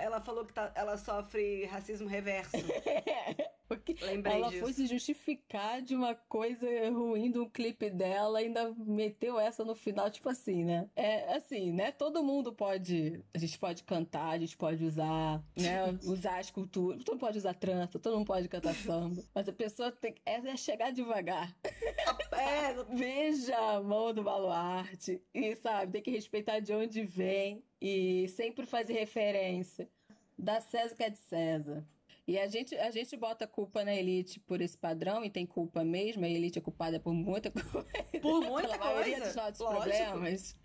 ela 0.00 0.20
falou 0.20 0.44
que 0.44 0.52
tá- 0.52 0.70
ela 0.74 0.96
sofre 0.96 1.64
racismo 1.66 2.06
reverso. 2.06 2.52
Porque 3.68 3.94
Lembrei 4.00 4.36
ela 4.36 4.48
disso. 4.48 4.62
foi 4.62 4.72
se 4.72 4.86
justificar 4.86 5.82
de 5.82 5.94
uma 5.94 6.14
coisa 6.14 6.66
ruim 6.90 7.30
de 7.30 7.38
um 7.38 7.48
clipe 7.48 7.90
dela, 7.90 8.38
ainda 8.38 8.74
meteu 8.78 9.38
essa 9.38 9.62
no 9.62 9.74
final, 9.74 10.10
tipo 10.10 10.28
assim, 10.28 10.64
né? 10.64 10.88
É 10.96 11.34
assim, 11.36 11.70
né? 11.70 11.92
Todo 11.92 12.24
mundo 12.24 12.52
pode. 12.52 13.22
A 13.34 13.38
gente 13.38 13.58
pode 13.58 13.84
cantar, 13.84 14.30
a 14.30 14.38
gente 14.38 14.56
pode 14.56 14.82
usar, 14.82 15.42
né? 15.54 15.86
Usar 16.02 16.38
as 16.38 16.50
culturas. 16.50 17.04
Todo 17.04 17.14
mundo 17.14 17.20
pode 17.20 17.38
usar 17.38 17.54
trança, 17.54 17.98
todo 17.98 18.16
mundo 18.16 18.26
pode 18.26 18.48
cantar 18.48 18.74
samba. 18.74 19.22
Mas 19.34 19.48
a 19.48 19.52
pessoa 19.52 19.92
tem 19.92 20.14
que. 20.14 20.22
É 20.24 20.56
chegar 20.56 20.90
devagar. 20.90 21.54
É, 22.32 22.72
Veja 22.94 23.56
a 23.56 23.82
mão 23.82 24.12
do 24.14 24.22
baluarte. 24.22 25.20
E 25.34 25.56
sabe, 25.56 25.92
tem 25.92 26.02
que 26.02 26.10
respeitar 26.10 26.60
de 26.60 26.72
onde 26.72 27.02
vem. 27.02 27.62
E 27.80 28.28
sempre 28.28 28.64
fazer 28.66 28.94
referência. 28.94 29.88
Da 30.38 30.60
César 30.60 30.94
que 30.94 31.02
é 31.02 31.10
de 31.10 31.18
César. 31.18 31.84
E 32.28 32.38
a 32.38 32.46
gente, 32.46 32.76
a 32.76 32.90
gente 32.90 33.16
bota 33.16 33.46
a 33.46 33.48
culpa 33.48 33.82
na 33.82 33.94
elite 33.94 34.38
por 34.38 34.60
esse 34.60 34.76
padrão, 34.76 35.24
e 35.24 35.30
tem 35.30 35.46
culpa 35.46 35.82
mesmo, 35.82 36.26
a 36.26 36.28
elite 36.28 36.58
é 36.58 36.60
culpada 36.60 37.00
por 37.00 37.14
muita 37.14 37.50
coisa. 37.50 37.86
por 38.20 38.42
muita 38.44 38.68
pela 38.68 38.78
maioria 38.84 39.12
coisa. 39.16 39.26
dos 39.28 39.34
nossos 39.34 39.58
lógico. 39.60 39.82
problemas. 39.82 40.56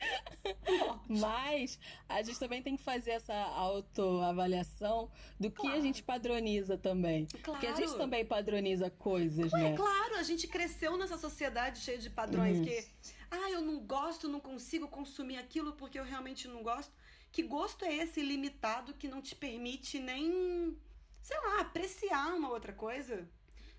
Mas 1.07 1.79
a 2.09 2.21
gente 2.21 2.37
também 2.37 2.61
tem 2.61 2.75
que 2.75 2.83
fazer 2.83 3.11
essa 3.11 3.33
autoavaliação 3.33 5.09
do 5.39 5.49
que 5.49 5.61
a 5.61 5.69
Claro. 5.69 5.81
gente 5.81 6.03
padroniza 6.03 6.77
também. 6.77 7.25
Porque 7.43 7.65
a 7.65 7.71
gente 7.75 7.83
Claro. 7.85 7.97
também 7.99 8.25
padroniza 8.25 8.89
coisas, 8.89 9.51
né? 9.51 9.71
É 9.71 9.75
claro, 9.75 10.15
a 10.15 10.23
gente 10.23 10.47
cresceu 10.47 10.97
nessa 10.97 11.17
sociedade 11.17 11.79
cheia 11.79 11.97
de 11.97 12.09
padrões 12.09 12.57
Uhum. 12.57 12.65
que, 12.65 12.85
ah, 13.31 13.49
eu 13.51 13.61
não 13.61 13.79
gosto, 13.79 14.27
não 14.27 14.39
consigo 14.39 14.87
consumir 14.87 15.37
aquilo 15.37 15.73
porque 15.73 15.99
eu 15.99 16.03
realmente 16.03 16.47
não 16.47 16.61
gosto. 16.61 16.91
Que 17.31 17.41
gosto 17.41 17.83
é 17.85 17.93
esse 17.95 18.21
limitado 18.21 18.93
que 18.93 19.07
não 19.07 19.21
te 19.21 19.33
permite 19.35 19.97
nem, 19.97 20.77
sei 21.23 21.37
lá, 21.39 21.61
apreciar 21.61 22.35
uma 22.35 22.49
outra 22.49 22.73
coisa? 22.73 23.27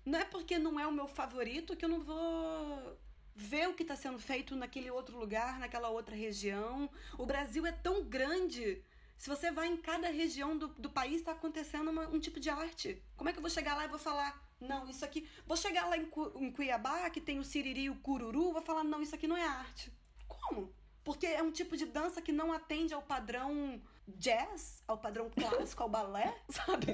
Não 0.03 0.19
é 0.19 0.25
porque 0.25 0.57
não 0.59 0.79
é 0.79 0.85
o 0.85 0.91
meu 0.91 1.07
favorito 1.07 1.75
que 1.77 1.85
eu 1.85 1.89
não 1.89 2.01
vou 2.01 2.99
ver 3.35 3.69
o 3.69 3.73
que 3.73 3.83
está 3.83 3.95
sendo 3.95 4.19
feito 4.19 4.55
naquele 4.55 4.89
outro 4.91 5.17
lugar, 5.17 5.59
naquela 5.59 5.89
outra 5.89 6.15
região. 6.15 6.89
O 7.17 7.25
Brasil 7.25 7.65
é 7.65 7.71
tão 7.71 8.03
grande. 8.03 8.83
Se 9.17 9.29
você 9.29 9.51
vai 9.51 9.67
em 9.67 9.77
cada 9.77 10.09
região 10.09 10.57
do, 10.57 10.67
do 10.67 10.89
país, 10.89 11.15
está 11.17 11.31
acontecendo 11.31 11.89
uma- 11.89 12.07
um 12.09 12.19
tipo 12.19 12.39
de 12.39 12.49
arte. 12.49 13.01
Como 13.15 13.29
é 13.29 13.33
que 13.33 13.37
eu 13.39 13.41
vou 13.41 13.49
chegar 13.49 13.75
lá 13.75 13.85
e 13.85 13.87
vou 13.87 13.99
falar, 13.99 14.41
não, 14.59 14.89
isso 14.89 15.05
aqui. 15.05 15.27
Vou 15.45 15.57
chegar 15.57 15.85
lá 15.87 15.97
em, 15.97 16.09
em 16.35 16.51
Cuiabá, 16.51 17.09
que 17.09 17.21
tem 17.21 17.39
o 17.39 17.43
siriri 17.43 17.83
e 17.83 17.89
o 17.89 17.95
cururu, 17.95 18.51
vou 18.53 18.61
falar, 18.61 18.83
não, 18.83 19.01
isso 19.01 19.15
aqui 19.15 19.27
não 19.27 19.37
é 19.37 19.45
arte. 19.45 19.91
Como? 20.27 20.73
Porque 21.03 21.27
é 21.27 21.41
um 21.41 21.51
tipo 21.51 21.77
de 21.77 21.85
dança 21.85 22.21
que 22.21 22.31
não 22.31 22.51
atende 22.51 22.93
ao 22.93 23.01
padrão 23.01 23.81
jazz, 24.07 24.83
ao 24.87 24.97
padrão 24.97 25.29
clássico, 25.29 25.83
ao 25.83 25.89
balé, 25.89 26.33
sabe? 26.49 26.87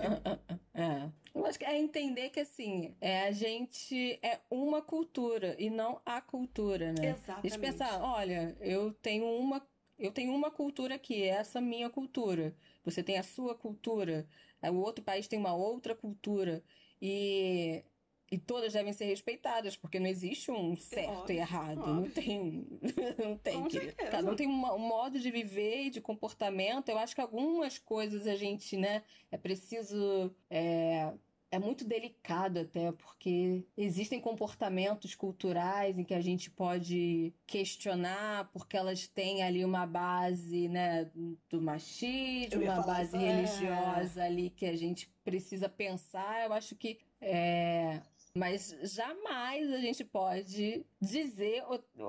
É. 0.73 1.09
Eu 1.33 1.45
acho 1.45 1.57
que 1.57 1.65
é 1.65 1.77
entender 1.77 2.29
que 2.29 2.39
assim, 2.39 2.95
é, 2.99 3.27
a 3.27 3.31
gente 3.31 4.19
é 4.21 4.39
uma 4.49 4.81
cultura 4.81 5.55
e 5.59 5.69
não 5.69 6.01
a 6.05 6.21
cultura, 6.21 6.91
né? 6.93 7.09
A 7.09 7.11
Exatamente. 7.11 7.49
gente 7.49 7.59
pensar, 7.59 8.01
olha, 8.01 8.55
eu 8.59 8.93
tenho 8.93 9.25
uma, 9.25 9.65
eu 9.97 10.11
tenho 10.11 10.33
uma 10.33 10.51
cultura 10.51 10.95
aqui, 10.95 11.23
essa 11.23 11.59
é 11.59 11.61
a 11.61 11.65
minha 11.65 11.89
cultura. 11.89 12.55
Você 12.83 13.03
tem 13.03 13.17
a 13.17 13.23
sua 13.23 13.55
cultura, 13.55 14.27
é, 14.61 14.69
o 14.69 14.75
outro 14.75 15.03
país 15.03 15.27
tem 15.27 15.39
uma 15.39 15.53
outra 15.53 15.95
cultura 15.95 16.63
e 17.01 17.83
e 18.31 18.37
todas 18.37 18.71
devem 18.71 18.93
ser 18.93 19.05
respeitadas, 19.05 19.75
porque 19.75 19.99
não 19.99 20.07
existe 20.07 20.49
um 20.49 20.73
certo 20.77 21.19
Óbvio, 21.19 21.35
e 21.35 21.39
errado. 21.39 21.85
Não 21.85 22.09
tem. 22.09 22.65
Não 23.21 23.37
tem. 23.37 23.69
Certeza. 23.69 24.09
Cada 24.09 24.31
um 24.31 24.35
tem 24.35 24.47
uma- 24.47 24.73
um 24.73 24.79
modo 24.79 25.19
de 25.19 25.29
viver 25.29 25.87
e 25.87 25.89
de 25.89 25.99
comportamento. 25.99 26.87
Eu 26.87 26.97
acho 26.97 27.13
que 27.13 27.19
algumas 27.19 27.77
coisas 27.77 28.25
a 28.25 28.35
gente, 28.35 28.77
né, 28.77 29.03
é 29.29 29.37
preciso. 29.37 30.33
É, 30.49 31.11
é 31.51 31.59
muito 31.59 31.83
delicado 31.83 32.59
até, 32.61 32.93
porque 32.93 33.65
existem 33.75 34.21
comportamentos 34.21 35.13
culturais 35.13 35.99
em 35.99 36.03
que 36.05 36.13
a 36.13 36.21
gente 36.21 36.49
pode 36.49 37.33
questionar, 37.45 38.49
porque 38.53 38.77
elas 38.77 39.05
têm 39.07 39.43
ali 39.43 39.65
uma 39.65 39.85
base, 39.85 40.69
né, 40.69 41.11
do 41.49 41.61
machismo, 41.61 42.63
uma 42.63 42.81
base 42.81 43.17
isso, 43.17 43.17
é. 43.17 43.19
religiosa 43.19 44.23
ali 44.23 44.49
que 44.49 44.65
a 44.65 44.77
gente 44.77 45.11
precisa 45.25 45.67
pensar. 45.67 46.45
Eu 46.45 46.53
acho 46.53 46.73
que 46.77 46.99
é, 47.19 48.01
mas 48.35 48.75
jamais 48.83 49.71
a 49.71 49.77
gente 49.77 50.03
pode 50.05 50.85
dizer, 51.01 51.63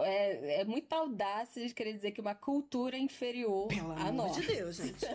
é, 0.04 0.60
é 0.60 0.64
muita 0.64 0.96
audácia 0.96 1.66
de 1.66 1.74
querer 1.74 1.94
dizer 1.94 2.12
que 2.12 2.20
uma 2.20 2.34
cultura 2.34 2.96
é 2.96 3.00
inferior 3.00 3.68
Pelo 3.68 3.92
à 3.92 4.08
amor 4.08 4.28
nossa. 4.28 4.40
de 4.40 4.46
Deus, 4.46 4.76
gente. 4.82 5.06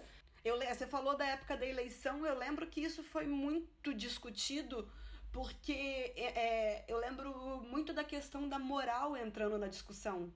Eu, 0.43 0.57
você 0.59 0.85
falou 0.85 1.15
da 1.15 1.25
época 1.25 1.55
da 1.57 1.65
eleição, 1.65 2.25
eu 2.25 2.37
lembro 2.37 2.67
que 2.67 2.81
isso 2.81 3.03
foi 3.03 3.25
muito 3.25 3.93
discutido, 3.93 4.89
porque 5.31 6.13
é, 6.15 6.39
é, 6.39 6.85
eu 6.87 6.97
lembro 6.97 7.61
muito 7.69 7.93
da 7.93 8.03
questão 8.03 8.47
da 8.47 8.59
moral 8.59 9.15
entrando 9.15 9.57
na 9.57 9.67
discussão. 9.67 10.31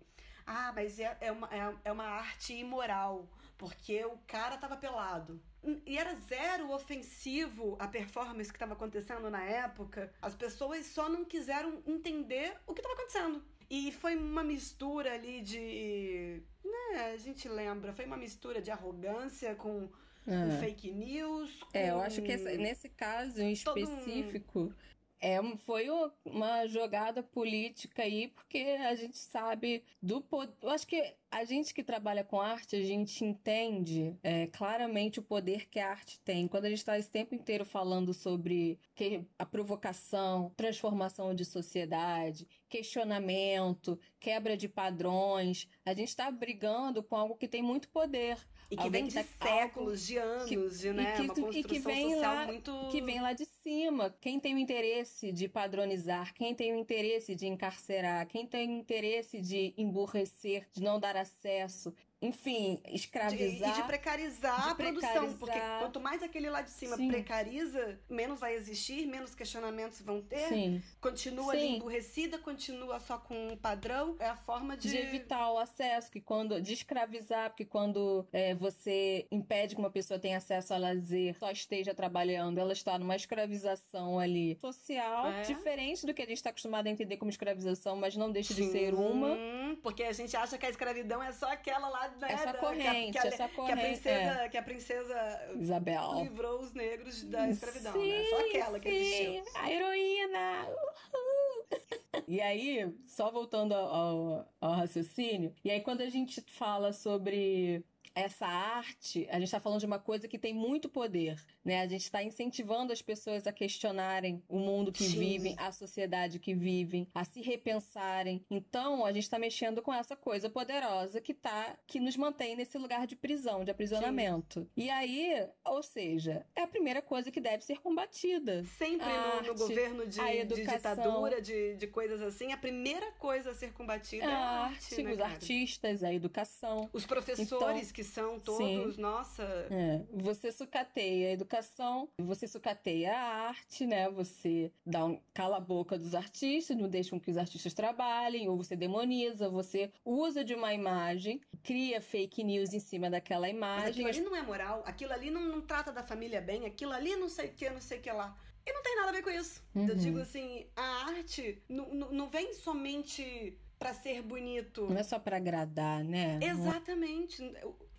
Ah, 0.54 0.72
mas 0.76 1.00
é, 1.00 1.16
é, 1.22 1.32
uma, 1.32 1.48
é, 1.50 1.74
é 1.86 1.92
uma 1.92 2.04
arte 2.06 2.54
imoral, 2.54 3.26
porque 3.58 4.04
o 4.04 4.18
cara 4.28 4.58
tava 4.58 4.76
pelado. 4.76 5.42
E 5.86 5.98
era 5.98 6.14
zero 6.16 6.72
ofensivo 6.72 7.78
a 7.80 7.88
performance 7.88 8.50
que 8.52 8.58
estava 8.58 8.74
acontecendo 8.74 9.30
na 9.30 9.44
época. 9.44 10.12
As 10.22 10.36
pessoas 10.36 10.86
só 10.88 11.08
não 11.08 11.24
quiseram 11.24 11.82
entender 11.88 12.58
o 12.68 12.74
que 12.74 12.82
estava 12.82 12.96
acontecendo. 12.96 13.42
E 13.70 13.92
foi 13.94 14.18
uma 14.18 14.44
mistura 14.44 15.14
ali 15.14 15.40
de. 15.42 16.44
Né, 16.66 17.12
a 17.14 17.18
gente 17.18 17.48
lembra, 17.48 17.94
foi 17.94 18.06
uma 18.06 18.18
mistura 18.18 18.62
de 18.62 18.70
arrogância 18.72 19.56
com, 19.56 19.88
com 20.26 20.32
É. 20.34 20.60
fake 20.60 20.92
news. 20.92 21.60
É, 21.74 21.92
eu 21.92 21.96
com- 21.96 22.02
acho 22.02 22.22
que 22.22 22.32
esse- 22.34 22.58
nesse 22.58 22.90
caso 22.90 23.42
em 23.42 23.56
Todo 23.56 23.78
um- 23.78 23.84
específico, 23.84 24.74
é, 25.22 25.40
foi 25.58 25.88
uma 26.26 26.66
jogada 26.68 27.22
política 27.22 28.02
aí, 28.02 28.28
porque 28.30 28.58
a 28.58 28.96
gente 28.96 29.18
sabe 29.18 29.84
do 30.02 30.20
poder. 30.20 30.54
Eu 30.62 30.72
acho 30.72 30.88
que 30.88 31.16
a 31.30 31.46
gente 31.46 31.74
que 31.74 31.84
trabalha 31.84 32.24
com 32.24 32.42
arte, 32.42 32.76
a 32.76 32.84
gente 32.84 33.24
entende 33.24 34.18
é, 34.24 34.48
claramente 34.48 35.20
o 35.20 35.24
poder 35.24 35.70
que 35.70 35.80
a 35.80 35.92
arte 35.92 36.20
tem. 36.22 36.48
Quando 36.48 36.66
a 36.66 36.70
gente 36.70 36.80
está 36.80 36.98
esse 36.98 37.10
tempo 37.10 37.36
inteiro 37.36 37.64
falando 37.64 38.14
sobre 38.14 38.80
que, 38.96 39.24
a 39.38 39.46
provocação, 39.46 40.52
transformação 40.58 41.36
de 41.36 41.46
sociedade, 41.46 42.48
questionamento, 42.72 44.00
quebra 44.18 44.56
de 44.56 44.70
padrões, 44.70 45.68
a 45.86 45.94
gente 45.94 46.08
está 46.08 46.32
brigando 46.32 47.04
com 47.04 47.18
algo 47.18 47.36
que 47.36 47.48
tem 47.48 47.62
muito 47.62 47.90
poder. 47.90 48.38
E 48.72 48.78
que 48.78 48.90
vem 48.90 49.06
de 49.06 49.16
tá, 49.16 49.26
séculos, 49.44 50.08
de 50.08 50.18
anos, 50.18 50.46
que, 50.48 50.56
de 50.56 50.94
né, 50.94 51.16
que, 51.18 51.22
uma 51.24 51.36
construção 51.36 51.60
e 51.60 51.64
que 51.66 51.80
vem 51.80 52.12
social 52.12 52.36
lá, 52.36 52.46
muito... 52.46 52.88
Que 52.90 53.02
vem 53.02 53.22
lá 53.22 53.34
de 53.34 53.44
cima. 53.44 54.16
Quem 54.22 54.40
tem 54.40 54.56
o 54.56 54.58
interesse 54.58 55.34
de 55.34 55.50
padronizar, 55.50 56.34
quem 56.34 56.56
tem 56.56 56.72
o 56.72 56.78
interesse 56.78 57.36
de 57.36 57.48
encarcerar, 57.48 58.26
quem 58.28 58.48
tem 58.48 58.70
o 58.70 58.80
interesse 58.80 59.42
de 59.42 59.74
emburrecer, 59.78 60.70
de 60.72 60.82
não 60.82 61.02
dar 61.02 61.18
acesso, 61.18 61.94
enfim, 62.22 62.80
escravizar. 62.88 63.74
De, 63.74 63.80
e 63.80 63.82
de 63.82 63.88
precarizar 63.88 64.64
de 64.64 64.70
a 64.70 64.76
produção, 64.76 65.34
porque 65.38 65.60
quanto 65.80 66.00
mais 66.00 66.22
aquele 66.22 66.50
lá 66.52 66.62
de 66.62 66.70
cima 66.70 66.96
Sim. 66.96 67.08
precariza, 67.08 68.00
menos 68.08 68.40
vai 68.40 68.54
existir, 68.54 69.08
menos 69.08 69.34
questionamentos 69.34 70.02
vão 70.02 70.22
ter. 70.22 70.48
Sim. 70.48 70.84
Continua 71.02 71.54
Sim. 71.54 71.58
ali 71.58 71.76
emburrecida, 71.78 72.38
continua 72.38 73.00
só 73.00 73.18
com 73.18 73.48
um 73.48 73.58
padrão. 73.58 74.16
É 74.20 74.28
a 74.28 74.36
forma 74.36 74.78
de... 74.78 74.90
de 74.90 74.98
evitar 74.98 75.52
o 75.52 75.58
acesso, 75.58 76.12
que 76.12 76.22
quando 76.22 76.62
de 76.62 76.74
escravizar, 76.74 77.50
porque 77.50 77.66
quando 77.66 78.28
é, 78.32 78.54
você 78.54 79.26
impede 79.32 79.74
que 79.74 79.82
uma 79.82 79.90
pessoa 79.90 80.20
tenha 80.20 80.38
acesso 80.38 80.76
a 80.76 80.78
lazer, 80.78 81.38
só 81.40 81.50
esteja 81.50 81.96
trabalhando, 81.96 82.60
ela 82.60 82.74
está 82.74 83.00
numa 83.00 83.16
escravização 83.16 84.20
ali 84.20 84.58
social, 84.62 85.32
é. 85.32 85.42
diferente 85.42 86.06
do 86.06 86.14
que 86.14 86.22
a 86.22 86.26
gente 86.26 86.38
está 86.38 86.52
acostumado 86.52 86.86
a 86.86 86.90
entender 86.92 87.18
como 87.18 87.32
escravização, 87.32 87.96
mas 87.96 88.16
não 88.16 88.32
deixa 88.32 88.54
de 88.54 88.66
ser 88.66 88.94
uma. 88.94 89.36
Porque 89.82 90.04
a 90.04 90.12
gente 90.12 90.38
acha 90.38 90.58
que 90.58 90.66
a 90.66 90.70
escravidão 90.70 91.24
é 91.24 91.32
só 91.32 91.52
aquela 91.52 91.90
lá 91.90 92.11
né, 92.20 92.28
essa 92.32 92.54
corrente, 92.54 93.12
que 93.12 93.18
a, 93.18 93.28
essa 93.28 93.48
corrente. 93.50 93.74
Que 93.74 93.80
a 93.80 93.86
princesa, 93.86 94.42
é. 94.44 94.50
que 94.50 94.58
a 94.58 94.64
princesa 94.64 95.50
Isabel 95.56 96.24
livrou 96.24 96.60
os 96.60 96.74
negros 96.74 97.24
da 97.24 97.50
escravidão, 97.50 97.94
sim, 97.94 98.10
né? 98.10 98.26
Só 98.30 98.40
aquela 98.40 98.80
que 98.80 98.90
existiu. 98.90 99.44
A 99.56 99.72
heroína! 99.72 100.68
Uhul. 100.68 101.80
E 102.28 102.42
aí, 102.42 102.94
só 103.08 103.32
voltando 103.32 103.74
ao, 103.74 104.48
ao 104.60 104.72
raciocínio, 104.74 105.54
e 105.64 105.72
aí 105.72 105.82
quando 105.82 106.02
a 106.02 106.10
gente 106.10 106.42
fala 106.42 106.94
sobre 106.94 107.84
essa 108.14 108.46
arte, 108.46 109.28
a 109.30 109.36
gente 109.36 109.46
está 109.46 109.60
falando 109.60 109.80
de 109.80 109.86
uma 109.86 110.00
coisa 110.00 110.28
que 110.28 110.38
tem 110.38 110.54
muito 110.54 110.90
poder, 110.90 111.42
né? 111.64 111.82
A 111.82 111.88
gente 111.88 112.04
está 112.04 112.22
incentivando 112.22 112.92
as 112.92 113.02
pessoas 113.02 113.48
a 113.48 113.52
questionarem 113.52 114.44
o 114.48 114.60
mundo 114.60 114.92
que 114.92 115.04
Sim. 115.04 115.20
vivem, 115.20 115.56
a 115.58 115.72
sociedade 115.72 116.40
que 116.40 116.54
vivem, 116.54 117.08
a 117.14 117.24
se 117.24 117.42
repensarem. 117.42 118.46
Então, 118.50 119.06
a 119.06 119.14
gente 119.14 119.24
está 119.24 119.40
mexendo 119.40 119.82
com 119.82 119.94
essa 119.94 120.16
coisa 120.16 120.50
poderosa 120.50 121.22
que 121.22 121.34
tá, 121.34 121.78
que 121.88 122.00
nos 122.00 122.18
mantém 122.18 122.56
nesse 122.56 122.78
lugar 122.78 123.08
de 123.08 123.16
prisão, 123.16 123.64
de 123.64 123.72
aprisionamento. 123.72 124.62
Sim. 124.62 124.70
E 124.76 124.90
aí, 124.90 125.48
ou 125.66 125.82
seja, 125.82 126.46
é 126.56 126.64
a 126.64 126.68
primeira 126.68 127.02
coisa 127.02 127.32
que 127.32 127.40
deve 127.40 127.64
ser 127.64 127.80
combatida. 127.80 128.64
Sempre 128.66 129.08
no, 129.08 129.48
no, 129.48 129.56
governo 129.56 130.06
de, 130.06 130.20
de 130.46 130.66
ditadura, 130.66 131.42
de, 131.42 131.76
de, 131.76 131.88
coisas 131.88 132.22
assim, 132.22 132.52
a 132.52 132.58
primeira 132.58 133.12
coisa 133.14 133.52
a 133.52 133.54
ser 133.54 133.74
combatida 133.74 134.26
a 134.26 134.30
é 134.30 134.34
a 134.34 134.40
arte, 134.40 134.94
arte 134.94 135.04
né, 135.04 135.12
os 135.12 135.18
cara? 135.18 135.30
artistas, 135.30 136.04
a 136.04 136.14
educação. 136.14 136.90
Os 136.94 137.06
professores 137.06 137.82
então, 137.82 137.94
que 137.94 138.01
são 138.04 138.40
todos, 138.40 138.96
sim. 138.96 139.02
nossa. 139.02 139.44
É. 139.44 140.02
Você 140.12 140.52
sucateia 140.52 141.30
a 141.30 141.32
educação, 141.32 142.10
você 142.18 142.48
sucateia 142.48 143.14
a 143.14 143.48
arte, 143.48 143.86
né? 143.86 144.10
Você 144.10 144.72
dá 144.86 145.06
um 145.06 145.20
cala 145.34 145.58
a 145.58 145.60
boca 145.60 145.98
dos 145.98 146.16
artistas, 146.16 146.78
não 146.78 146.90
deixa 146.90 147.12
com 147.12 147.20
que 147.20 147.32
os 147.32 147.38
artistas 147.38 147.74
trabalhem, 147.74 148.48
ou 148.50 148.58
você 148.58 148.76
demoniza, 148.76 149.50
você 149.50 149.92
usa 150.06 150.44
de 150.44 150.54
uma 150.54 150.74
imagem, 150.74 151.42
cria 151.64 152.02
fake 152.02 152.44
news 152.44 152.74
em 152.74 152.80
cima 152.80 153.10
daquela 153.10 153.50
imagem. 153.50 153.82
Mas 153.82 153.90
aquilo 153.90 154.10
ali 154.10 154.22
não 154.22 154.36
é 154.36 154.42
moral, 154.42 154.84
aquilo 154.86 155.14
ali 155.14 155.32
não, 155.32 155.42
não 155.42 155.62
trata 155.62 155.92
da 155.92 156.04
família 156.04 156.42
bem, 156.42 156.66
aquilo 156.66 156.94
ali 156.94 157.16
não 157.16 157.30
sei 157.30 157.48
o 157.48 157.54
que, 157.54 157.70
não 157.70 157.82
sei 157.82 158.00
o 158.00 158.02
que 158.02 158.12
lá. 158.12 158.38
E 158.66 158.74
não 158.74 158.84
tem 158.84 158.96
nada 158.96 159.10
a 159.10 159.12
ver 159.12 159.24
com 159.24 159.30
isso. 159.30 159.64
Uhum. 159.74 159.88
Eu 159.88 159.96
digo 159.96 160.20
assim, 160.20 160.66
a 160.76 161.06
arte 161.08 161.62
não 161.68 162.30
vem 162.30 162.54
somente 162.54 163.58
para 163.82 163.96
ser 163.96 164.22
bonito. 164.22 164.86
Não 164.88 164.98
é 164.98 165.04
só 165.04 165.18
para 165.18 165.38
agradar, 165.38 166.04
né? 166.04 166.40
Exatamente. 166.40 167.42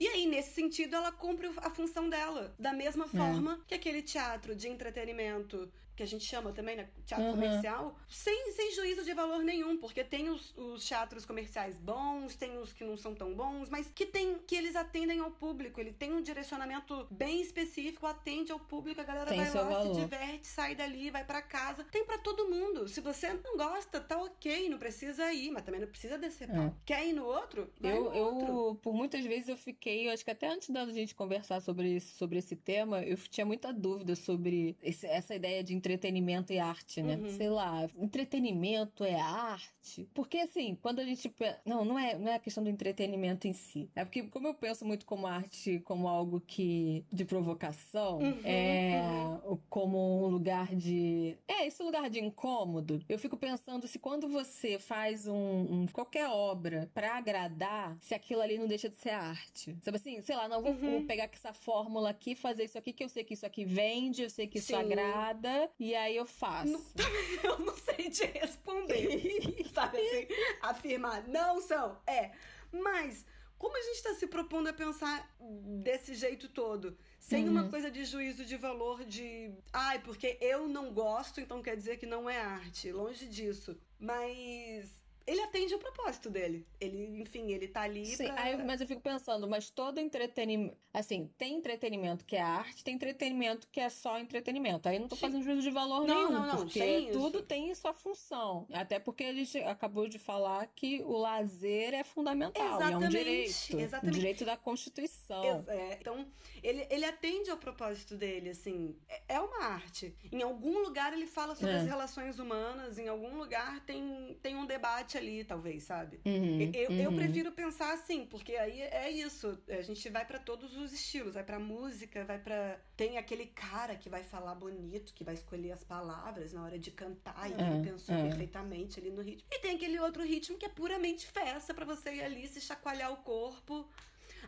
E 0.01 0.09
aí, 0.09 0.26
nesse 0.26 0.55
sentido, 0.55 0.97
ela 0.97 1.12
cumpre 1.12 1.51
a 1.59 1.70
função 1.70 2.09
dela. 2.09 2.55
Da 2.59 2.72
mesma 2.72 3.05
é. 3.05 3.09
forma 3.09 3.55
é. 3.55 3.68
que 3.68 3.74
aquele 3.74 4.03
teatro 4.03 4.55
de 4.55 4.68
entretenimento 4.68 5.70
que 5.95 6.03
a 6.03 6.07
gente 6.07 6.24
chama 6.24 6.53
também, 6.53 6.76
né? 6.76 6.88
Teatro 7.05 7.26
uhum. 7.26 7.32
comercial, 7.32 7.97
sem, 8.09 8.53
sem 8.53 8.72
juízo 8.72 9.05
de 9.05 9.12
valor 9.12 9.43
nenhum, 9.43 9.76
porque 9.76 10.03
tem 10.03 10.28
os, 10.28 10.57
os, 10.57 10.84
teatros 10.84 11.26
comerciais 11.26 11.78
bons, 11.78 12.34
tem 12.34 12.57
os 12.59 12.72
que 12.72 12.84
não 12.84 12.97
são 12.97 13.14
tão 13.14 13.34
bons, 13.34 13.68
mas 13.68 13.90
que 13.90 14.07
tem 14.07 14.38
que 14.47 14.57
eles 14.57 14.76
atendem 14.76 15.20
ao 15.20 15.30
público, 15.30 15.80
ele 15.80 15.93
tem 15.93 16.12
um 16.12 16.22
direcionamento 16.22 17.07
bem 17.11 17.40
específico, 17.40 18.07
atende 18.07 18.53
ao 18.53 18.59
público, 18.59 19.01
a 19.01 19.05
galera 19.05 19.26
tem 19.26 19.38
vai 19.38 19.53
lá, 19.53 19.62
valor. 19.62 19.95
se 19.95 20.01
diverte, 20.01 20.47
sai 20.47 20.74
dali, 20.74 21.11
vai 21.11 21.24
para 21.24 21.43
casa. 21.43 21.84
Tem 21.84 22.05
para 22.05 22.18
todo 22.18 22.49
mundo. 22.49 22.88
Se 22.88 23.01
você 23.01 23.32
não 23.32 23.57
gosta, 23.57 24.01
tá 24.01 24.18
ok, 24.18 24.68
não 24.68 24.78
precisa 24.78 25.32
ir, 25.32 25.51
mas 25.51 25.62
também 25.62 25.80
não 25.80 25.88
precisa 25.88 26.18
descer 26.18 26.49
é. 26.51 26.72
Quer 26.84 27.07
ir 27.07 27.12
no 27.12 27.24
outro? 27.24 27.70
Vai 27.80 27.97
eu, 27.97 28.05
no 28.05 28.14
outro. 28.14 28.47
eu, 28.47 28.74
por 28.76 28.95
muitas 28.95 29.24
vezes 29.24 29.49
eu 29.49 29.57
fiquei, 29.57 30.09
eu 30.09 30.12
acho 30.12 30.24
que 30.24 30.30
até 30.30 30.49
antes 30.49 30.70
da 30.70 30.86
gente 30.86 31.14
conversar 31.14 31.61
sobre, 31.61 32.01
sobre 32.01 32.38
esse 32.38 32.57
tema, 32.57 33.03
eu 33.03 33.16
tinha 33.16 33.47
muita 33.47 33.72
dúvida 33.72 34.14
sobre 34.16 34.76
esse, 34.82 35.07
essa 35.07 35.34
ideia 35.34 35.62
de 35.62 35.74
entretenimento 35.83 36.53
e 36.53 36.59
arte, 36.59 37.03
né? 37.03 37.16
Uhum. 37.16 37.28
Sei 37.30 37.51
lá, 37.51 37.89
entretenimento 37.99 39.03
é 39.03 39.18
arte. 39.18 40.09
Porque 40.14 40.39
assim, 40.39 40.78
quando 40.80 41.01
a 41.01 41.05
gente. 41.05 41.33
Não, 41.66 41.85
não 41.85 41.99
é, 41.99 42.16
não 42.16 42.30
é 42.30 42.37
a 42.37 42.39
questão 42.39 42.62
do 42.62 42.70
entretenimento 42.70 43.49
em 43.49 43.53
si. 43.53 43.91
É 43.97 44.05
porque, 44.05 44.22
como 44.24 44.47
eu 44.47 44.55
penso 44.55 44.85
muito 44.85 45.05
como 45.05 45.26
arte, 45.26 45.80
como 45.80 46.07
algo 46.07 46.41
que. 46.41 47.05
de 47.12 47.24
provocação, 47.24 48.18
uhum, 48.18 48.41
é. 48.45 49.03
Uhum. 49.45 49.59
como 49.68 50.24
um 50.24 50.28
lugar 50.28 50.74
de. 50.74 51.37
É, 51.49 51.66
esse 51.66 51.83
lugar 51.83 52.09
de 52.09 52.20
incômodo. 52.20 53.03
Eu 53.09 53.18
fico 53.18 53.37
pensando 53.37 53.89
se 53.89 53.99
quando 53.99 54.28
você 54.28 54.78
faz 54.78 55.26
um, 55.26 55.35
um 55.35 55.87
qualquer 55.87 56.28
obra 56.28 56.89
para 56.95 57.16
agradar, 57.16 57.97
se 58.01 58.14
aquilo 58.14 58.41
ali 58.41 58.59
não 58.59 58.68
deixa 58.68 58.89
de 58.89 58.97
ser 58.97 59.11
arte. 59.11 59.76
Sabe 59.83 59.97
assim, 59.97 60.20
sei 60.22 60.37
lá, 60.37 60.49
não 60.49 60.62
vou, 60.62 60.72
uhum. 60.72 60.91
vou 60.91 61.03
pegar 61.03 61.28
essa 61.33 61.53
fórmula 61.53 62.11
aqui, 62.11 62.35
fazer 62.35 62.64
isso 62.64 62.78
aqui, 62.78 62.93
que 62.93 63.03
eu 63.03 63.09
sei 63.09 63.24
que 63.24 63.35
isso 63.35 63.47
aqui 63.47 63.64
vende, 63.64 64.22
eu 64.22 64.30
sei 64.30 64.47
que 64.47 64.59
isso 64.59 64.68
Sim. 64.68 64.74
agrada, 64.74 65.70
e 65.79 65.95
aí 65.95 66.16
eu 66.16 66.27
faço. 66.27 66.73
Não, 66.73 66.83
eu 67.43 67.59
não 67.59 67.77
sei 67.77 68.11
te 68.11 68.25
responder. 68.27 69.66
sabe 69.75 69.99
assim? 69.99 70.27
Afirmar, 70.61 71.27
não 71.29 71.61
são, 71.61 72.01
é. 72.07 72.33
Mas, 72.73 73.25
como 73.59 73.77
a 73.77 73.81
gente 73.83 73.97
está 73.97 74.14
se 74.14 74.27
propondo 74.27 74.68
a 74.68 74.73
pensar 74.73 75.35
desse 75.83 76.14
jeito 76.14 76.49
todo? 76.49 76.97
Sem 77.18 77.45
uhum. 77.45 77.53
uma 77.53 77.68
coisa 77.68 77.91
de 77.91 78.05
juízo 78.05 78.45
de 78.45 78.57
valor 78.57 79.05
de. 79.05 79.53
Ai, 79.73 80.01
porque 80.01 80.39
eu 80.41 80.66
não 80.66 80.93
gosto, 80.93 81.41
então 81.41 81.62
quer 81.62 81.77
dizer 81.77 81.97
que 81.97 82.07
não 82.07 82.29
é 82.29 82.41
arte. 82.41 82.91
Longe 82.91 83.27
disso. 83.29 83.79
Mas 83.99 85.01
ele 85.27 85.41
atende 85.41 85.75
o 85.75 85.79
propósito 85.79 86.31
dele. 86.31 86.66
Ele, 86.81 87.20
enfim, 87.20 87.51
ele 87.53 87.68
tá 87.68 87.83
ali 87.83 88.07
Sim, 88.07 88.27
pra... 88.27 88.43
aí, 88.43 88.64
mas 88.64 88.81
eu 88.81 88.87
fico 88.87 89.01
pensando, 89.01 89.49
mas 89.49 89.70
todo 89.70 89.99
entretenimento... 89.99 90.77
Assim, 90.93 91.31
tem 91.39 91.57
entretenimento 91.57 92.25
que 92.25 92.37
é 92.37 92.43
arte, 92.43 92.85
tem 92.85 92.95
entretenimento 92.95 93.66
que 93.70 93.81
é 93.81 93.89
só 93.89 94.18
entretenimento. 94.18 94.89
Aí 94.89 94.99
não 94.99 95.09
tô 95.09 95.16
Sim. 95.16 95.23
fazendo 95.23 95.43
juízo 95.43 95.62
de 95.62 95.70
valor 95.70 96.07
não, 96.07 96.14
nenhum, 96.14 96.31
não, 96.31 96.47
não, 96.47 96.57
porque 96.57 97.09
tudo 97.12 97.39
isso. 97.39 97.47
tem 97.47 97.75
sua 97.75 97.95
função. 97.95 98.66
Até 98.73 98.99
porque 98.99 99.25
a 99.25 99.33
gente 99.33 99.59
acabou 99.59 100.09
de 100.09 100.18
falar 100.18 100.66
que 100.75 101.03
o 101.03 101.16
lazer 101.16 101.95
é 101.95 102.05
fundamental, 102.05 102.66
exatamente, 102.66 102.93
é 102.93 103.07
um 103.07 103.09
direito. 103.09 103.81
Exatamente. 103.81 104.14
Um 104.14 104.18
direito 104.18 104.45
da 104.45 104.57
Constituição. 104.57 105.64
É, 105.68 105.99
então, 106.01 106.27
ele, 106.63 106.87
ele 106.91 107.05
atende 107.05 107.51
ao 107.51 107.57
propósito 107.57 108.17
dele, 108.17 108.51
assim. 108.51 108.97
É, 109.09 109.35
é 109.35 109.41
uma 109.41 109.65
arte. 109.65 110.15
Em 110.31 110.43
algum 110.43 110.79
lugar 110.79 111.13
ele 111.13 111.27
fala 111.27 111.55
sobre 111.55 111.75
é. 111.75 111.79
as 111.79 111.87
relações 111.87 112.39
humanas, 112.39 112.99
em 112.99 113.09
algum 113.09 113.37
lugar 113.37 113.81
tem, 113.81 114.39
tem 114.41 114.57
um 114.57 114.65
debate 114.65 115.19
ali, 115.19 115.45
talvez, 115.45 115.83
sabe? 115.83 116.21
Uhum, 116.25 116.71
eu, 116.73 116.91
uhum. 116.91 117.01
eu 117.01 117.13
prefiro 117.13 117.51
pensar 117.53 117.93
assim, 117.93 118.25
porque 118.27 118.55
aí 118.55 118.81
é 118.81 119.11
isso. 119.11 119.59
A 119.69 119.83
gente 119.83 120.09
vai 120.09 120.25
para 120.25 120.39
todos 120.39 120.77
os 120.77 120.93
estilos, 120.93 121.35
vai 121.35 121.45
pra 121.45 121.59
música, 121.59 122.25
vai 122.25 122.39
para 122.39 122.79
Tem 122.97 123.19
aquele 123.19 123.47
cara 123.47 123.97
que 123.97 124.09
vai 124.09 124.23
falar 124.23 124.55
bonito, 124.55 125.13
que 125.15 125.25
vai 125.25 125.35
escolher 125.35 125.73
as 125.73 125.83
palavras 125.83 126.53
na 126.53 126.63
hora 126.63 126.79
de 126.79 126.91
cantar, 126.91 127.51
e 127.51 127.55
ele 127.55 127.63
é, 127.63 127.91
pensou 127.91 128.15
é. 128.15 128.23
perfeitamente 128.23 129.01
ali 129.01 129.11
no 129.11 129.21
ritmo. 129.21 129.49
E 129.51 129.59
tem 129.59 129.75
aquele 129.75 129.99
outro 129.99 130.23
ritmo 130.23 130.57
que 130.57 130.67
é 130.67 130.69
puramente 130.69 131.27
festa 131.27 131.75
para 131.75 131.85
você 131.85 132.15
ir 132.15 132.23
ali 132.23 132.47
se 132.47 132.61
chacoalhar 132.61 133.13
o 133.13 133.17
corpo 133.17 133.89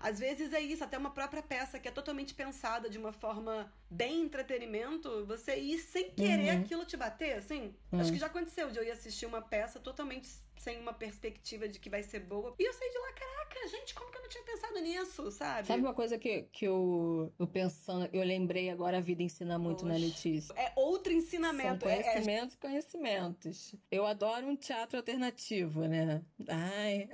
às 0.01 0.19
vezes 0.19 0.53
é 0.53 0.61
isso, 0.61 0.85
até 0.85 0.99
uma 0.99 1.11
própria 1.11 1.43
peça 1.43 1.79
que 1.79 1.89
é 1.89 1.91
totalmente 1.91 2.35
pensada 2.35 2.89
de 2.89 2.99
uma 2.99 3.13
forma 3.13 3.73
bem 3.91 4.23
entretenimento, 4.23 5.25
você 5.27 5.57
ir 5.57 5.79
sem 5.79 6.11
querer 6.11 6.55
uhum. 6.55 6.61
aquilo 6.61 6.85
te 6.85 6.97
bater, 6.97 7.39
assim. 7.39 7.75
Uhum. 7.93 8.01
Acho 8.01 8.13
que 8.13 8.19
já 8.19 8.27
aconteceu 8.27 8.71
de 8.71 8.79
eu 8.79 8.85
ir 8.85 8.91
assistir 8.91 9.27
uma 9.27 9.43
peça 9.43 9.79
totalmente 9.79 10.29
sem 10.57 10.81
uma 10.81 10.93
perspectiva 10.93 11.69
de 11.69 11.79
que 11.79 11.91
vai 11.91 12.03
ser 12.03 12.21
boa. 12.21 12.55
E 12.59 12.65
eu 12.65 12.73
saí 12.73 12.91
de 12.91 12.99
lá, 12.99 13.13
caraca, 13.13 13.55
cara, 13.55 13.69
gente, 13.69 13.95
como 13.95 14.11
que 14.11 14.19
eu 14.19 14.23
não 14.23 14.29
tinha 14.29 14.45
pensado 14.45 14.81
nisso, 14.81 15.31
sabe? 15.31 15.67
Sabe 15.69 15.83
uma 15.83 15.95
coisa 15.95 16.19
que, 16.19 16.43
que 16.53 16.67
eu, 16.67 17.33
eu 17.39 17.47
pensando, 17.47 18.09
eu 18.13 18.25
lembrei 18.25 18.71
agora, 18.71 18.99
a 18.99 19.01
vida 19.01 19.23
ensina 19.23 19.59
muito, 19.59 19.85
né, 19.85 19.97
Letícia? 19.97 20.55
É 20.55 20.73
outro 20.77 21.13
ensinamento. 21.13 21.87
São 21.87 21.91
conhecimentos 21.91 22.55
e 22.55 22.57
é... 22.57 22.61
conhecimentos. 22.61 23.75
Eu 23.91 24.07
adoro 24.07 24.47
um 24.47 24.57
teatro 24.57 24.97
alternativo, 24.97 25.87
né? 25.87 26.23
Ai, 26.49 27.09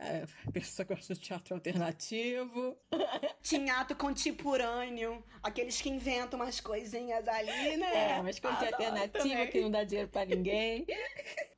a 0.46 0.50
pessoa 0.50 0.86
gosta 0.86 1.14
de 1.14 1.20
teatro 1.20 1.54
alternativo. 1.54 2.76
Teatro 3.42 3.96
contemporâneo, 3.96 5.24
aqueles 5.42 5.80
que 5.80 5.88
inventam 5.88 6.38
umas 6.38 6.60
coisinhas 6.60 7.26
ali, 7.26 7.76
né? 7.76 8.18
É, 8.18 8.22
mas 8.22 8.38
coisa 8.38 8.66
alternativa 8.66 9.46
que 9.46 9.60
não 9.60 9.70
dá 9.70 9.82
dinheiro 9.82 10.10
para 10.10 10.26
ninguém. 10.26 10.86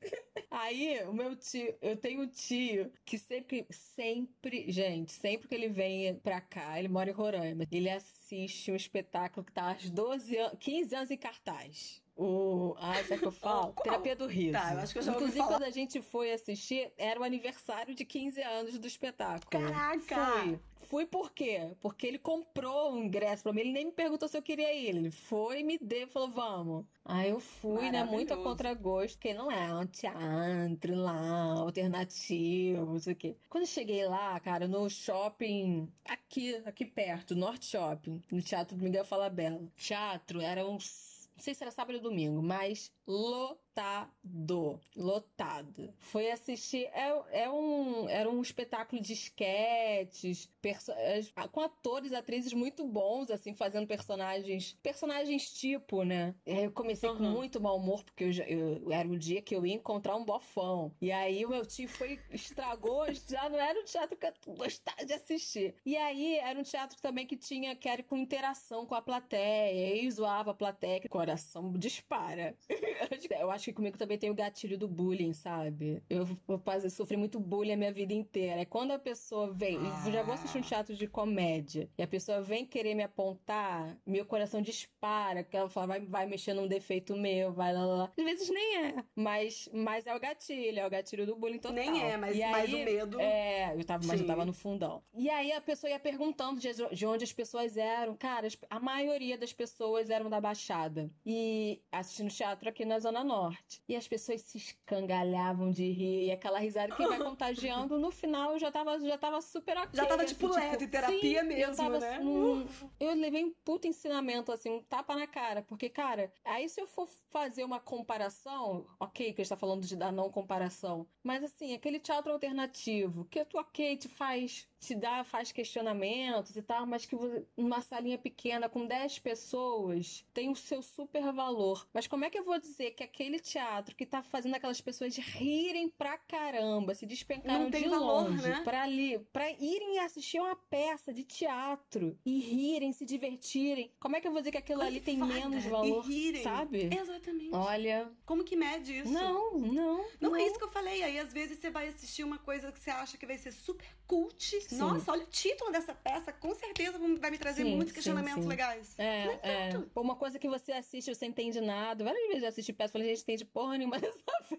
Aí, 0.51 1.03
o 1.07 1.13
meu 1.13 1.35
tio, 1.35 1.73
eu 1.81 1.97
tenho 1.97 2.21
um 2.21 2.27
tio 2.27 2.91
que 3.03 3.17
sempre, 3.17 3.65
sempre, 3.71 4.71
gente, 4.71 5.11
sempre 5.11 5.47
que 5.47 5.55
ele 5.55 5.67
vem 5.67 6.15
pra 6.19 6.39
cá, 6.39 6.77
ele 6.77 6.87
mora 6.87 7.09
em 7.09 7.13
Roraima, 7.13 7.65
ele 7.71 7.89
assiste 7.89 8.71
um 8.71 8.75
espetáculo 8.75 9.43
que 9.43 9.51
tá 9.51 9.71
há 9.71 9.77
12 9.91 10.37
anos, 10.37 10.57
15 10.59 10.95
anos 10.95 11.11
em 11.11 11.17
cartaz. 11.17 12.01
O. 12.15 12.75
Ah, 12.77 12.93
sabe 13.03 13.15
o 13.15 13.19
que 13.19 13.25
eu 13.25 13.31
falo? 13.41 13.73
Terapia 13.83 14.15
do 14.15 14.27
riso. 14.27 14.51
Tá, 14.51 14.73
eu 14.75 14.79
acho 14.81 14.93
que 14.93 14.99
eu 14.99 15.03
já 15.03 15.11
Inclusive, 15.13 15.37
falar. 15.39 15.49
quando 15.53 15.63
a 15.63 15.71
gente 15.71 15.99
foi 16.01 16.31
assistir, 16.31 16.93
era 16.95 17.19
o 17.19 17.23
aniversário 17.23 17.95
de 17.95 18.05
15 18.05 18.39
anos 18.43 18.77
do 18.77 18.85
espetáculo. 18.85 19.49
Caraca! 19.49 20.25
Fui. 20.43 20.59
Fui 20.93 21.07
por 21.07 21.31
quê? 21.31 21.75
Porque 21.81 22.05
ele 22.05 22.19
comprou 22.19 22.93
um 22.93 23.05
ingresso 23.05 23.41
pra 23.41 23.51
mim, 23.51 23.61
ele 23.61 23.71
nem 23.71 23.85
me 23.85 23.91
perguntou 23.91 24.29
se 24.29 24.37
eu 24.37 24.43
queria 24.43 24.71
ir. 24.71 24.89
Ele 24.89 25.09
foi 25.09 25.61
e 25.61 25.63
me 25.63 25.75
deu, 25.75 26.07
falou, 26.07 26.29
vamos. 26.29 26.85
Aí 27.03 27.31
eu 27.31 27.39
fui, 27.39 27.89
né, 27.89 28.03
muito 28.03 28.31
a 28.31 28.37
contragosto, 28.37 29.17
porque 29.17 29.33
não 29.33 29.49
é 29.49 29.73
um 29.73 29.87
teatro 29.87 30.95
lá, 30.95 31.53
alternativo, 31.53 32.85
não 32.85 32.99
sei 32.99 33.13
o 33.13 33.15
quê. 33.15 33.35
Quando 33.49 33.63
eu 33.63 33.67
cheguei 33.67 34.05
lá, 34.05 34.39
cara, 34.39 34.67
no 34.67 34.87
shopping, 34.87 35.91
aqui, 36.05 36.61
aqui 36.63 36.85
perto, 36.85 37.35
Norte 37.35 37.65
Shopping, 37.65 38.21
no 38.31 38.43
Teatro 38.43 38.77
do 38.77 38.83
Miguel 38.83 39.03
Falabella. 39.03 39.63
Teatro 39.75 40.41
era 40.41 40.63
uns 40.63 41.13
não 41.35 41.43
sei 41.43 41.55
se 41.55 41.63
era 41.63 41.71
sábado 41.71 41.95
ou 41.95 42.01
domingo, 42.01 42.41
mas 42.41 42.91
lotado. 43.07 44.79
Lotado. 44.95 45.93
Foi 45.97 46.29
assistir. 46.31 46.85
É, 46.93 47.43
é 47.43 47.49
um, 47.49 48.07
era 48.07 48.29
um 48.29 48.41
espetáculo 48.41 49.01
de 49.01 49.13
esquetes, 49.13 50.49
é, 50.95 51.47
com 51.51 51.61
atores 51.61 52.13
atrizes 52.13 52.53
muito 52.53 52.85
bons, 52.87 53.29
assim, 53.31 53.53
fazendo 53.53 53.87
personagens. 53.87 54.77
Personagens 54.81 55.51
tipo, 55.51 56.03
né? 56.03 56.35
Eu 56.45 56.71
comecei 56.71 57.09
uhum. 57.09 57.17
com 57.17 57.23
muito 57.23 57.59
mau 57.59 57.77
humor, 57.77 58.03
porque 58.03 58.23
eu, 58.23 58.31
eu, 58.31 58.91
era 58.91 59.07
o 59.07 59.17
dia 59.17 59.41
que 59.41 59.55
eu 59.55 59.65
ia 59.65 59.73
encontrar 59.73 60.15
um 60.15 60.23
bofão. 60.23 60.93
E 61.01 61.11
aí 61.11 61.45
o 61.45 61.49
meu 61.49 61.65
tio 61.65 61.89
foi, 61.89 62.19
estragou, 62.31 63.05
já 63.27 63.49
não 63.49 63.59
era 63.59 63.79
um 63.79 63.85
teatro 63.85 64.15
que 64.15 64.25
eu 64.25 64.33
gostava 64.55 65.05
de 65.05 65.13
assistir. 65.13 65.75
E 65.85 65.97
aí 65.97 66.37
era 66.37 66.59
um 66.59 66.63
teatro 66.63 67.01
também 67.01 67.25
que 67.25 67.35
tinha, 67.35 67.75
que 67.75 67.89
era 67.89 68.03
com 68.03 68.15
interação 68.15 68.85
com 68.85 68.95
a 68.95 69.01
plateia, 69.01 69.95
e 69.95 70.09
zoava 70.11 70.51
a 70.51 70.55
plateia, 70.55 70.99
que 70.99 71.07
o 71.07 71.09
coração 71.09 71.71
dispara. 71.73 72.55
eu 73.39 73.51
acho 73.51 73.65
que 73.65 73.73
comigo 73.73 73.97
também 73.97 74.17
tem 74.17 74.29
o 74.29 74.35
gatilho 74.35 74.77
do 74.77 74.87
bullying, 74.87 75.33
sabe? 75.33 76.01
Eu, 76.09 76.27
eu, 76.47 76.89
sofri 76.89 77.17
muito 77.17 77.39
bullying 77.39 77.73
a 77.73 77.77
minha 77.77 77.91
vida 77.91 78.13
inteira. 78.13 78.61
É 78.61 78.65
quando 78.65 78.91
a 78.91 78.99
pessoa 78.99 79.51
vem, 79.51 79.77
ah. 79.77 80.03
eu 80.05 80.11
já 80.11 80.23
vou 80.23 80.33
assistir 80.33 80.57
um 80.57 80.61
teatro 80.61 80.95
de 80.95 81.07
comédia, 81.07 81.89
e 81.97 82.03
a 82.03 82.07
pessoa 82.07 82.41
vem 82.41 82.65
querer 82.65 82.95
me 82.95 83.03
apontar, 83.03 83.97
meu 84.05 84.25
coração 84.25 84.61
dispara, 84.61 85.43
porque 85.43 85.57
ela 85.57 85.69
fala, 85.69 85.87
vai, 85.87 85.99
vai 86.01 86.25
mexer 86.25 86.53
num 86.53 86.67
defeito 86.67 87.15
meu, 87.15 87.51
vai 87.51 87.73
lá, 87.73 87.85
lá, 87.85 87.95
lá. 87.95 88.11
Às 88.17 88.23
vezes 88.23 88.49
nem 88.49 88.85
é, 88.85 89.03
mas, 89.15 89.69
mas 89.73 90.07
é 90.07 90.15
o 90.15 90.19
gatilho, 90.19 90.79
é 90.79 90.87
o 90.87 90.89
gatilho 90.89 91.25
do 91.25 91.35
bullying 91.35 91.59
total. 91.59 91.75
Nem 91.75 92.01
é, 92.01 92.17
mas, 92.17 92.37
mais 92.37 92.73
o 92.73 92.77
medo. 92.77 93.19
É, 93.19 93.73
eu 93.75 93.83
tava, 93.83 94.05
mas 94.05 94.19
eu 94.19 94.27
tava 94.27 94.45
no 94.45 94.53
fundão. 94.53 95.03
E 95.13 95.29
aí 95.29 95.51
a 95.51 95.61
pessoa 95.61 95.89
ia 95.89 95.99
perguntando 95.99 96.59
de, 96.59 96.69
de 96.91 97.05
onde 97.05 97.23
as 97.23 97.33
pessoas 97.33 97.77
eram. 97.77 98.15
Cara, 98.15 98.47
a 98.69 98.79
maioria 98.79 99.37
das 99.37 99.53
pessoas 99.53 100.09
eram 100.09 100.29
da 100.29 100.39
Baixada. 100.39 101.09
E 101.25 101.81
assistindo 101.91 102.29
teatro 102.29 102.69
aqui 102.69 102.82
na 102.85 102.99
Zona 102.99 103.23
Norte. 103.23 103.81
E 103.87 103.95
as 103.95 104.07
pessoas 104.07 104.41
se 104.41 104.57
escangalhavam 104.57 105.71
de 105.71 105.91
rir. 105.91 106.27
E 106.27 106.31
aquela 106.31 106.59
risada 106.59 106.95
que 106.95 107.05
vai 107.05 107.17
contagiando, 107.19 107.99
no 107.99 108.11
final 108.11 108.53
eu 108.53 108.59
já 108.59 108.71
tava, 108.71 108.99
já 108.99 109.17
tava 109.17 109.41
super 109.41 109.77
ok. 109.77 109.89
Já 109.93 110.05
tava 110.05 110.25
tipo, 110.25 110.47
tipo 110.47 110.59
leve, 110.59 110.87
terapia 110.87 111.41
sim, 111.41 111.47
mesmo, 111.47 111.63
eu 111.63 111.75
tava, 111.75 111.99
né? 111.99 112.19
Um, 112.19 112.65
eu 112.99 113.13
levei 113.15 113.43
um 113.43 113.53
puto 113.63 113.87
ensinamento, 113.87 114.51
assim, 114.51 114.69
um 114.69 114.81
tapa 114.81 115.15
na 115.15 115.27
cara. 115.27 115.61
Porque, 115.61 115.89
cara, 115.89 116.31
aí 116.43 116.67
se 116.69 116.81
eu 116.81 116.87
for 116.87 117.07
fazer 117.29 117.63
uma 117.63 117.79
comparação, 117.79 118.85
ok, 118.99 119.33
que 119.33 119.41
a 119.41 119.43
gente 119.43 119.49
tá 119.49 119.55
falando 119.55 119.85
de 119.85 119.95
dar 119.95 120.11
não 120.11 120.29
comparação. 120.29 121.07
Mas 121.23 121.43
assim, 121.43 121.73
aquele 121.73 121.99
teatro 121.99 122.31
alternativo, 122.31 123.25
que 123.25 123.43
tu 123.45 123.57
ok, 123.57 123.97
te 123.97 124.07
faz 124.07 124.67
te 124.83 124.95
dá, 124.95 125.23
faz 125.23 125.51
questionamentos 125.51 126.55
e 126.55 126.61
tal, 126.61 126.85
mas 126.85 127.05
que 127.05 127.15
uma 127.55 127.81
salinha 127.81 128.17
pequena 128.17 128.67
com 128.67 128.85
10 128.85 129.19
pessoas 129.19 130.25
tem 130.33 130.49
o 130.49 130.55
seu 130.55 130.81
super 130.81 131.31
valor. 131.31 131.87
Mas 131.93 132.05
como 132.05 132.25
é 132.25 132.29
que 132.29 132.37
eu 132.37 132.43
vou 132.43 132.59
dizer 132.59 132.72
que 132.73 133.03
aquele 133.03 133.39
teatro 133.39 133.95
que 133.95 134.05
tá 134.05 134.21
fazendo 134.23 134.55
aquelas 134.55 134.81
pessoas 134.81 135.15
rirem 135.17 135.89
pra 135.89 136.17
caramba, 136.17 136.95
se 136.95 137.05
despencaram 137.05 137.69
de 137.69 137.87
valor, 137.87 138.29
longe 138.29 138.47
né? 138.47 138.61
pra 138.63 138.83
ali, 138.83 139.19
pra 139.31 139.49
irem 139.51 139.99
assistir 139.99 140.39
uma 140.39 140.55
peça 140.55 141.13
de 141.13 141.23
teatro 141.23 142.17
e 142.25 142.39
rirem, 142.39 142.91
se 142.93 143.05
divertirem, 143.05 143.91
como 143.99 144.15
é 144.15 144.21
que 144.21 144.27
eu 144.27 144.31
vou 144.31 144.41
dizer 144.41 144.51
que 144.51 144.57
aquilo 144.57 144.81
ali 144.81 144.99
tem 144.99 145.17
menos 145.17 145.63
valor? 145.65 146.05
E 146.05 146.07
rirem. 146.07 146.43
Sabe? 146.43 146.89
Exatamente. 146.93 147.53
Olha. 147.53 148.11
Como 148.25 148.43
que 148.43 148.55
mede 148.55 148.99
isso? 148.99 149.11
Não, 149.11 149.57
não. 149.57 149.97
Não, 150.19 150.31
não 150.31 150.35
é 150.35 150.45
isso 150.45 150.57
que 150.57 150.63
eu 150.63 150.71
falei. 150.71 151.03
Aí 151.03 151.19
às 151.19 151.33
vezes 151.33 151.59
você 151.59 151.69
vai 151.69 151.87
assistir 151.87 152.23
uma 152.23 152.37
coisa 152.37 152.71
que 152.71 152.79
você 152.79 152.89
acha 152.89 153.17
que 153.17 153.25
vai 153.25 153.37
ser 153.37 153.51
super 153.51 153.87
cult. 154.07 154.61
Sim. 154.61 154.77
Nossa, 154.77 155.11
olha 155.11 155.23
o 155.23 155.27
título 155.27 155.71
dessa 155.71 155.93
peça, 155.93 156.31
com 156.31 156.53
certeza 156.55 156.99
vai 157.19 157.31
me 157.31 157.37
trazer 157.37 157.63
sim, 157.63 157.75
muitos 157.75 157.93
questionamentos 157.93 158.35
sim, 158.35 158.41
sim. 158.43 158.47
legais. 158.47 158.99
É, 158.99 159.39
é. 159.43 159.69
Uma 159.95 160.15
coisa 160.15 160.37
que 160.37 160.47
você 160.47 160.71
assiste, 160.71 161.13
você 161.13 161.25
entende 161.25 161.59
nada. 161.59 162.03
Várias 162.03 162.27
vezes 162.27 162.43
eu 162.43 162.49
assisti 162.49 162.62
peça 162.71 162.91
e 162.91 162.93
falei, 162.93 163.07
gente, 163.09 163.23
entende 163.23 163.45
porra 163.45 163.77
nenhuma 163.77 163.97
dessa 163.99 164.23
peça. 164.23 164.57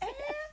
É. 0.00 0.50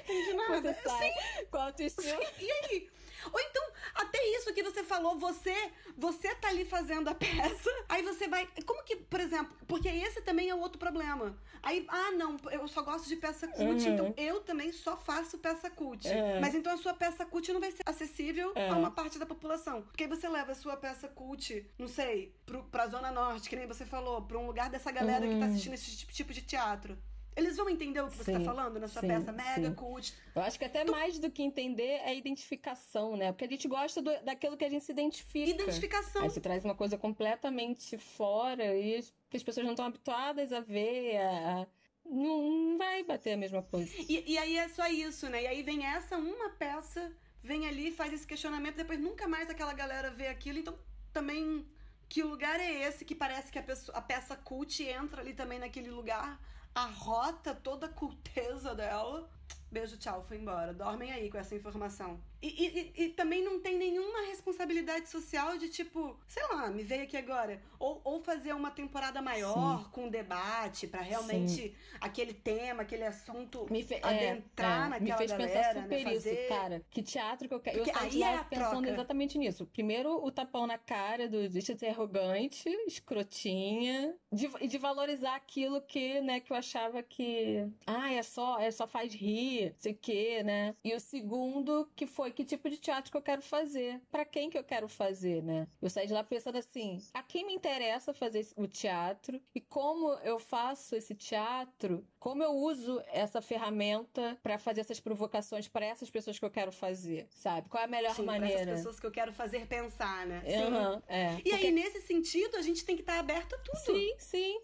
Entendi 0.00 0.32
nada. 0.34 0.74
Você 0.74 0.88
sai 0.88 1.12
Sim. 1.12 1.46
com 1.50 1.56
autoestima. 1.56 2.20
E 2.38 2.50
aí? 2.50 2.90
Ou 3.32 3.40
então, 3.40 3.62
até 3.94 4.18
isso 4.36 4.52
que 4.54 4.62
você 4.62 4.82
falou, 4.82 5.18
você 5.18 5.54
você 5.96 6.34
tá 6.34 6.48
ali 6.48 6.64
fazendo 6.64 7.08
a 7.08 7.14
peça, 7.14 7.70
aí 7.88 8.02
você 8.02 8.26
vai. 8.28 8.48
Como 8.66 8.82
que, 8.82 8.96
por 8.96 9.20
exemplo, 9.20 9.54
porque 9.66 9.88
esse 9.88 10.22
também 10.22 10.48
é 10.48 10.54
outro 10.54 10.78
problema. 10.78 11.36
Aí, 11.62 11.84
ah, 11.88 12.10
não, 12.12 12.36
eu 12.50 12.66
só 12.68 12.82
gosto 12.82 13.06
de 13.06 13.16
peça 13.16 13.46
cult, 13.46 13.84
uhum. 13.84 13.92
então 13.92 14.14
eu 14.16 14.40
também 14.40 14.72
só 14.72 14.96
faço 14.96 15.36
peça 15.38 15.68
cult. 15.68 16.08
É. 16.08 16.40
Mas 16.40 16.54
então 16.54 16.72
a 16.72 16.76
sua 16.78 16.94
peça 16.94 17.24
cult 17.26 17.52
não 17.52 17.60
vai 17.60 17.70
ser 17.70 17.82
acessível 17.84 18.52
é. 18.54 18.70
a 18.70 18.76
uma 18.76 18.90
parte 18.90 19.18
da 19.18 19.26
população. 19.26 19.82
Porque 19.82 20.04
aí 20.04 20.08
você 20.08 20.26
leva 20.28 20.52
a 20.52 20.54
sua 20.54 20.76
peça 20.76 21.06
cult, 21.08 21.66
não 21.78 21.88
sei, 21.88 22.34
pro, 22.46 22.64
pra 22.64 22.86
Zona 22.86 23.10
Norte, 23.10 23.48
que 23.50 23.56
nem 23.56 23.66
você 23.66 23.84
falou, 23.84 24.22
pra 24.22 24.38
um 24.38 24.46
lugar 24.46 24.70
dessa 24.70 24.90
galera 24.90 25.24
uhum. 25.24 25.34
que 25.34 25.38
tá 25.38 25.44
uhum. 25.44 25.50
assistindo 25.50 25.74
esse 25.74 25.96
tipo 25.96 26.32
de 26.32 26.42
teatro. 26.42 26.96
Eles 27.40 27.56
vão 27.56 27.68
entender 27.68 28.00
o 28.00 28.08
que 28.08 28.16
você 28.16 28.32
está 28.32 28.44
falando 28.44 28.78
na 28.78 28.86
sua 28.86 29.00
sim, 29.00 29.08
peça 29.08 29.32
mega 29.32 29.68
sim. 29.68 29.74
cult. 29.74 30.14
Eu 30.34 30.42
acho 30.42 30.58
que 30.58 30.64
até 30.64 30.84
tu... 30.84 30.92
mais 30.92 31.18
do 31.18 31.30
que 31.30 31.42
entender 31.42 31.82
é 31.82 32.10
a 32.10 32.14
identificação, 32.14 33.16
né? 33.16 33.32
Porque 33.32 33.44
a 33.44 33.48
gente 33.48 33.66
gosta 33.66 34.02
do, 34.02 34.10
daquilo 34.22 34.56
que 34.56 34.64
a 34.64 34.68
gente 34.68 34.84
se 34.84 34.92
identifica. 34.92 35.50
Identificação. 35.50 36.22
Aí 36.22 36.30
você 36.30 36.40
traz 36.40 36.64
uma 36.64 36.74
coisa 36.74 36.98
completamente 36.98 37.96
fora 37.96 38.76
e 38.76 39.02
que 39.30 39.36
as 39.36 39.42
pessoas 39.42 39.64
não 39.64 39.72
estão 39.72 39.86
habituadas 39.86 40.52
a 40.52 40.60
ver, 40.60 41.16
a, 41.16 41.66
não, 42.04 42.50
não, 42.50 42.78
vai 42.78 43.02
bater 43.04 43.32
a 43.32 43.36
mesma 43.36 43.62
coisa. 43.62 43.90
E, 44.08 44.32
e 44.32 44.38
aí 44.38 44.56
é 44.56 44.68
só 44.68 44.86
isso, 44.88 45.28
né? 45.28 45.44
E 45.44 45.46
aí 45.46 45.62
vem 45.62 45.86
essa 45.86 46.18
uma 46.18 46.50
peça, 46.50 47.12
vem 47.42 47.66
ali, 47.66 47.90
faz 47.90 48.12
esse 48.12 48.26
questionamento, 48.26 48.76
depois 48.76 48.98
nunca 48.98 49.28
mais 49.28 49.48
aquela 49.48 49.72
galera 49.72 50.10
vê 50.10 50.26
aquilo, 50.26 50.58
então 50.58 50.78
também 51.12 51.66
que 52.08 52.22
lugar 52.22 52.58
é 52.58 52.88
esse 52.88 53.04
que 53.04 53.14
parece 53.14 53.52
que 53.52 53.58
a, 53.58 53.62
pessoa, 53.62 53.96
a 53.96 54.02
peça 54.02 54.36
cult 54.36 54.82
entra 54.82 55.22
ali 55.22 55.32
também 55.32 55.60
naquele 55.60 55.90
lugar 55.90 56.40
arrota 56.74 57.54
toda 57.54 57.86
a 57.86 57.88
culteza 57.92 58.74
dela. 58.74 59.28
Beijo, 59.70 59.96
tchau, 59.96 60.22
foi 60.22 60.38
embora. 60.38 60.74
Dormem 60.74 61.12
aí 61.12 61.30
com 61.30 61.38
essa 61.38 61.54
informação. 61.54 62.20
E, 62.42 62.92
e, 62.96 63.04
e, 63.04 63.08
também 63.10 63.42
não 63.42 63.60
tem 63.60 63.76
nenhuma 63.76 64.22
responsabilidade 64.26 65.08
social 65.08 65.58
de 65.58 65.68
tipo, 65.68 66.18
sei 66.26 66.42
lá, 66.48 66.68
me 66.68 66.82
veio 66.82 67.02
aqui 67.02 67.16
agora. 67.16 67.60
Ou, 67.78 68.00
ou 68.04 68.20
fazer 68.20 68.54
uma 68.54 68.70
temporada 68.70 69.20
maior 69.20 69.84
Sim. 69.84 69.90
com 69.90 70.08
debate 70.08 70.86
para 70.86 71.02
realmente 71.02 71.48
Sim. 71.48 71.74
aquele 72.00 72.32
tema, 72.32 72.82
aquele 72.82 73.04
assunto 73.04 73.66
fe... 73.66 73.98
adentrar 74.02 74.84
é, 74.84 74.86
é. 74.86 74.88
naquela 74.88 75.00
Me 75.00 75.12
fez 75.18 75.30
galera, 75.30 75.52
pensar 75.52 75.82
super 75.82 76.04
né? 76.04 76.12
Fazer... 76.12 76.32
isso, 76.32 76.48
cara. 76.48 76.82
Que 76.90 77.02
teatro 77.02 77.48
que 77.48 77.54
eu 77.54 77.60
quero. 77.60 77.78
Eu 77.78 77.84
saí 77.86 78.22
é 78.22 78.44
pensando 78.44 78.70
troca. 78.70 78.90
exatamente 78.90 79.38
nisso. 79.38 79.66
Primeiro, 79.66 80.24
o 80.24 80.30
tapão 80.30 80.66
na 80.66 80.78
cara 80.78 81.28
do 81.28 81.48
deixa 81.48 81.74
de 81.74 81.80
ser 81.80 81.88
arrogante, 81.88 82.68
escrotinha, 82.86 84.14
de, 84.32 84.48
de 84.66 84.78
valorizar 84.78 85.34
aquilo 85.34 85.80
que, 85.82 86.20
né, 86.20 86.40
que 86.40 86.52
eu 86.52 86.56
achava 86.56 87.02
que. 87.02 87.66
Ah, 87.86 88.12
é 88.12 88.22
só, 88.22 88.58
é 88.58 88.70
só 88.70 88.86
faz 88.86 89.12
rir 89.12 89.30
ir, 89.40 89.74
sei 89.78 89.92
o 89.92 89.98
quê, 90.00 90.42
né? 90.42 90.74
E 90.84 90.94
o 90.94 91.00
segundo, 91.00 91.88
que 91.94 92.06
foi 92.06 92.29
que 92.32 92.44
tipo 92.44 92.68
de 92.68 92.76
teatro 92.76 93.10
que 93.10 93.16
eu 93.16 93.22
quero 93.22 93.42
fazer, 93.42 94.00
para 94.10 94.24
quem 94.24 94.50
que 94.50 94.58
eu 94.58 94.64
quero 94.64 94.88
fazer, 94.88 95.42
né? 95.42 95.66
Eu 95.80 95.90
saí 95.90 96.06
de 96.06 96.12
lá 96.12 96.22
pensando 96.22 96.58
assim, 96.58 97.02
a 97.12 97.22
quem 97.22 97.46
me 97.46 97.54
interessa 97.54 98.12
fazer 98.12 98.46
o 98.56 98.66
teatro 98.66 99.40
e 99.54 99.60
como 99.60 100.12
eu 100.24 100.38
faço 100.38 100.94
esse 100.96 101.14
teatro, 101.14 102.06
como 102.18 102.42
eu 102.42 102.52
uso 102.52 103.02
essa 103.08 103.40
ferramenta 103.40 104.38
para 104.42 104.58
fazer 104.58 104.82
essas 104.82 105.00
provocações 105.00 105.68
para 105.68 105.86
essas 105.86 106.10
pessoas 106.10 106.38
que 106.38 106.44
eu 106.44 106.50
quero 106.50 106.72
fazer, 106.72 107.26
sabe? 107.30 107.68
Qual 107.68 107.80
é 107.82 107.86
a 107.86 107.88
melhor 107.88 108.14
Sim, 108.14 108.24
maneira? 108.24 108.54
Para 108.54 108.62
essas 108.62 108.78
pessoas 108.78 109.00
que 109.00 109.06
eu 109.06 109.10
quero 109.10 109.32
fazer 109.32 109.66
pensar, 109.66 110.26
né? 110.26 110.42
Uhum, 110.44 111.02
é. 111.08 111.34
E 111.44 111.50
Porque... 111.50 111.66
aí, 111.66 111.70
nesse 111.70 112.00
sentido, 112.02 112.56
a 112.56 112.62
gente 112.62 112.84
tem 112.84 112.96
que 112.96 113.02
estar 113.02 113.14
tá 113.14 113.20
aberto 113.20 113.54
a 113.54 113.58
tudo. 113.58 113.78
Sim, 113.78 114.14
sim. 114.18 114.60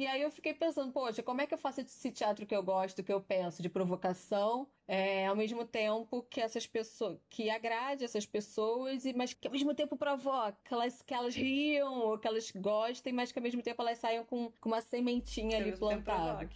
E 0.00 0.06
aí 0.06 0.22
eu 0.22 0.30
fiquei 0.30 0.54
pensando, 0.54 0.90
poxa, 0.90 1.22
como 1.22 1.42
é 1.42 1.46
que 1.46 1.52
eu 1.52 1.58
faço 1.58 1.82
esse 1.82 2.10
teatro 2.10 2.46
que 2.46 2.56
eu 2.56 2.62
gosto, 2.62 3.02
que 3.02 3.12
eu 3.12 3.20
penso, 3.20 3.60
de 3.60 3.68
provocação, 3.68 4.66
é, 4.88 5.26
ao 5.26 5.36
mesmo 5.36 5.62
tempo 5.62 6.22
que 6.22 6.40
essas 6.40 6.66
pessoas, 6.66 7.18
que 7.28 7.50
agrade 7.50 8.02
essas 8.02 8.24
pessoas, 8.24 9.04
e 9.04 9.12
mas 9.12 9.34
que 9.34 9.46
ao 9.46 9.52
mesmo 9.52 9.74
tempo 9.74 9.98
provoque, 9.98 10.56
que 10.64 10.72
elas, 10.72 11.02
que 11.02 11.12
elas 11.12 11.34
riam, 11.34 11.92
ou 11.98 12.18
que 12.18 12.26
elas 12.26 12.50
gostem, 12.50 13.12
mas 13.12 13.30
que 13.30 13.38
ao 13.38 13.42
mesmo 13.42 13.60
tempo 13.60 13.82
elas 13.82 13.98
saiam 13.98 14.24
com, 14.24 14.50
com 14.58 14.70
uma 14.70 14.80
sementinha 14.80 15.58
que 15.58 15.68
ali 15.68 15.76
plantada. 15.76 16.48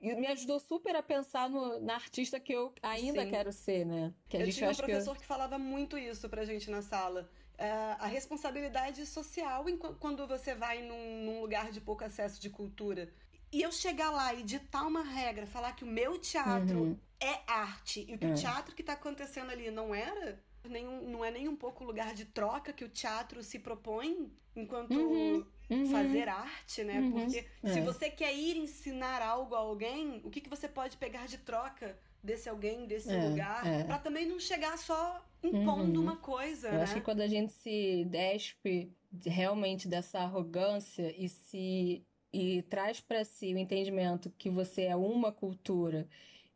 e 0.00 0.14
me 0.14 0.26
ajudou 0.28 0.58
super 0.58 0.96
a 0.96 1.02
pensar 1.02 1.50
no, 1.50 1.78
na 1.78 1.96
artista 1.96 2.40
que 2.40 2.54
eu 2.54 2.72
ainda 2.82 3.24
Sim. 3.24 3.30
quero 3.30 3.52
ser, 3.52 3.84
né? 3.84 4.14
Que 4.26 4.38
a 4.38 4.40
eu 4.40 4.46
gente, 4.46 4.54
tinha 4.56 4.70
um 4.70 4.74
professor 4.74 5.12
que, 5.12 5.20
que 5.20 5.26
falava 5.26 5.58
muito 5.58 5.98
isso 5.98 6.30
pra 6.30 6.46
gente 6.46 6.70
na 6.70 6.80
sala 6.80 7.28
uh, 7.58 7.96
a 7.98 8.06
responsabilidade 8.06 9.04
social 9.06 9.68
em, 9.68 9.76
quando 9.76 10.26
você 10.26 10.54
vai 10.54 10.82
num, 10.82 11.24
num 11.24 11.40
lugar 11.40 11.70
de 11.70 11.80
pouco 11.80 12.04
acesso 12.04 12.40
de 12.40 12.50
cultura. 12.50 13.08
E 13.52 13.62
eu 13.62 13.72
chegar 13.72 14.10
lá 14.10 14.34
e 14.34 14.42
ditar 14.42 14.86
uma 14.86 15.02
regra, 15.02 15.46
falar 15.46 15.72
que 15.72 15.84
o 15.84 15.86
meu 15.86 16.18
teatro 16.18 16.78
uhum. 16.78 16.98
é 17.20 17.40
arte 17.46 18.00
e 18.00 18.18
que 18.18 18.26
é. 18.26 18.30
o 18.30 18.34
teatro 18.34 18.74
que 18.74 18.82
está 18.82 18.94
acontecendo 18.94 19.50
ali 19.50 19.70
não 19.70 19.94
era, 19.94 20.38
nenhum, 20.68 21.08
não 21.08 21.24
é 21.24 21.30
nem 21.30 21.48
um 21.48 21.56
pouco 21.56 21.84
lugar 21.84 22.12
de 22.12 22.24
troca 22.24 22.72
que 22.72 22.84
o 22.84 22.88
teatro 22.88 23.42
se 23.42 23.58
propõe 23.58 24.30
enquanto 24.54 24.94
uhum. 24.94 25.46
Uhum. 25.70 25.86
fazer 25.90 26.28
arte, 26.28 26.82
né? 26.84 27.00
Uhum. 27.00 27.12
Porque 27.12 27.46
é. 27.62 27.72
se 27.72 27.80
você 27.80 28.10
quer 28.10 28.34
ir 28.34 28.56
ensinar 28.56 29.22
algo 29.22 29.54
a 29.54 29.58
alguém, 29.58 30.20
o 30.24 30.30
que, 30.30 30.40
que 30.40 30.50
você 30.50 30.68
pode 30.68 30.96
pegar 30.96 31.26
de 31.26 31.38
troca 31.38 31.96
desse 32.26 32.48
alguém, 32.48 32.86
desse 32.86 33.10
é, 33.10 33.28
lugar, 33.28 33.66
é. 33.66 33.84
para 33.84 33.98
também 33.98 34.26
não 34.26 34.38
chegar 34.38 34.76
só 34.76 35.24
impondo 35.42 36.00
uhum. 36.00 36.06
uma 36.06 36.16
coisa. 36.16 36.68
Eu 36.68 36.74
né? 36.74 36.82
acho 36.82 36.94
que 36.94 37.00
quando 37.00 37.20
a 37.20 37.28
gente 37.28 37.52
se 37.52 38.04
despe 38.06 38.92
realmente 39.24 39.88
dessa 39.88 40.18
arrogância 40.18 41.14
e 41.16 41.28
se 41.28 42.04
e 42.32 42.60
traz 42.62 43.00
para 43.00 43.24
si 43.24 43.54
o 43.54 43.58
entendimento 43.58 44.30
que 44.36 44.50
você 44.50 44.82
é 44.82 44.96
uma 44.96 45.32
cultura 45.32 46.06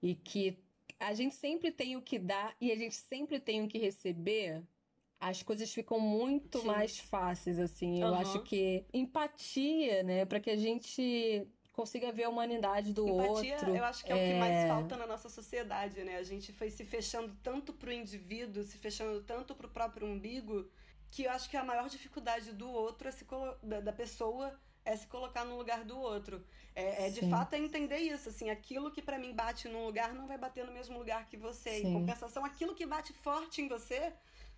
e 0.02 0.14
que 0.14 0.58
a 0.98 1.14
gente 1.14 1.34
sempre 1.34 1.70
tem 1.70 1.96
o 1.96 2.02
que 2.02 2.18
dar 2.18 2.54
e 2.60 2.70
a 2.70 2.76
gente 2.76 2.96
sempre 2.96 3.40
tem 3.40 3.64
o 3.64 3.68
que 3.68 3.78
receber, 3.78 4.62
as 5.18 5.42
coisas 5.42 5.72
ficam 5.72 5.98
muito 5.98 6.58
Sim. 6.58 6.66
mais 6.66 6.98
fáceis, 6.98 7.58
assim. 7.58 8.02
Eu 8.02 8.08
uhum. 8.08 8.14
acho 8.14 8.42
que 8.42 8.84
empatia, 8.92 10.02
né, 10.02 10.26
para 10.26 10.40
que 10.40 10.50
a 10.50 10.56
gente 10.56 11.46
consiga 11.80 12.12
ver 12.12 12.24
a 12.24 12.28
humanidade 12.28 12.92
do 12.92 13.08
Empatia, 13.08 13.54
outro. 13.54 13.74
Eu 13.74 13.84
acho 13.84 14.04
que 14.04 14.12
é, 14.12 14.16
é, 14.16 14.18
o 14.18 14.32
que 14.32 14.38
mais 14.38 14.54
é. 14.54 14.68
falta 14.68 14.96
na 14.96 15.06
nossa 15.06 15.28
sociedade, 15.30 16.04
né? 16.04 16.16
A 16.16 16.22
gente 16.22 16.52
foi 16.52 16.68
se 16.70 16.84
fechando 16.84 17.34
tanto 17.42 17.72
pro 17.72 17.90
indivíduo, 17.90 18.62
se 18.62 18.76
fechando 18.76 19.22
tanto 19.22 19.54
pro 19.54 19.68
próprio 19.68 20.06
umbigo, 20.06 20.68
que 21.10 21.24
eu 21.24 21.30
acho 21.30 21.48
que 21.48 21.56
a 21.56 21.64
maior 21.64 21.88
dificuldade 21.88 22.52
do 22.52 22.70
outro 22.70 23.08
é 23.08 23.10
se 23.10 23.26
da, 23.62 23.80
da 23.80 23.92
pessoa 23.92 24.54
é 24.84 24.94
se 24.94 25.06
colocar 25.06 25.44
no 25.44 25.56
lugar 25.56 25.84
do 25.84 25.98
outro. 25.98 26.44
É, 26.74 27.06
é 27.06 27.10
de 27.10 27.28
fato 27.28 27.54
é 27.54 27.58
entender 27.58 27.98
isso, 27.98 28.28
assim, 28.28 28.50
aquilo 28.50 28.90
que 28.90 29.02
para 29.02 29.18
mim 29.18 29.32
bate 29.32 29.68
num 29.68 29.84
lugar 29.86 30.14
não 30.14 30.26
vai 30.26 30.38
bater 30.38 30.64
no 30.66 30.72
mesmo 30.72 30.98
lugar 30.98 31.26
que 31.26 31.36
você. 31.36 31.80
Sim. 31.80 31.88
Em 31.88 31.92
compensação, 31.94 32.44
aquilo 32.44 32.74
que 32.74 32.84
bate 32.84 33.12
forte 33.14 33.62
em 33.62 33.68
você, 33.68 34.12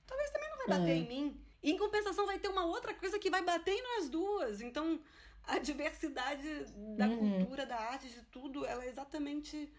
talvez 0.07 0.31
também 0.31 0.51
não 0.51 0.59
vai 0.59 0.69
bater 0.79 0.93
é. 0.93 0.97
em 0.97 1.07
mim. 1.07 1.41
E 1.63 1.71
em 1.71 1.79
compensação 1.79 2.27
vai 2.27 2.41
ter 2.41 2.49
uma 2.49 2.65
outra 2.65 2.93
coisa 2.95 3.19
que 3.19 3.31
vai 3.31 3.43
bater 3.43 3.73
em 3.73 3.83
nós 3.83 4.09
duas. 4.09 4.61
Então, 4.61 4.99
a 5.45 5.59
diversidade 5.59 6.65
da 6.97 7.09
uhum. 7.09 7.39
cultura, 7.39 7.67
da 7.67 7.77
arte, 7.77 8.09
de 8.09 8.23
tudo, 8.27 8.65
ela 8.65 8.85
é 8.85 8.89
exatamente 8.89 9.73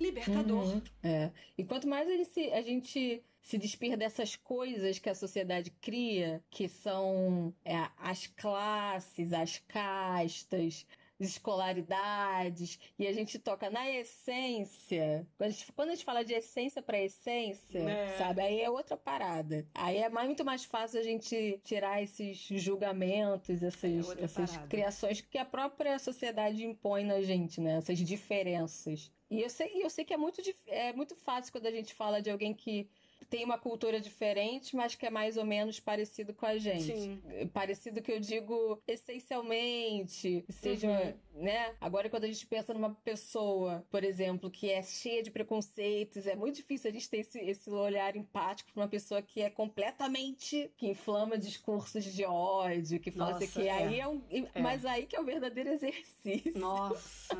libertador. 0.00 0.64
Uhum. 0.64 0.82
É. 1.02 1.30
E 1.56 1.64
quanto 1.64 1.88
mais 1.88 2.08
ele 2.08 2.24
se, 2.24 2.52
a 2.52 2.62
gente 2.62 3.22
se 3.42 3.58
despir 3.58 3.96
dessas 3.96 4.36
coisas 4.36 4.98
que 4.98 5.10
a 5.10 5.14
sociedade 5.14 5.70
cria, 5.70 6.42
que 6.50 6.68
são 6.68 7.54
é, 7.64 7.76
as 7.98 8.26
classes, 8.26 9.32
as 9.32 9.58
castas, 9.68 10.86
escolaridades 11.18 12.78
e 12.98 13.06
a 13.06 13.12
gente 13.12 13.38
toca 13.38 13.70
na 13.70 13.88
essência. 13.90 15.26
Quando 15.36 15.48
a 15.48 15.52
gente, 15.52 15.72
quando 15.72 15.88
a 15.88 15.94
gente 15.94 16.04
fala 16.04 16.24
de 16.24 16.34
essência 16.34 16.82
para 16.82 17.00
essência, 17.00 17.78
é. 17.78 18.18
sabe? 18.18 18.42
Aí 18.42 18.60
é 18.60 18.70
outra 18.70 18.96
parada. 18.96 19.66
Aí 19.74 19.98
é 19.98 20.08
muito 20.08 20.44
mais 20.44 20.64
fácil 20.64 21.00
a 21.00 21.02
gente 21.02 21.60
tirar 21.64 22.02
esses 22.02 22.38
julgamentos, 22.38 23.62
essas, 23.62 24.16
é 24.16 24.24
essas 24.24 24.56
criações 24.68 25.20
que 25.20 25.38
a 25.38 25.44
própria 25.44 25.98
sociedade 25.98 26.64
impõe 26.64 27.04
na 27.04 27.20
gente, 27.20 27.60
né? 27.60 27.76
Essas 27.76 27.98
diferenças. 27.98 29.10
E 29.30 29.40
eu 29.40 29.50
sei, 29.50 29.82
eu 29.82 29.90
sei 29.90 30.04
que 30.04 30.14
é 30.14 30.16
muito, 30.16 30.40
é 30.66 30.92
muito 30.92 31.14
fácil 31.14 31.52
quando 31.52 31.66
a 31.66 31.70
gente 31.70 31.94
fala 31.94 32.20
de 32.20 32.30
alguém 32.30 32.54
que 32.54 32.88
tem 33.28 33.44
uma 33.44 33.58
cultura 33.58 34.00
diferente, 34.00 34.76
mas 34.76 34.94
que 34.94 35.06
é 35.06 35.10
mais 35.10 35.36
ou 35.36 35.44
menos 35.44 35.80
parecido 35.80 36.32
com 36.32 36.46
a 36.46 36.56
gente. 36.56 36.84
Sim. 36.84 37.20
Parecido 37.52 38.00
que 38.00 38.12
eu 38.12 38.20
digo 38.20 38.80
essencialmente, 38.86 40.44
seja, 40.48 40.88
uhum. 40.88 41.42
né? 41.42 41.74
Agora 41.80 42.08
quando 42.08 42.24
a 42.24 42.28
gente 42.28 42.46
pensa 42.46 42.72
numa 42.72 42.94
pessoa, 42.94 43.84
por 43.90 44.04
exemplo, 44.04 44.50
que 44.50 44.70
é 44.70 44.82
cheia 44.82 45.22
de 45.22 45.30
preconceitos, 45.30 46.26
é 46.26 46.36
muito 46.36 46.56
difícil 46.56 46.90
a 46.90 46.92
gente 46.92 47.10
ter 47.10 47.18
esse, 47.18 47.40
esse 47.40 47.70
olhar 47.70 48.14
empático 48.16 48.72
para 48.72 48.82
uma 48.82 48.88
pessoa 48.88 49.20
que 49.20 49.42
é 49.42 49.50
completamente 49.50 50.70
que 50.76 50.86
inflama 50.86 51.36
discursos 51.36 52.04
de 52.04 52.24
ódio, 52.24 53.00
que 53.00 53.10
fala 53.10 53.32
Nossa, 53.32 53.44
assim 53.44 53.60
que 53.60 53.68
é. 53.68 53.72
aí 53.72 54.00
é 54.00 54.08
um, 54.08 54.22
é. 54.30 54.60
mas 54.60 54.84
aí 54.84 55.06
que 55.06 55.16
é 55.16 55.20
o 55.20 55.24
verdadeiro 55.24 55.70
exercício. 55.74 56.56
Nossa. 56.56 57.36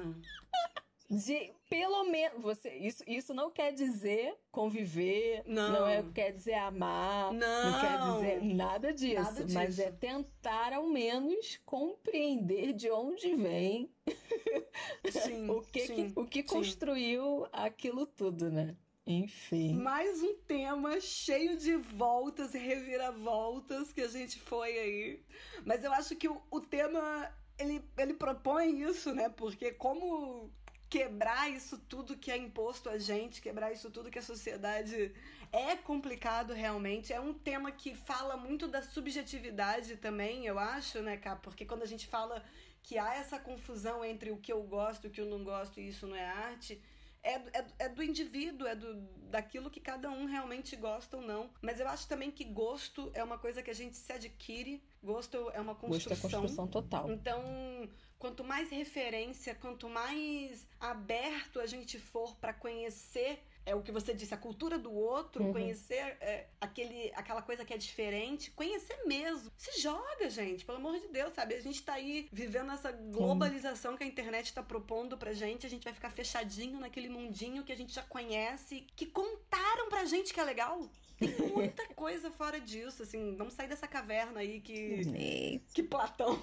De 1.10 1.52
pelo 1.68 2.04
menos 2.04 2.42
você 2.42 2.70
isso, 2.76 3.02
isso 3.06 3.34
não 3.34 3.50
quer 3.50 3.72
dizer 3.72 4.34
conviver 4.50 5.42
não, 5.46 5.72
não 5.72 5.88
é, 5.88 6.02
quer 6.14 6.32
dizer 6.32 6.54
amar 6.54 7.32
não, 7.32 7.70
não 7.70 7.80
quer 7.80 7.98
dizer 7.98 8.54
nada 8.54 8.92
disso, 8.92 9.22
nada 9.22 9.44
disso, 9.44 9.54
mas 9.54 9.78
é 9.78 9.90
tentar 9.90 10.72
ao 10.72 10.86
menos 10.86 11.60
compreender 11.64 12.72
de 12.72 12.90
onde 12.90 13.34
vem 13.34 13.90
sim, 15.10 15.48
o 15.50 15.60
que, 15.62 15.86
sim, 15.86 15.94
que 16.10 16.20
o 16.20 16.26
que 16.26 16.42
sim. 16.42 16.48
construiu 16.48 17.46
aquilo 17.52 18.06
tudo 18.06 18.50
né 18.50 18.76
enfim. 19.06 19.74
Mais 19.74 20.22
um 20.22 20.34
tema 20.46 20.98
cheio 20.98 21.58
de 21.58 21.76
voltas 21.76 22.54
e 22.54 22.58
reviravoltas 22.58 23.92
que 23.92 24.00
a 24.00 24.08
gente 24.08 24.40
foi 24.40 24.78
aí. 24.78 25.24
Mas 25.62 25.84
eu 25.84 25.92
acho 25.92 26.16
que 26.16 26.26
o, 26.26 26.40
o 26.50 26.58
tema 26.58 27.30
ele, 27.58 27.84
ele 27.98 28.14
propõe 28.14 28.82
isso, 28.82 29.14
né? 29.14 29.28
Porque 29.28 29.72
como 29.72 30.50
quebrar 30.94 31.50
isso 31.50 31.76
tudo 31.88 32.16
que 32.16 32.30
é 32.30 32.36
imposto 32.36 32.88
a 32.88 32.96
gente, 32.96 33.42
quebrar 33.42 33.72
isso 33.72 33.90
tudo 33.90 34.12
que 34.12 34.18
a 34.20 34.22
sociedade 34.22 35.12
é 35.50 35.74
complicado 35.74 36.52
realmente. 36.52 37.12
É 37.12 37.18
um 37.18 37.34
tema 37.34 37.72
que 37.72 37.96
fala 37.96 38.36
muito 38.36 38.68
da 38.68 38.80
subjetividade 38.80 39.96
também, 39.96 40.46
eu 40.46 40.56
acho, 40.56 41.02
né, 41.02 41.16
Cá? 41.16 41.34
Porque 41.34 41.64
quando 41.64 41.82
a 41.82 41.86
gente 41.86 42.06
fala 42.06 42.44
que 42.80 42.96
há 42.96 43.16
essa 43.16 43.40
confusão 43.40 44.04
entre 44.04 44.30
o 44.30 44.36
que 44.36 44.52
eu 44.52 44.62
gosto 44.62 45.08
o 45.08 45.10
que 45.10 45.20
eu 45.20 45.26
não 45.26 45.42
gosto 45.42 45.80
e 45.80 45.88
isso 45.88 46.06
não 46.06 46.14
é 46.14 46.26
arte, 46.26 46.80
é, 47.24 47.32
é, 47.32 47.66
é 47.80 47.88
do 47.88 48.00
indivíduo, 48.00 48.68
é 48.68 48.76
do, 48.76 48.94
daquilo 49.30 49.70
que 49.70 49.80
cada 49.80 50.08
um 50.12 50.26
realmente 50.26 50.76
gosta 50.76 51.16
ou 51.16 51.24
não. 51.24 51.50
Mas 51.60 51.80
eu 51.80 51.88
acho 51.88 52.06
também 52.06 52.30
que 52.30 52.44
gosto 52.44 53.10
é 53.14 53.24
uma 53.24 53.36
coisa 53.36 53.64
que 53.64 53.70
a 53.70 53.74
gente 53.74 53.96
se 53.96 54.12
adquire, 54.12 54.80
gosto 55.04 55.50
é 55.50 55.60
uma 55.60 55.74
construção. 55.74 56.10
Gosto 56.10 56.12
é 56.12 56.16
construção 56.16 56.66
total. 56.66 57.10
Então, 57.10 57.42
quanto 58.18 58.42
mais 58.42 58.70
referência, 58.70 59.54
quanto 59.54 59.88
mais 59.88 60.66
aberto 60.80 61.60
a 61.60 61.66
gente 61.66 61.98
for 61.98 62.34
para 62.36 62.52
conhecer 62.52 63.40
é 63.66 63.74
o 63.74 63.82
que 63.82 63.90
você 63.90 64.12
disse, 64.12 64.34
a 64.34 64.36
cultura 64.36 64.78
do 64.78 64.92
outro, 64.92 65.42
uhum. 65.42 65.52
conhecer 65.52 66.16
é, 66.20 66.48
aquele, 66.60 67.10
aquela 67.14 67.40
coisa 67.40 67.64
que 67.64 67.72
é 67.72 67.78
diferente, 67.78 68.50
conhecer 68.50 69.04
mesmo. 69.06 69.50
Se 69.56 69.80
joga, 69.80 70.28
gente, 70.28 70.64
pelo 70.64 70.78
amor 70.78 70.98
de 71.00 71.08
Deus, 71.08 71.32
sabe? 71.32 71.54
A 71.54 71.60
gente 71.60 71.82
tá 71.82 71.94
aí 71.94 72.28
vivendo 72.30 72.72
essa 72.72 72.92
globalização 72.92 73.92
uhum. 73.92 73.96
que 73.96 74.04
a 74.04 74.06
internet 74.06 74.52
tá 74.52 74.62
propondo 74.62 75.16
pra 75.16 75.32
gente, 75.32 75.66
a 75.66 75.70
gente 75.70 75.84
vai 75.84 75.94
ficar 75.94 76.10
fechadinho 76.10 76.78
naquele 76.78 77.08
mundinho 77.08 77.64
que 77.64 77.72
a 77.72 77.76
gente 77.76 77.94
já 77.94 78.02
conhece, 78.02 78.86
que 78.94 79.06
contaram 79.06 79.88
pra 79.88 80.04
gente 80.04 80.34
que 80.34 80.40
é 80.40 80.44
legal. 80.44 80.90
Tem 81.28 81.48
muita 81.48 81.86
coisa 81.94 82.30
fora 82.30 82.60
disso, 82.60 83.02
assim, 83.02 83.34
vamos 83.36 83.54
sair 83.54 83.68
dessa 83.68 83.86
caverna 83.86 84.40
aí 84.40 84.60
que, 84.60 85.60
que 85.72 85.82
Platão 85.82 86.38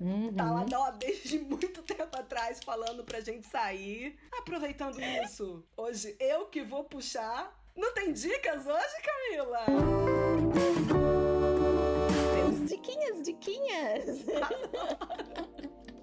uhum. 0.00 0.32
tá 0.36 0.50
lá 0.50 0.66
ó, 0.74 0.90
desde 0.92 1.38
muito 1.38 1.82
tempo 1.82 2.16
atrás 2.16 2.60
falando 2.64 3.04
pra 3.04 3.20
gente 3.20 3.46
sair. 3.46 4.16
Aproveitando 4.32 5.00
isso, 5.00 5.64
hoje 5.76 6.16
eu 6.18 6.46
que 6.46 6.62
vou 6.62 6.84
puxar. 6.84 7.54
Não 7.76 7.92
tem 7.92 8.12
dicas 8.12 8.66
hoje, 8.66 8.94
Camila? 9.02 9.66
Temos 12.34 12.70
diquinhas, 12.70 13.22
diquinhas. 13.22 14.24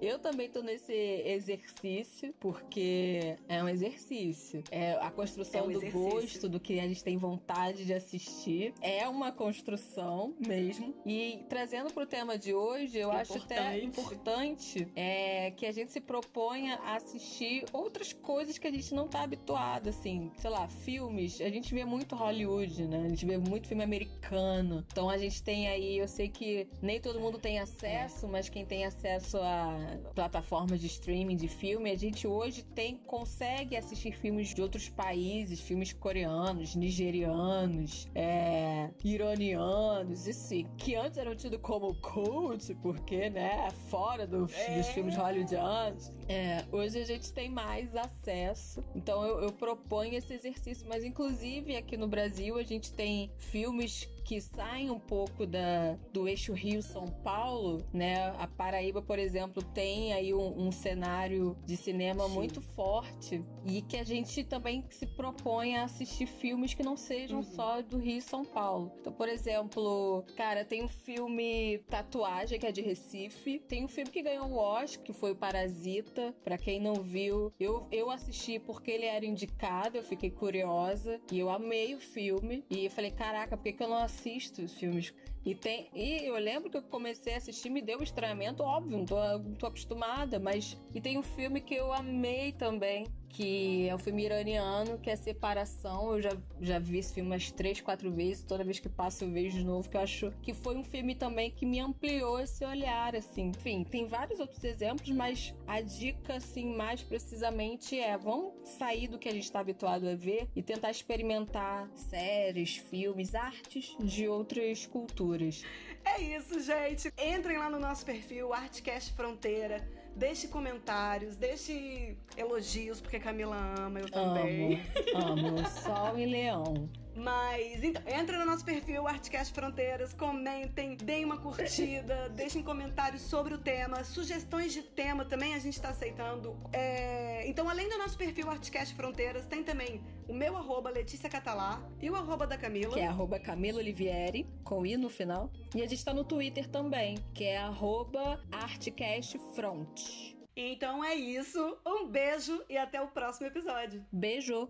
Eu 0.04 0.18
também 0.18 0.50
tô 0.50 0.60
nesse 0.60 0.92
exercício, 0.92 2.34
porque 2.38 3.36
é 3.48 3.62
um 3.64 3.68
exercício. 3.68 4.62
É 4.70 4.92
a 5.00 5.10
construção 5.10 5.60
é 5.60 5.64
um 5.64 5.72
do 5.72 5.90
gosto, 5.90 6.46
do 6.46 6.60
que 6.60 6.78
a 6.78 6.86
gente 6.86 7.02
tem 7.02 7.16
vontade 7.16 7.86
de 7.86 7.94
assistir. 7.94 8.74
É 8.82 9.08
uma 9.08 9.32
construção 9.32 10.34
mesmo. 10.46 10.94
E 11.06 11.42
trazendo 11.48 11.90
pro 11.92 12.04
tema 12.04 12.36
de 12.36 12.52
hoje, 12.52 12.98
eu 12.98 13.08
importante. 13.08 13.32
acho 13.32 13.44
até 13.44 13.78
importante 13.82 14.88
é, 14.94 15.50
que 15.52 15.64
a 15.64 15.72
gente 15.72 15.90
se 15.90 16.02
proponha 16.02 16.74
a 16.84 16.96
assistir 16.96 17.64
outras 17.72 18.12
coisas 18.12 18.58
que 18.58 18.66
a 18.66 18.70
gente 18.70 18.94
não 18.94 19.08
tá 19.08 19.22
habituado, 19.22 19.88
assim. 19.88 20.30
Sei 20.36 20.50
lá, 20.50 20.68
filmes. 20.68 21.40
A 21.40 21.48
gente 21.48 21.72
vê 21.72 21.84
muito 21.84 22.14
Hollywood, 22.14 22.86
né? 22.86 23.06
A 23.06 23.08
gente 23.08 23.24
vê 23.24 23.38
muito 23.38 23.68
filme 23.68 23.82
americano. 23.82 24.84
Então 24.92 25.08
a 25.08 25.16
gente 25.16 25.42
tem 25.42 25.66
aí, 25.68 25.96
eu 25.96 26.08
sei 26.08 26.28
que 26.28 26.68
nem 26.82 27.00
todo 27.00 27.18
mundo 27.18 27.38
tem 27.38 27.58
acesso, 27.58 28.28
mas 28.28 28.50
quem 28.50 28.66
tem 28.66 28.84
acesso 28.84 29.38
a 29.38 29.93
plataformas 30.14 30.80
de 30.80 30.86
streaming 30.86 31.36
de 31.36 31.48
filme, 31.48 31.90
a 31.90 31.96
gente 31.96 32.26
hoje 32.26 32.62
tem 32.62 32.96
consegue 32.96 33.76
assistir 33.76 34.12
filmes 34.12 34.54
de 34.54 34.62
outros 34.62 34.88
países, 34.88 35.60
filmes 35.60 35.92
coreanos, 35.92 36.74
nigerianos, 36.74 38.08
é, 38.14 38.90
iranianos, 39.02 40.26
assim, 40.28 40.66
que 40.76 40.94
antes 40.94 41.18
eram 41.18 41.34
tidos 41.34 41.60
como 41.60 41.94
cult, 41.96 42.74
porque, 42.76 43.30
né, 43.30 43.68
fora 43.88 44.26
do, 44.26 44.48
é. 44.52 44.78
dos 44.78 44.88
filmes 44.88 45.16
hollywoodianos. 45.16 46.12
É, 46.28 46.64
hoje 46.72 46.98
a 46.98 47.04
gente 47.04 47.32
tem 47.32 47.50
mais 47.50 47.94
acesso, 47.94 48.82
então 48.94 49.24
eu, 49.24 49.40
eu 49.40 49.52
proponho 49.52 50.14
esse 50.14 50.32
exercício, 50.32 50.86
mas 50.88 51.04
inclusive 51.04 51.76
aqui 51.76 51.96
no 51.96 52.08
Brasil 52.08 52.58
a 52.58 52.62
gente 52.62 52.92
tem 52.92 53.30
filmes 53.38 54.08
que 54.24 54.40
saem 54.40 54.90
um 54.90 54.98
pouco 54.98 55.46
da, 55.46 55.96
do 56.12 56.26
eixo 56.26 56.52
Rio-São 56.52 57.06
Paulo, 57.22 57.84
né? 57.92 58.30
A 58.38 58.46
Paraíba, 58.46 59.02
por 59.02 59.18
exemplo, 59.18 59.62
tem 59.62 60.12
aí 60.14 60.32
um, 60.32 60.66
um 60.66 60.72
cenário 60.72 61.56
de 61.64 61.76
cinema 61.76 62.26
Sim. 62.26 62.34
muito 62.34 62.60
forte 62.60 63.44
e 63.66 63.82
que 63.82 63.96
a 63.96 64.04
gente 64.04 64.42
também 64.42 64.84
se 64.90 65.06
propõe 65.06 65.76
a 65.76 65.84
assistir 65.84 66.26
filmes 66.26 66.72
que 66.72 66.82
não 66.82 66.96
sejam 66.96 67.38
uhum. 67.38 67.42
só 67.42 67.82
do 67.82 67.98
Rio 67.98 68.18
e 68.18 68.22
São 68.22 68.44
Paulo. 68.44 68.92
Então, 69.00 69.12
por 69.12 69.28
exemplo, 69.28 70.24
cara, 70.36 70.64
tem 70.64 70.82
um 70.82 70.88
filme 70.88 71.78
Tatuagem, 71.90 72.58
que 72.58 72.66
é 72.66 72.72
de 72.72 72.80
Recife, 72.80 73.58
tem 73.60 73.84
um 73.84 73.88
filme 73.88 74.10
que 74.10 74.22
ganhou 74.22 74.46
o 74.46 74.56
Oscar, 74.56 75.04
que 75.04 75.12
foi 75.12 75.32
o 75.32 75.36
Parasita, 75.36 76.34
para 76.42 76.56
quem 76.56 76.80
não 76.80 76.94
viu, 76.94 77.52
eu, 77.60 77.86
eu 77.92 78.10
assisti 78.10 78.58
porque 78.58 78.90
ele 78.90 79.04
era 79.04 79.26
indicado, 79.26 79.98
eu 79.98 80.02
fiquei 80.02 80.30
curiosa 80.30 81.20
e 81.30 81.38
eu 81.38 81.50
amei 81.50 81.94
o 81.94 82.00
filme 82.00 82.64
e 82.70 82.86
eu 82.86 82.90
falei, 82.90 83.10
caraca, 83.10 83.56
por 83.56 83.64
que, 83.64 83.72
que 83.72 83.82
eu 83.82 83.88
não 83.88 83.98
assisto 84.14 84.62
os 84.62 84.74
filmes. 84.74 85.12
E 85.44 85.54
tem. 85.54 85.90
E 85.94 86.24
eu 86.24 86.34
lembro 86.36 86.70
que 86.70 86.76
eu 86.76 86.82
comecei 86.82 87.34
a 87.34 87.36
assistir, 87.36 87.68
me 87.68 87.82
deu 87.82 87.98
um 87.98 88.02
estranhamento, 88.02 88.62
óbvio, 88.62 88.96
não 88.96 89.04
tô, 89.04 89.16
tô 89.58 89.66
acostumada, 89.66 90.38
mas. 90.38 90.78
E 90.94 91.00
tem 91.00 91.18
um 91.18 91.22
filme 91.22 91.60
que 91.60 91.74
eu 91.74 91.92
amei 91.92 92.52
também, 92.52 93.06
que 93.34 93.88
é 93.88 93.94
um 93.94 93.98
filme 93.98 94.24
iraniano, 94.24 94.96
que 94.98 95.10
é 95.10 95.16
Separação. 95.16 96.14
Eu 96.14 96.22
já, 96.22 96.30
já 96.60 96.78
vi 96.78 96.98
esse 96.98 97.12
filme 97.12 97.30
umas 97.30 97.50
três, 97.50 97.80
quatro 97.80 98.10
vezes. 98.10 98.44
Toda 98.44 98.62
vez 98.62 98.78
que 98.78 98.88
passo 98.88 99.24
eu 99.24 99.30
vejo 99.30 99.58
de 99.58 99.64
novo, 99.64 99.88
que 99.88 99.96
eu 99.96 100.00
acho 100.00 100.30
que 100.40 100.54
foi 100.54 100.76
um 100.76 100.84
filme 100.84 101.16
também 101.16 101.50
que 101.50 101.66
me 101.66 101.80
ampliou 101.80 102.38
esse 102.38 102.64
olhar, 102.64 103.14
assim. 103.16 103.48
Enfim, 103.48 103.82
tem 103.82 104.06
vários 104.06 104.38
outros 104.38 104.62
exemplos, 104.62 105.10
mas 105.10 105.52
a 105.66 105.80
dica, 105.80 106.36
assim, 106.36 106.76
mais 106.76 107.02
precisamente 107.02 107.98
é: 107.98 108.16
vamos 108.16 108.68
sair 108.78 109.08
do 109.08 109.18
que 109.18 109.28
a 109.28 109.32
gente 109.32 109.44
está 109.44 109.58
habituado 109.58 110.08
a 110.08 110.14
ver 110.14 110.48
e 110.54 110.62
tentar 110.62 110.92
experimentar 110.92 111.90
séries, 111.96 112.76
filmes, 112.76 113.34
artes 113.34 113.96
de 113.98 114.28
outras 114.28 114.86
culturas. 114.86 115.64
É 116.04 116.20
isso, 116.20 116.60
gente. 116.60 117.12
Entrem 117.18 117.58
lá 117.58 117.68
no 117.68 117.80
nosso 117.80 118.06
perfil, 118.06 118.52
Artcast 118.52 119.12
Fronteira 119.14 120.03
Deixe 120.16 120.46
comentários, 120.48 121.36
deixe 121.36 122.16
elogios, 122.36 123.00
porque 123.00 123.18
Camila 123.18 123.56
ama, 123.78 124.00
eu 124.00 124.08
também. 124.08 124.80
Amo, 125.14 125.48
amo. 125.48 125.68
Sol 125.68 126.18
e 126.18 126.24
Leão. 126.24 126.88
Mas 127.16 127.82
então, 127.82 128.02
entra 128.06 128.38
no 128.38 128.44
nosso 128.44 128.64
perfil 128.64 129.06
Artcast 129.06 129.54
Fronteiras, 129.54 130.12
comentem, 130.12 130.96
deem 130.96 131.24
uma 131.24 131.38
curtida, 131.38 132.28
deixem 132.34 132.62
comentários 132.62 133.22
sobre 133.22 133.54
o 133.54 133.58
tema, 133.58 134.02
sugestões 134.04 134.72
de 134.72 134.82
tema 134.82 135.24
também 135.24 135.54
a 135.54 135.58
gente 135.58 135.74
está 135.74 135.90
aceitando. 135.90 136.56
É... 136.72 137.46
Então, 137.46 137.68
além 137.68 137.88
do 137.88 137.98
nosso 137.98 138.16
perfil 138.18 138.50
Artcast 138.50 138.94
Fronteiras, 138.94 139.46
tem 139.46 139.62
também 139.62 140.02
o 140.28 140.34
meu 140.34 140.56
arroba 140.56 140.90
Letícia 140.90 141.28
Catalá 141.28 141.82
e 142.00 142.10
o 142.10 142.16
arroba 142.16 142.46
da 142.46 142.56
Camila. 142.56 142.94
Que 142.94 143.00
é 143.00 143.06
arroba 143.06 143.38
Camila 143.38 143.78
Olivieri, 143.78 144.46
com 144.64 144.84
i 144.84 144.96
no 144.96 145.08
final. 145.08 145.50
E 145.74 145.82
a 145.82 145.86
gente 145.86 145.98
está 145.98 146.12
no 146.12 146.24
Twitter 146.24 146.68
também, 146.68 147.18
que 147.32 147.44
é 147.44 147.58
arroba 147.58 148.40
ArtcastFront. 148.50 150.34
Então 150.56 151.04
é 151.04 151.14
isso, 151.14 151.78
um 151.84 152.06
beijo 152.06 152.62
e 152.68 152.78
até 152.78 153.00
o 153.00 153.08
próximo 153.08 153.46
episódio. 153.46 154.04
Beijo! 154.12 154.68